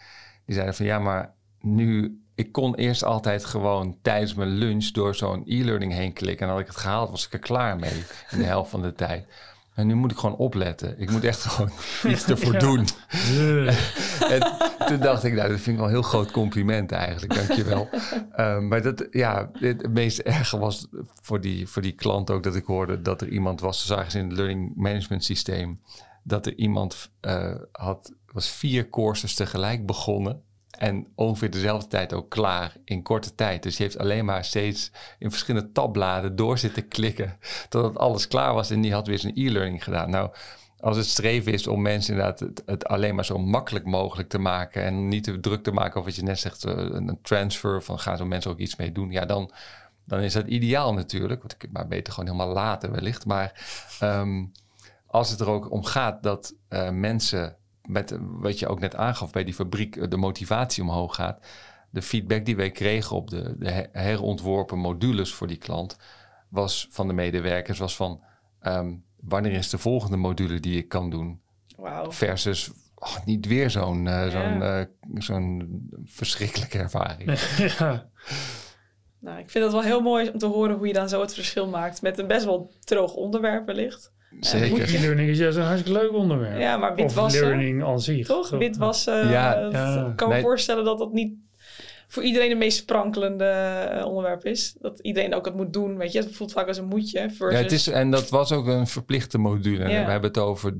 Die 0.44 0.54
zeiden 0.54 0.74
van 0.74 0.86
ja, 0.86 0.98
maar 0.98 1.34
nu, 1.61 2.20
ik 2.34 2.52
kon 2.52 2.74
eerst 2.74 3.04
altijd 3.04 3.44
gewoon 3.44 3.98
tijdens 4.02 4.34
mijn 4.34 4.48
lunch 4.48 4.86
door 4.86 5.14
zo'n 5.14 5.42
e-learning 5.46 5.92
heen 5.92 6.12
klikken. 6.12 6.46
En 6.46 6.52
had 6.52 6.61
ik 6.61 6.66
het 6.66 6.76
gehaald, 6.76 7.11
was 7.11 7.26
ik 7.26 7.32
er 7.32 7.38
klaar 7.38 7.76
mee 7.76 8.04
in 8.30 8.38
de 8.38 8.44
helft 8.44 8.70
van 8.70 8.82
de 8.82 8.92
tijd. 8.92 9.26
En 9.77 9.87
nu 9.87 9.95
moet 9.95 10.11
ik 10.11 10.16
gewoon 10.18 10.37
opletten. 10.37 11.01
Ik 11.01 11.11
moet 11.11 11.24
echt 11.24 11.41
gewoon 11.47 11.70
iets 12.07 12.24
ervoor 12.31 12.53
Ja. 12.53 12.59
doen. 12.59 12.87
Eh, 13.09 13.77
En 14.35 14.53
toen 14.87 15.01
dacht 15.01 15.24
ik, 15.24 15.35
nou, 15.35 15.49
dat 15.49 15.61
vind 15.61 15.66
ik 15.66 15.77
wel 15.77 15.85
een 15.85 15.91
heel 15.91 16.03
groot 16.03 16.31
compliment 16.31 16.93
eigenlijk. 16.93 17.35
Dankjewel. 17.35 17.89
um, 18.41 18.68
maar 18.68 18.83
dat, 18.83 19.07
ja, 19.11 19.51
het, 19.53 19.93
meest 19.93 20.18
erge 20.18 20.59
was 20.59 20.87
voor 21.22 21.41
die, 21.41 21.68
voor 21.68 21.83
die 21.83 21.93
klant 21.93 22.31
ook 22.31 22.43
dat 22.43 22.55
ik 22.55 22.64
hoorde 22.64 23.03
dat 23.03 23.20
er 23.20 23.29
iemand 23.29 23.61
was, 23.61 23.81
zo 23.87 23.95
zagen 23.95 24.11
ze 24.11 24.18
in 24.18 24.29
het 24.29 24.37
learning 24.37 24.72
management 24.77 25.24
systeem, 25.24 25.81
dat 26.22 26.47
er 26.47 26.55
iemand 26.57 27.11
uh, 27.20 27.55
had, 27.72 28.12
was 28.33 28.49
vier 28.51 28.89
courses 28.91 29.35
tegelijk 29.35 29.87
begonnen. 29.87 30.43
En 30.79 31.07
ongeveer 31.14 31.51
dezelfde 31.51 31.89
tijd 31.89 32.12
ook 32.12 32.31
klaar 32.31 32.77
in 32.85 33.03
korte 33.03 33.35
tijd. 33.35 33.62
Dus 33.62 33.77
je 33.77 33.83
heeft 33.83 33.99
alleen 33.99 34.24
maar 34.24 34.45
steeds 34.45 34.91
in 35.18 35.31
verschillende 35.31 35.72
tabbladen 35.72 36.37
door 36.37 36.59
zitten 36.59 36.89
klikken. 36.89 37.39
Totdat 37.68 37.99
alles 37.99 38.29
klaar 38.29 38.55
was 38.55 38.70
en 38.70 38.81
die 38.81 38.93
had 38.93 39.07
weer 39.07 39.18
zijn 39.18 39.37
e-learning 39.37 39.85
gedaan. 39.85 40.11
Nou, 40.11 40.31
als 40.81 40.97
het 40.97 41.07
streven 41.07 41.53
is 41.53 41.66
om 41.66 41.83
mensen 41.83 42.14
inderdaad 42.14 42.41
het, 42.41 42.62
het, 42.66 42.87
alleen 42.87 43.14
maar 43.14 43.24
zo 43.24 43.39
makkelijk 43.39 43.85
mogelijk 43.85 44.29
te 44.29 44.39
maken. 44.39 44.83
En 44.83 45.09
niet 45.09 45.24
te 45.24 45.41
druk 45.41 45.62
te 45.62 45.72
maken 45.72 45.99
of 45.99 46.07
wat 46.07 46.16
je 46.16 46.22
net 46.22 46.39
zegt, 46.39 46.64
een 46.64 47.18
transfer 47.22 47.83
van 47.83 47.99
gaan 47.99 48.16
zo 48.16 48.24
mensen 48.24 48.51
ook 48.51 48.59
iets 48.59 48.77
mee 48.77 48.93
doen. 48.93 49.11
Ja, 49.11 49.24
dan, 49.24 49.51
dan 50.05 50.20
is 50.20 50.33
dat 50.33 50.47
ideaal 50.47 50.95
natuurlijk. 50.95 51.41
Want 51.41 51.53
ik 51.53 51.59
kan 51.59 51.68
maar 51.72 51.89
beter 51.89 52.12
gewoon 52.12 52.31
helemaal 52.31 52.55
laten 52.55 52.93
wellicht. 52.93 53.27
Maar 53.27 53.66
um, 54.03 54.53
als 55.07 55.31
het 55.31 55.41
er 55.41 55.51
ook 55.51 55.70
om 55.70 55.85
gaat 55.85 56.22
dat 56.22 56.55
uh, 56.68 56.91
mensen 56.91 57.57
met 57.87 58.18
wat 58.20 58.59
je 58.59 58.66
ook 58.66 58.80
net 58.80 58.97
aangaf 58.97 59.32
bij 59.32 59.45
die 59.45 59.55
fabriek, 59.55 60.11
de 60.11 60.16
motivatie 60.16 60.82
omhoog 60.82 61.14
gaat. 61.14 61.47
De 61.91 62.03
feedback 62.03 62.45
die 62.45 62.57
wij 62.57 62.70
kregen 62.70 63.16
op 63.16 63.30
de, 63.30 63.55
de 63.59 63.89
herontworpen 63.93 64.78
modules 64.78 65.34
voor 65.34 65.47
die 65.47 65.57
klant 65.57 65.97
was 66.49 66.89
van 66.91 67.07
de 67.07 67.12
medewerkers 67.12 67.78
was 67.78 67.97
van 67.97 68.22
um, 68.62 69.05
wanneer 69.20 69.53
is 69.53 69.70
de 69.70 69.78
volgende 69.78 70.16
module 70.16 70.61
die 70.61 70.78
ik 70.78 70.89
kan 70.89 71.11
doen? 71.11 71.41
Wow. 71.76 72.12
Versus 72.12 72.70
oh, 72.95 73.24
niet 73.24 73.47
weer 73.47 73.70
zo'n 73.70 74.07
uh, 74.07 74.28
zo'n 74.28 74.61
uh, 74.61 74.80
zo'n 75.14 75.89
verschrikkelijke 76.05 76.78
ervaring. 76.78 77.39
ja. 77.78 78.11
Nou, 79.20 79.39
ik 79.39 79.51
vind 79.51 79.64
het 79.64 79.72
wel 79.72 79.82
heel 79.82 80.01
mooi 80.01 80.30
om 80.30 80.39
te 80.39 80.47
horen 80.47 80.76
hoe 80.76 80.87
je 80.87 80.93
dan 80.93 81.09
zo 81.09 81.20
het 81.20 81.34
verschil 81.34 81.68
maakt 81.68 82.03
met 82.03 82.18
een 82.18 82.26
best 82.26 82.45
wel 82.45 82.72
droog 82.84 83.14
onderwerp 83.14 83.66
wellicht. 83.66 84.12
Zeker. 84.41 84.95
E-learning 84.95 85.28
is 85.28 85.39
juist 85.39 85.57
een 85.57 85.64
hartstikke 85.64 85.99
leuk 86.01 86.12
onderwerp. 86.12 86.59
Ja, 86.61 86.76
maar 86.76 86.91
of 86.91 86.97
witwassen. 86.97 87.41
learning 87.47 87.84
aan 87.84 88.01
zich. 88.01 88.26
Toch? 88.26 88.51
Witwassen. 88.51 89.28
Ja. 89.28 89.62
Uh, 89.64 89.72
Ja. 89.72 90.07
Ik 90.07 90.16
kan 90.16 90.28
me 90.28 90.34
Nee. 90.34 90.43
voorstellen 90.43 90.84
dat 90.84 90.99
dat 90.99 91.12
niet 91.12 91.34
voor 92.09 92.22
iedereen 92.22 92.49
het 92.49 92.59
meest 92.59 92.76
sprankelende 92.78 93.89
uh, 93.99 94.07
onderwerp 94.07 94.45
is. 94.45 94.76
Dat 94.80 94.99
iedereen 95.01 95.34
ook 95.34 95.45
het 95.45 95.55
moet 95.55 95.72
doen. 95.72 95.97
Weet 95.97 96.12
je, 96.12 96.18
het 96.18 96.34
voelt 96.34 96.53
vaak 96.53 96.68
als 96.68 96.78
een 96.78 96.84
moetje. 96.87 97.20
Versus... 97.30 97.59
Ja, 97.59 97.62
het 97.62 97.72
is, 97.72 97.87
en 97.87 98.11
dat 98.11 98.28
was 98.28 98.53
ook 98.53 98.66
een 98.66 98.87
verplichte 98.87 99.39
module. 99.39 99.89
Ja. 99.89 100.05
We 100.05 100.11
hebben 100.11 100.28
het 100.30 100.39
over 100.39 100.74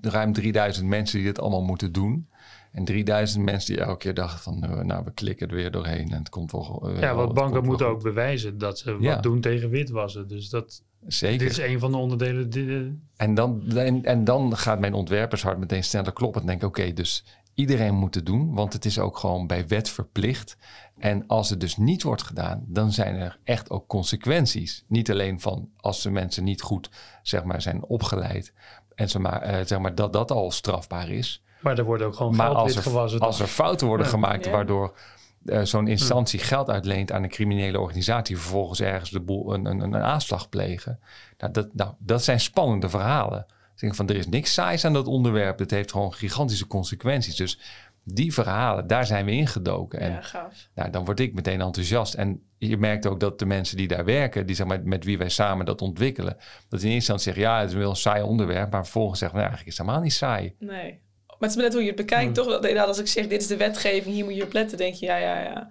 ruim 0.00 0.32
3000 0.32 0.86
mensen 0.86 1.16
die 1.18 1.26
dit 1.26 1.40
allemaal 1.40 1.62
moeten 1.62 1.92
doen. 1.92 2.28
En 2.72 2.84
3000 2.84 3.44
mensen 3.44 3.74
die 3.74 3.84
elke 3.84 3.98
keer 3.98 4.14
dachten 4.14 4.40
van, 4.40 4.64
uh, 4.64 4.80
nou, 4.80 5.04
we 5.04 5.12
klikken 5.12 5.48
er 5.48 5.54
weer 5.54 5.70
doorheen 5.70 6.10
en 6.10 6.18
het 6.18 6.28
komt 6.28 6.52
wel. 6.52 6.90
Uh, 6.90 7.00
Ja, 7.00 7.14
want 7.14 7.34
banken 7.34 7.64
moeten 7.64 7.86
ook 7.86 8.02
bewijzen 8.02 8.58
dat 8.58 8.78
ze 8.78 8.96
Ja. 9.00 9.14
wat 9.14 9.22
doen 9.22 9.40
tegen 9.40 9.70
witwassen. 9.70 10.28
Dus 10.28 10.48
dat, 10.48 10.82
Zeker. 11.06 11.38
dit 11.38 11.50
is 11.50 11.58
een 11.58 11.78
van 11.78 11.90
de 11.90 11.96
onderdelen. 11.96 12.50
Die, 12.50 12.76
eh, 12.78 12.80
En 13.16 13.34
dan, 13.34 13.62
en, 13.76 14.04
en 14.04 14.24
dan 14.24 14.56
gaat 14.56 14.80
mijn 14.80 14.94
ontwerpershart 14.94 15.58
meteen 15.58 15.84
sneller 15.84 16.12
kloppen. 16.12 16.40
En 16.40 16.46
denk 16.46 16.62
ik, 16.62 16.68
oké, 16.68 16.92
dus 16.92 17.24
iedereen 17.54 17.94
moet 17.94 18.14
het 18.14 18.26
doen. 18.26 18.54
Want 18.54 18.72
het 18.72 18.84
is 18.84 18.98
ook 18.98 19.18
gewoon 19.18 19.46
bij 19.46 19.66
wet 19.66 19.90
verplicht. 19.90 20.56
En 20.98 21.26
als 21.26 21.50
het 21.50 21.60
dus 21.60 21.76
niet 21.76 22.02
wordt 22.02 22.22
gedaan, 22.22 22.64
dan 22.66 22.92
zijn 22.92 23.14
er 23.14 23.38
echt 23.44 23.70
ook 23.70 23.86
consequenties. 23.86 24.84
Niet 24.88 25.10
alleen 25.10 25.40
van 25.40 25.68
als 25.76 26.02
de 26.02 26.10
mensen 26.10 26.44
niet 26.44 26.62
goed 26.62 26.90
zeg 27.22 27.44
maar, 27.44 27.62
zijn 27.62 27.84
opgeleid. 27.84 28.52
En 28.94 29.08
zeg 29.08 29.22
maar, 29.22 29.42
eh, 29.42 29.66
zeg 29.66 29.78
maar 29.78 29.94
dat 29.94 30.12
dat 30.12 30.30
al 30.30 30.50
strafbaar 30.50 31.10
is. 31.10 31.42
Maar 31.60 31.78
er 31.78 31.84
wordt 31.84 32.02
ook 32.02 32.14
gewoon 32.14 32.36
Maar 32.36 32.46
geld 32.46 32.58
als 32.58 33.12
er, 33.12 33.20
als 33.20 33.40
er 33.40 33.46
fouten 33.46 33.86
worden 33.86 34.06
Ja. 34.06 34.12
gemaakt 34.12 34.44
Ja. 34.44 34.50
waardoor 34.50 34.96
eh, 35.44 35.62
zo'n 35.62 35.86
instantie 35.88 36.38
geld 36.40 36.70
uitleent 36.70 37.12
aan 37.12 37.22
een 37.22 37.28
criminele 37.28 37.80
organisatie, 37.80 38.36
vervolgens 38.38 38.80
ergens 38.80 39.10
de 39.10 39.20
boel, 39.20 39.54
een, 39.54 39.64
een, 39.66 39.80
een 39.80 39.94
aanslag 39.96 40.48
plegen. 40.48 41.00
Nou 41.38 41.52
dat, 41.52 41.68
nou, 41.74 41.92
dat 41.98 42.24
zijn 42.24 42.40
spannende 42.40 42.88
verhalen. 42.88 43.46
Ik 43.74 43.80
denk 43.84 43.94
van 43.94 44.08
er 44.08 44.16
is 44.16 44.26
niks 44.28 44.52
saais 44.54 44.84
aan 44.84 44.92
dat 44.92 45.06
onderwerp. 45.06 45.58
Het 45.58 45.70
heeft 45.70 45.92
gewoon 45.92 46.12
gigantische 46.14 46.66
consequenties. 46.66 47.36
Dus 47.36 47.58
die 48.04 48.32
verhalen, 48.34 48.86
daar 48.86 49.06
zijn 49.06 49.24
we 49.24 49.30
ingedoken. 49.30 50.00
En 50.00 50.10
Ja, 50.12 50.20
gaaf. 50.22 50.68
nou, 50.74 50.90
dan 50.90 51.04
word 51.04 51.20
ik 51.20 51.34
meteen 51.34 51.60
enthousiast. 51.60 52.14
En 52.14 52.42
je 52.58 52.76
merkt 52.76 53.06
ook 53.06 53.20
dat 53.20 53.38
de 53.38 53.46
mensen 53.46 53.76
die 53.76 53.88
daar 53.88 54.04
werken, 54.04 54.46
die 54.46 54.56
zeg 54.56 54.66
maar, 54.66 54.80
met 54.84 55.04
wie 55.04 55.18
wij 55.18 55.28
samen 55.28 55.66
dat 55.66 55.82
ontwikkelen, 55.82 56.36
dat 56.68 56.82
in 56.82 56.90
eerste 56.90 56.94
instantie 56.94 57.24
zeggen, 57.24 57.42
ja, 57.42 57.60
het 57.60 57.68
is 57.70 57.74
wel 57.76 57.90
een 57.90 57.96
saai 57.96 58.22
onderwerp, 58.22 58.70
maar 58.70 58.82
vervolgens 58.82 59.18
zeggen, 59.18 59.38
nou, 59.38 59.50
eigenlijk 59.50 59.76
is 59.76 59.78
het 59.78 59.86
helemaal 59.86 60.08
niet 60.08 60.18
saai. 60.18 60.54
Nee. 60.58 61.00
Maar 61.38 61.48
het 61.48 61.50
is 61.50 61.54
maar 61.56 61.64
net 61.64 61.72
hoe 61.72 61.82
je 61.82 61.88
het 61.88 61.96
bekijkt, 61.96 62.36
Hmm. 62.36 62.46
toch? 62.46 62.54
Inderdaad, 62.54 62.86
als 62.88 62.98
ik 62.98 63.06
zeg, 63.06 63.26
dit 63.26 63.40
is 63.40 63.46
de 63.46 63.56
wetgeving, 63.56 64.14
hier 64.14 64.24
moet 64.24 64.34
je 64.36 64.42
op 64.42 64.52
letten, 64.52 64.78
denk 64.78 64.94
je, 64.94 65.06
ja, 65.06 65.16
ja, 65.16 65.40
ja. 65.42 65.70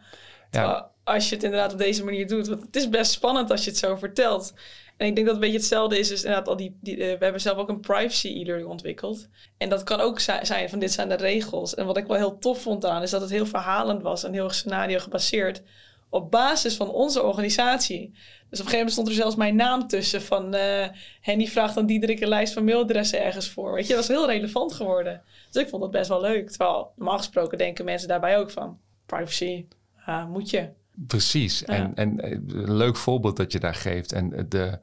Terwijl 0.49 0.85
als 1.03 1.29
je 1.29 1.35
het 1.35 1.43
inderdaad 1.43 1.71
op 1.73 1.77
deze 1.79 2.03
manier 2.03 2.27
doet, 2.27 2.47
want 2.47 2.61
het 2.61 2.75
is 2.75 2.89
best 2.89 3.11
spannend 3.11 3.51
als 3.51 3.63
je 3.63 3.69
het 3.69 3.79
zo 3.79 3.95
vertelt. 3.95 4.53
En 4.97 5.07
ik 5.07 5.15
denk 5.15 5.27
dat 5.27 5.35
het 5.35 5.43
een 5.45 5.51
beetje 5.51 5.57
hetzelfde 5.67 5.99
is, 5.99 6.07
dus 6.07 6.21
inderdaad, 6.23 6.47
al 6.47 6.55
die, 6.57 6.77
die, 6.81 6.95
eh, 6.95 7.17
we 7.17 7.23
hebben 7.23 7.41
zelf 7.41 7.57
ook 7.57 7.69
een 7.69 7.79
privacy 7.79 8.27
e-learning 8.27 8.69
ontwikkeld. 8.69 9.27
En 9.57 9.69
dat 9.69 9.83
kan 9.83 9.99
ook 9.99 10.19
zi- 10.19 10.39
zijn 10.45 10.69
van 10.69 10.79
dit 10.79 10.91
zijn 10.91 11.09
de 11.09 11.15
regels. 11.15 11.75
En 11.75 11.85
wat 11.85 11.97
ik 11.97 12.07
wel 12.07 12.17
heel 12.17 12.37
tof 12.37 12.61
vond 12.61 12.85
aan, 12.85 13.01
is 13.01 13.09
dat 13.09 13.21
het 13.21 13.29
heel 13.29 13.45
verhalend 13.45 14.01
was 14.01 14.23
en 14.23 14.33
heel 14.33 14.49
scenario 14.49 14.99
gebaseerd. 14.99 15.61
Op 16.09 16.31
basis 16.31 16.75
van 16.75 16.89
onze 16.89 17.23
organisatie. 17.23 18.11
Dus 18.49 18.59
op 18.59 18.65
een 18.65 18.71
gegeven 18.71 18.77
moment 18.77 18.91
stond 18.91 19.07
er 19.07 19.13
zelfs 19.13 19.35
mijn 19.35 19.55
naam 19.55 19.87
tussen 19.87 20.21
van 20.21 20.53
eh 20.53 20.87
Henny 21.21 21.47
vraagt 21.47 21.77
aan 21.77 21.85
Diederik 21.85 22.19
een 22.19 22.27
lijst 22.27 22.53
van 22.53 22.63
mailadressen 22.63 23.23
ergens 23.23 23.49
voor. 23.49 23.73
Weet 23.73 23.87
je, 23.87 23.93
dat 23.95 24.07
was 24.07 24.17
heel 24.17 24.27
relevant 24.27 24.73
geworden. 24.73 25.21
Dus 25.51 25.63
ik 25.63 25.69
vond 25.69 25.81
dat 25.81 25.91
best 25.91 26.09
wel 26.09 26.21
leuk. 26.21 26.49
Terwijl 26.49 26.91
normaal 26.95 27.17
gesproken 27.17 27.57
denken 27.57 27.85
mensen 27.85 28.07
daarbij 28.07 28.37
ook 28.37 28.51
van 28.51 28.79
privacy, 29.05 29.65
ah, 30.05 30.29
moet 30.29 30.49
je. 30.49 30.69
Precies. 31.07 31.59
Ja. 31.59 31.65
En, 31.65 31.95
en 31.95 32.19
eh, 32.19 32.31
een 32.31 32.77
leuk 32.77 32.95
voorbeeld 32.95 33.37
dat 33.37 33.51
je 33.51 33.59
daar 33.59 33.75
geeft. 33.75 34.11
En 34.11 34.45
de, 34.49 34.79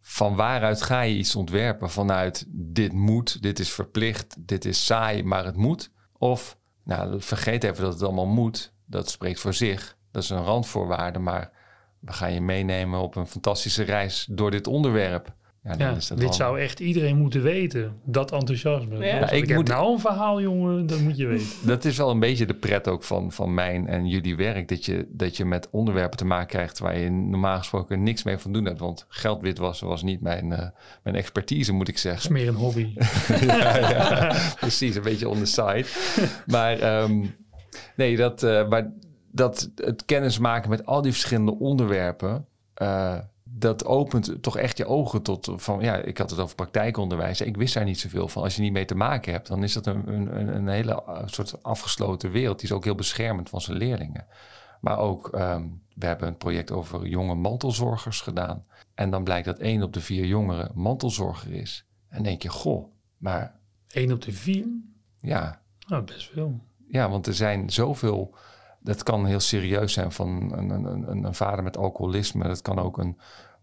van 0.00 0.36
waaruit 0.36 0.82
ga 0.82 1.00
je 1.00 1.16
iets 1.16 1.36
ontwerpen? 1.36 1.90
Vanuit 1.90 2.44
dit 2.48 2.92
moet, 2.92 3.42
dit 3.42 3.58
is 3.58 3.72
verplicht, 3.72 4.36
dit 4.38 4.64
is 4.64 4.84
saai, 4.86 5.22
maar 5.22 5.44
het 5.44 5.56
moet. 5.56 5.90
Of, 6.18 6.58
nou, 6.84 7.20
vergeet 7.20 7.64
even 7.64 7.82
dat 7.82 7.92
het 7.92 8.02
allemaal 8.02 8.26
moet. 8.26 8.72
Dat 8.86 9.10
spreekt 9.10 9.40
voor 9.40 9.54
zich. 9.54 9.98
Dat 10.12 10.22
is 10.22 10.30
een 10.30 10.44
randvoorwaarde, 10.44 11.18
maar 11.18 11.50
we 12.00 12.12
gaan 12.12 12.32
je 12.32 12.40
meenemen 12.40 13.00
op 13.00 13.16
een 13.16 13.26
fantastische 13.26 13.82
reis 13.82 14.26
door 14.30 14.50
dit 14.50 14.66
onderwerp. 14.66 15.34
Ja, 15.64 15.76
dan 15.76 15.86
Ja, 15.90 15.96
is 15.96 16.06
dat 16.06 16.18
dit 16.18 16.26
wel- 16.26 16.36
zou 16.36 16.60
echt 16.60 16.80
iedereen 16.80 17.16
moeten 17.16 17.42
weten. 17.42 17.96
Dat 18.04 18.32
enthousiasme. 18.32 18.96
Ja. 18.98 19.04
Ja, 19.04 19.14
Ja, 19.16 19.30
ik 19.30 19.42
ik 19.42 19.48
heb 19.48 19.56
moet- 19.56 19.68
nou 19.68 19.92
een 19.92 20.00
verhaal, 20.00 20.40
jongen. 20.40 20.86
Dat 20.86 21.00
moet 21.00 21.16
je 21.16 21.26
weten. 21.36 21.46
Dat 21.66 21.84
is 21.84 21.96
wel 21.96 22.10
een 22.10 22.18
beetje 22.20 22.46
de 22.46 22.54
pret 22.54 22.88
ook 22.88 23.02
van, 23.04 23.32
van 23.32 23.54
mijn 23.54 23.86
en 23.86 24.06
jullie 24.08 24.36
werk. 24.36 24.68
Dat 24.68 24.84
je, 24.84 25.06
dat 25.10 25.36
je 25.36 25.44
met 25.44 25.68
onderwerpen 25.70 26.18
te 26.18 26.24
maken 26.24 26.46
krijgt 26.46 26.78
waar 26.78 26.98
je 26.98 27.10
normaal 27.10 27.58
gesproken 27.58 28.02
niks 28.02 28.22
mee 28.22 28.38
van 28.38 28.52
doen 28.52 28.64
hebt. 28.64 28.78
Want 28.80 29.04
geld 29.08 29.40
witwassen 29.40 29.86
was 29.86 30.02
niet 30.02 30.20
mijn, 30.20 30.52
eh, 30.52 30.68
mijn 31.02 31.16
expertise, 31.16 31.72
moet 31.72 31.88
ik 31.88 31.98
zeggen. 31.98 32.22
is 32.22 32.28
meer 32.28 32.48
een 32.48 32.54
hobby. 32.54 32.92
ja, 33.46 33.76
ja, 33.78 34.34
precies, 34.60 34.94
een 34.96 35.02
beetje 35.02 35.28
on 35.28 35.38
the 35.38 35.46
side. 35.46 35.84
Maar 36.46 36.78
ehm, 36.78 37.24
nee, 37.96 38.16
dat, 38.16 38.42
eh, 38.42 38.68
maar 38.68 38.92
dat 39.30 39.70
het 39.74 40.04
kennis 40.04 40.38
maken 40.38 40.70
met 40.70 40.86
al 40.86 41.02
die 41.02 41.12
verschillende 41.12 41.58
onderwerpen, 41.58 42.46
eh, 42.74 43.18
dat 43.44 43.84
opent 43.84 44.42
toch 44.42 44.56
echt 44.56 44.76
je 44.76 44.86
ogen 44.86 45.22
tot 45.22 45.50
van, 45.56 45.80
ja, 45.80 45.96
ik 45.96 46.18
had 46.18 46.30
het 46.30 46.38
over 46.38 46.54
praktijkonderwijs. 46.54 47.40
Ik 47.40 47.56
wist 47.56 47.74
daar 47.74 47.84
niet 47.84 48.00
zoveel 48.00 48.28
van. 48.28 48.42
Als 48.42 48.56
je 48.56 48.62
niet 48.62 48.72
mee 48.72 48.84
te 48.84 48.94
maken 48.94 49.32
hebt, 49.32 49.46
dan 49.46 49.62
is 49.62 49.72
dat 49.72 49.86
een, 49.86 50.08
een, 50.08 50.54
een 50.56 50.68
hele 50.68 51.02
eh, 51.04 51.22
soort 51.26 51.62
afgesloten 51.62 52.30
wereld. 52.30 52.60
Die 52.60 52.68
is 52.68 52.74
ook 52.74 52.84
heel 52.84 52.94
beschermend 52.94 53.48
van 53.48 53.60
zijn 53.60 53.76
leerlingen. 53.76 54.26
Maar 54.80 54.98
ook, 54.98 55.28
ehm, 55.28 55.66
we 55.94 56.06
hebben 56.06 56.28
een 56.28 56.36
project 56.36 56.70
over 56.70 57.06
jonge 57.06 57.34
mantelzorgers 57.34 58.20
gedaan. 58.20 58.64
En 58.94 59.10
dan 59.10 59.24
blijkt 59.24 59.46
dat 59.46 59.58
één 59.58 59.82
op 59.82 59.92
de 59.92 60.00
vier 60.00 60.24
jongeren 60.26 60.70
mantelzorger 60.74 61.52
is. 61.52 61.86
En 62.08 62.22
denk 62.22 62.42
je, 62.42 62.48
goh, 62.48 62.92
maar 63.16 63.58
1 63.88 64.12
op 64.12 64.22
de 64.22 64.32
4. 64.32 64.66
ja, 65.20 65.62
Nou, 65.86 66.04
best 66.04 66.30
veel. 66.30 66.60
ja, 66.88 67.10
want 67.10 67.26
er 67.26 67.34
zijn 67.34 67.70
zoveel. 67.70 68.34
Dat 68.80 69.02
kan 69.02 69.26
heel 69.26 69.40
serieus 69.40 69.92
zijn 69.92 70.12
van 70.12 70.52
een, 70.52 70.70
een, 70.70 70.84
een, 70.84 71.24
een 71.24 71.34
vader 71.34 71.64
met 71.64 71.76
alcoholisme. 71.76 72.46
Dat 72.46 72.62
kan 72.62 72.78
ook 72.78 72.98
een, 72.98 73.18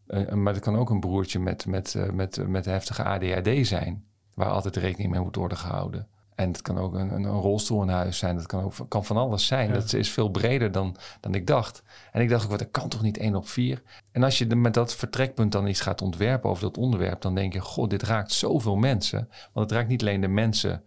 een, 0.07 0.43
maar 0.43 0.53
dat 0.53 0.61
kan 0.61 0.78
ook 0.78 0.89
een 0.89 0.99
broertje 0.99 1.39
met, 1.39 1.65
met, 1.65 1.95
eh, 1.95 2.09
met, 2.09 2.47
met 2.47 2.65
heftige 2.65 3.03
ADHD 3.03 3.68
zijn. 3.68 4.05
Waar 4.34 4.49
altijd 4.49 4.76
rekening 4.76 5.11
mee 5.11 5.22
moet 5.22 5.36
worden 5.36 5.57
gehouden. 5.57 6.07
En 6.36 6.47
het 6.47 6.61
kan 6.61 6.78
ook 6.78 6.93
een, 6.93 7.13
een, 7.13 7.24
een 7.24 7.39
rolstoel 7.39 7.82
in 7.82 7.89
huis 7.89 8.18
zijn. 8.18 8.36
Dat 8.36 8.45
kan, 8.45 8.63
ook, 8.63 8.74
kan 8.88 9.05
van 9.05 9.18
alles 9.18 9.47
zijn. 9.47 9.68
Ja. 9.68 9.74
Dat 9.74 9.93
is 9.93 10.11
veel 10.11 10.30
breder 10.30 10.72
dan, 10.72 10.95
dan 11.20 11.34
ik 11.34 11.47
dacht. 11.47 11.84
En 12.11 12.22
ik 12.22 12.30
dacht 12.30 12.43
ook, 12.43 12.49
wat, 12.49 12.59
dat 12.59 12.72
kan 12.72 12.89
toch 12.89 13.01
niet 13.01 13.18
één 13.18 13.36
op 13.36 13.47
vier? 13.47 13.84
En 14.11 14.24
als 14.24 14.38
je 14.38 14.55
met 14.55 14.74
dat 14.74 14.95
vertrekpunt 14.95 15.51
dan 15.51 15.68
iets 15.68 15.82
gaat 15.82 16.01
ontwerpen 16.01 16.49
over 16.49 16.63
dat 16.63 16.78
onderwerp... 16.78 17.22
dan 17.22 17.36
denk 17.36 17.53
je, 17.53 17.59
god, 17.59 17.89
dit 17.89 18.03
raakt 18.03 18.32
zoveel 18.32 18.76
mensen. 18.76 19.30
Want 19.53 19.70
het 19.70 19.78
raakt 19.80 19.89
niet 19.89 20.01
alleen 20.01 20.22
de 20.22 20.28
mensen 20.28 20.84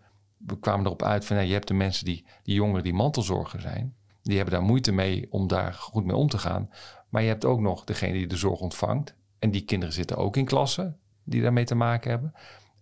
we 0.46 0.58
kwamen 0.58 0.84
erop 0.86 1.02
uit 1.02 1.24
van 1.24 1.36
ja, 1.36 1.42
je 1.42 1.52
hebt 1.52 1.68
de 1.68 1.74
mensen 1.74 2.04
die, 2.04 2.24
die 2.42 2.54
jongeren 2.54 2.82
die 2.82 2.94
mantelzorger 2.94 3.60
zijn. 3.60 3.94
Die 4.22 4.36
hebben 4.36 4.54
daar 4.54 4.62
moeite 4.62 4.92
mee 4.92 5.26
om 5.30 5.48
daar 5.48 5.72
goed 5.72 6.04
mee 6.04 6.16
om 6.16 6.28
te 6.28 6.38
gaan. 6.38 6.70
Maar 7.08 7.22
je 7.22 7.28
hebt 7.28 7.44
ook 7.44 7.60
nog 7.60 7.84
degene 7.84 8.12
die 8.12 8.26
de 8.26 8.36
zorg 8.36 8.60
ontvangt. 8.60 9.14
En 9.38 9.50
die 9.50 9.64
kinderen 9.64 9.94
zitten 9.94 10.16
ook 10.16 10.36
in 10.36 10.44
klassen 10.44 10.98
die 11.24 11.42
daarmee 11.42 11.64
te 11.64 11.74
maken 11.74 12.10
hebben. 12.10 12.32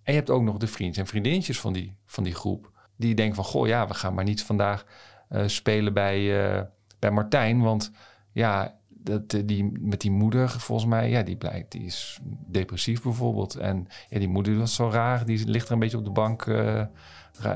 En 0.03 0.13
je 0.13 0.19
hebt 0.19 0.31
ook 0.31 0.43
nog 0.43 0.57
de 0.57 0.67
vrienden 0.67 1.01
en 1.01 1.07
vriendinnetjes 1.07 1.61
van 1.61 1.73
die, 1.73 1.97
van 2.07 2.25
die 2.25 2.35
groep. 2.35 2.73
Die 2.97 3.15
denken 3.15 3.35
van, 3.35 3.45
goh 3.45 3.67
ja, 3.67 3.89
we 3.89 3.95
gaan 3.95 4.15
maar 4.15 4.25
niet 4.25 4.43
vandaag 4.43 4.87
eh, 5.29 5.43
spelen 5.47 5.95
bij, 5.95 6.47
eh, 6.47 6.63
bij 6.99 7.11
Martijn. 7.11 7.61
Want 7.61 7.91
ja, 8.33 8.79
dat, 8.89 9.33
eh, 9.33 9.43
die, 9.45 9.79
met 9.81 10.01
die 10.01 10.11
moeder 10.11 10.51
volgens 10.51 10.89
mij, 10.89 11.11
ja, 11.11 11.23
die 11.23 11.37
blijkt, 11.37 11.73
die 11.73 11.85
is 11.85 12.19
depressief 12.47 13.03
bijvoorbeeld. 13.03 13.55
En 13.55 13.87
ja, 14.09 14.19
die 14.19 14.29
moeder 14.29 14.59
was 14.59 14.75
zo 14.75 14.91
raar, 14.91 15.25
die 15.25 15.49
ligt 15.49 15.67
er 15.67 15.73
een 15.73 15.79
beetje 15.79 15.99
op 15.99 16.05
de 16.05 16.11
bank. 16.11 16.45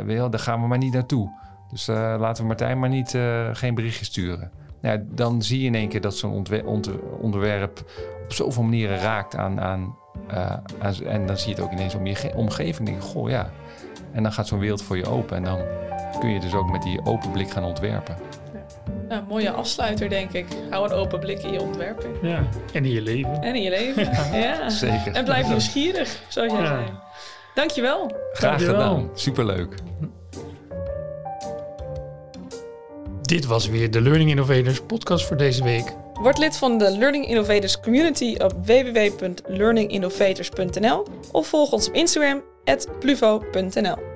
wel, 0.04 0.30
daar 0.30 0.40
gaan 0.40 0.60
we 0.60 0.66
maar 0.66 0.78
niet 0.78 0.92
naartoe. 0.92 1.41
Dus 1.72 1.88
eh, 1.88 2.14
laten 2.18 2.42
we 2.42 2.48
Martijn 2.48 2.78
maar 2.78 2.88
niet, 2.88 3.14
eh, 3.14 3.48
geen 3.52 3.74
berichtje 3.74 4.04
sturen. 4.04 4.50
Nou, 4.80 4.98
ja, 4.98 5.04
dan 5.10 5.42
zie 5.42 5.60
je 5.60 5.66
in 5.66 5.74
één 5.74 5.88
keer 5.88 6.00
dat 6.00 6.16
zo'n 6.16 6.44
onderwerp 7.20 7.78
op 8.24 8.32
zoveel 8.32 8.62
manieren 8.62 8.98
raakt 8.98 9.36
aan... 9.36 9.60
aan, 9.60 9.96
eh, 10.28 10.52
aan 10.78 10.94
en 11.06 11.26
dan 11.26 11.36
zie 11.38 11.48
je 11.48 11.54
het 11.54 11.64
ook 11.64 11.72
ineens 11.72 11.94
om 11.94 12.06
je 12.06 12.14
ge- 12.14 12.32
omgeving. 12.36 12.88
Denk 12.88 13.02
je, 13.02 13.08
goh 13.08 13.28
ja. 13.30 13.50
En 14.12 14.22
dan 14.22 14.32
gaat 14.32 14.46
zo'n 14.46 14.58
wereld 14.58 14.82
voor 14.82 14.96
je 14.96 15.06
open. 15.06 15.36
En 15.36 15.44
dan 15.44 15.58
kun 16.20 16.30
je 16.30 16.40
dus 16.40 16.54
ook 16.54 16.70
met 16.70 16.82
die 16.82 17.04
open 17.04 17.30
blik 17.30 17.50
gaan 17.50 17.64
ontwerpen. 17.64 18.16
Nou, 19.08 19.22
mooie 19.28 19.50
afsluiter, 19.50 20.08
denk 20.08 20.32
ik. 20.32 20.46
Hou 20.70 20.90
een 20.90 20.96
open 20.96 21.20
blik 21.20 21.42
in 21.42 21.52
je 21.52 21.60
ontwerping. 21.60 22.14
Ja. 22.22 22.42
En 22.72 22.84
in 22.84 22.90
je 22.90 23.02
leven. 23.02 23.42
En 23.42 23.54
in 23.54 23.62
je 23.62 23.70
leven. 23.70 24.10
ja. 24.40 24.68
Zeker. 24.68 25.12
En 25.14 25.24
blijf 25.24 25.48
nieuwsgierig, 25.48 26.20
zoals 26.28 26.52
jij 26.52 26.60
Ja. 26.60 26.66
zei. 26.66 26.84
Dankjewel. 27.54 28.12
Graag 28.32 28.50
Dankjewel. 28.58 28.94
gedaan. 28.94 29.10
Superleuk. 29.14 29.74
Dit 33.32 33.46
was 33.46 33.68
weer 33.68 33.90
de 33.90 34.00
Learning 34.00 34.30
Innovators 34.30 34.80
podcast 34.80 35.26
voor 35.26 35.36
deze 35.36 35.64
week. 35.64 35.94
Word 36.14 36.38
lid 36.38 36.56
van 36.56 36.78
de 36.78 36.98
Learning 36.98 37.26
Innovators 37.26 37.80
community 37.80 38.34
op 38.38 38.52
www.learninginnovators.nl 38.66 41.06
of 41.32 41.46
volg 41.46 41.72
ons 41.72 41.88
op 41.88 41.94
Instagram, 41.94 42.42
pluvo.nl. 43.00 44.11